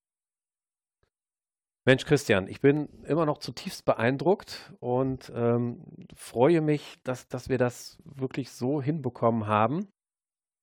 Mensch, 1.85 2.05
Christian, 2.05 2.47
ich 2.47 2.61
bin 2.61 2.87
immer 3.03 3.25
noch 3.25 3.39
zutiefst 3.39 3.83
beeindruckt 3.83 4.73
und 4.79 5.31
ähm, 5.35 5.83
freue 6.15 6.61
mich, 6.61 6.95
dass, 7.03 7.27
dass 7.27 7.49
wir 7.49 7.57
das 7.57 7.97
wirklich 8.05 8.51
so 8.51 8.81
hinbekommen 8.81 9.47
haben. 9.47 9.89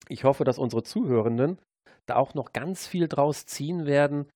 Ich 0.09 0.25
hoffe, 0.25 0.45
dass 0.45 0.59
unsere 0.59 0.83
Zuhörenden 0.83 1.61
da 2.07 2.17
auch 2.17 2.33
noch 2.33 2.53
ganz 2.53 2.87
viel 2.87 3.07
draus 3.07 3.45
ziehen 3.45 3.85
werden. 3.85 4.31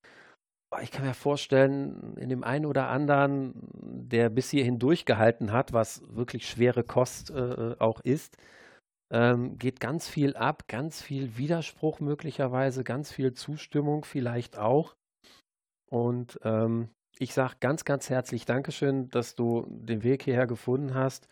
Ich 0.81 0.91
kann 0.91 1.05
mir 1.05 1.15
vorstellen, 1.15 2.17
in 2.17 2.29
dem 2.29 2.43
einen 2.43 2.65
oder 2.65 2.89
anderen, 2.89 3.53
der 3.73 4.29
bis 4.29 4.51
hierhin 4.51 4.77
durchgehalten 4.77 5.51
hat, 5.51 5.73
was 5.73 6.03
wirklich 6.07 6.47
schwere 6.47 6.83
Kost 6.83 7.31
äh, 7.31 7.75
auch 7.79 7.99
ist, 8.01 8.37
ähm, 9.11 9.57
geht 9.57 9.79
ganz 9.79 10.07
viel 10.07 10.35
ab, 10.35 10.67
ganz 10.67 11.01
viel 11.01 11.37
Widerspruch 11.37 11.99
möglicherweise, 11.99 12.83
ganz 12.83 13.11
viel 13.11 13.33
Zustimmung 13.33 14.05
vielleicht 14.05 14.57
auch. 14.57 14.95
Und 15.89 16.39
ähm, 16.43 16.89
ich 17.17 17.33
sage 17.33 17.55
ganz, 17.59 17.85
ganz 17.85 18.09
herzlich 18.09 18.45
Dankeschön, 18.45 19.09
dass 19.09 19.35
du 19.35 19.65
den 19.69 20.03
Weg 20.03 20.23
hierher 20.23 20.47
gefunden 20.47 20.93
hast 20.93 21.27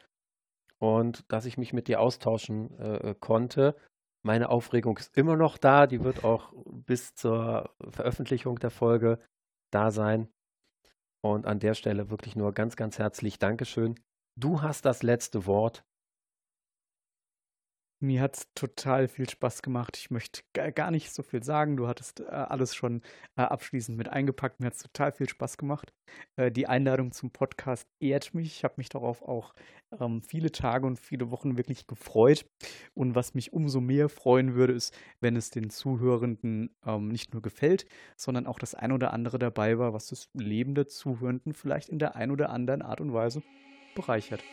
und 0.80 1.32
dass 1.32 1.46
ich 1.46 1.58
mich 1.58 1.74
mit 1.74 1.88
dir 1.88 2.00
austauschen 2.00 2.78
äh, 2.80 3.12
äh, 3.12 3.16
konnte. 3.20 3.76
Meine 4.22 4.50
Aufregung 4.50 4.98
ist 4.98 5.18
immer 5.18 5.36
noch 5.36 5.58
da, 5.58 5.88
die 5.88 6.04
wird 6.04 6.24
auch 6.24 6.54
bis 6.66 7.14
zur 7.16 7.74
Veröffentlichung 7.90 8.60
der 8.60 8.70
Folge 8.70 9.20
da 9.72 9.92
sein. 9.92 10.30
Und 11.22 11.46
an 11.46 11.60
der 11.60 11.74
Stelle 11.74 12.10
wirklich 12.10 12.36
nur 12.36 12.54
ganz, 12.54 12.76
ganz 12.76 13.00
herzlich 13.00 13.40
Dankeschön. 13.40 14.00
Du 14.38 14.62
hast 14.62 14.86
das 14.86 15.04
letzte 15.04 15.46
Wort. 15.46 15.86
Mir 18.04 18.22
hat 18.22 18.36
es 18.36 18.54
total 18.54 19.08
viel 19.08 19.30
Spaß 19.30 19.62
gemacht. 19.62 19.96
Ich 19.96 20.12
möchte 20.12 20.42
gar 20.74 20.92
nicht 20.92 21.14
so 21.14 21.24
viel 21.24 21.42
sagen. 21.42 21.78
Du 21.78 21.88
hattest 21.88 22.20
äh, 22.20 22.26
alles 22.26 22.76
schon 22.76 23.02
äh, 23.38 23.44
abschließend 23.44 23.98
mit 23.98 24.10
eingepackt. 24.10 24.60
Mir 24.60 24.66
hat 24.66 24.74
es 24.74 24.82
total 24.82 25.14
viel 25.14 25.30
Spaß 25.30 25.56
gemacht. 25.56 25.94
Äh, 26.36 26.52
die 26.52 26.68
Einladung 26.68 27.14
zum 27.14 27.32
Podcast 27.32 27.88
ehrt 28.02 28.34
mich. 28.34 28.58
Ich 28.58 28.66
habe 28.66 28.74
mich 28.76 28.90
darauf 28.90 29.22
auch 29.22 29.54
ähm, 30.02 30.22
viele 30.22 30.52
Tage 30.52 30.86
und 30.86 31.00
viele 31.00 31.32
Wochen 31.32 31.56
wirklich 31.56 31.88
gefreut. 31.88 32.46
Und 32.94 33.16
was 33.16 33.36
mich 33.36 33.54
umso 33.54 33.80
mehr 33.80 34.10
freuen 34.10 34.54
würde, 34.54 34.74
ist, 34.74 34.94
wenn 35.22 35.38
es 35.38 35.50
den 35.50 35.70
Zuhörenden 35.70 36.76
ähm, 36.86 37.08
nicht 37.08 37.32
nur 37.32 37.42
gefällt, 37.42 37.86
sondern 38.18 38.48
auch 38.48 38.60
das 38.60 38.76
ein 38.76 38.92
oder 38.92 39.14
andere 39.14 39.40
dabei 39.40 39.80
war, 39.80 39.94
was 39.94 40.08
das 40.08 40.28
Leben 40.34 40.76
der 40.76 40.88
Zuhörenden 40.88 41.54
vielleicht 41.54 41.88
in 41.88 42.00
der 42.00 42.18
ein 42.18 42.32
oder 42.32 42.50
anderen 42.50 42.82
Art 42.82 43.00
und 43.00 43.14
Weise 43.14 43.44
bereichert. 43.96 44.44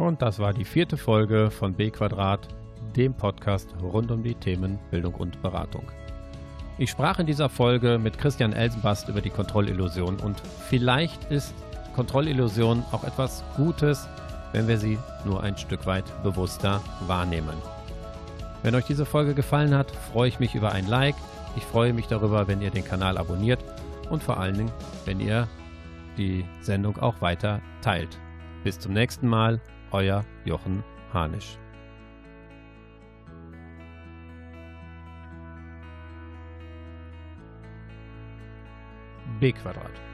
Und 0.00 0.22
das 0.22 0.38
war 0.38 0.54
die 0.54 0.64
vierte 0.64 0.96
Folge 0.96 1.50
von 1.50 1.74
B 1.74 1.90
Quadrat, 1.90 2.48
dem 2.96 3.12
Podcast 3.12 3.68
rund 3.82 4.10
um 4.10 4.22
die 4.22 4.34
Themen 4.34 4.78
Bildung 4.90 5.12
und 5.14 5.42
Beratung. 5.42 5.84
Ich 6.78 6.88
sprach 6.88 7.18
in 7.18 7.26
dieser 7.26 7.50
Folge 7.50 7.98
mit 7.98 8.16
Christian 8.16 8.54
Elsenbast 8.54 9.10
über 9.10 9.20
die 9.20 9.28
Kontrollillusion 9.28 10.16
und 10.16 10.40
vielleicht 10.70 11.30
ist 11.30 11.52
Kontrollillusion 11.94 12.82
auch 12.92 13.04
etwas 13.04 13.44
Gutes, 13.58 14.08
wenn 14.52 14.66
wir 14.68 14.78
sie 14.78 14.98
nur 15.26 15.42
ein 15.42 15.58
Stück 15.58 15.84
weit 15.84 16.06
bewusster 16.22 16.80
wahrnehmen. 17.06 17.58
Wenn 18.62 18.74
euch 18.74 18.86
diese 18.86 19.04
Folge 19.04 19.34
gefallen 19.34 19.74
hat, 19.74 19.90
freue 19.90 20.28
ich 20.30 20.40
mich 20.40 20.54
über 20.54 20.72
ein 20.72 20.86
Like, 20.86 21.16
Ich 21.56 21.64
freue 21.64 21.92
mich 21.92 22.06
darüber, 22.06 22.48
wenn 22.48 22.62
ihr 22.62 22.70
den 22.70 22.86
Kanal 22.86 23.18
abonniert 23.18 23.62
und 24.08 24.22
vor 24.22 24.40
allen 24.40 24.56
Dingen, 24.56 24.72
wenn 25.04 25.20
ihr 25.20 25.46
die 26.16 26.46
Sendung 26.62 26.96
auch 26.96 27.20
weiter 27.20 27.60
teilt. 27.82 28.18
Bis 28.64 28.78
zum 28.78 28.94
nächsten 28.94 29.28
Mal, 29.28 29.60
euer 29.92 30.24
Jochen 30.44 30.82
Hanisch. 31.12 31.58
B 39.40 39.52
Quadrat. 39.52 40.09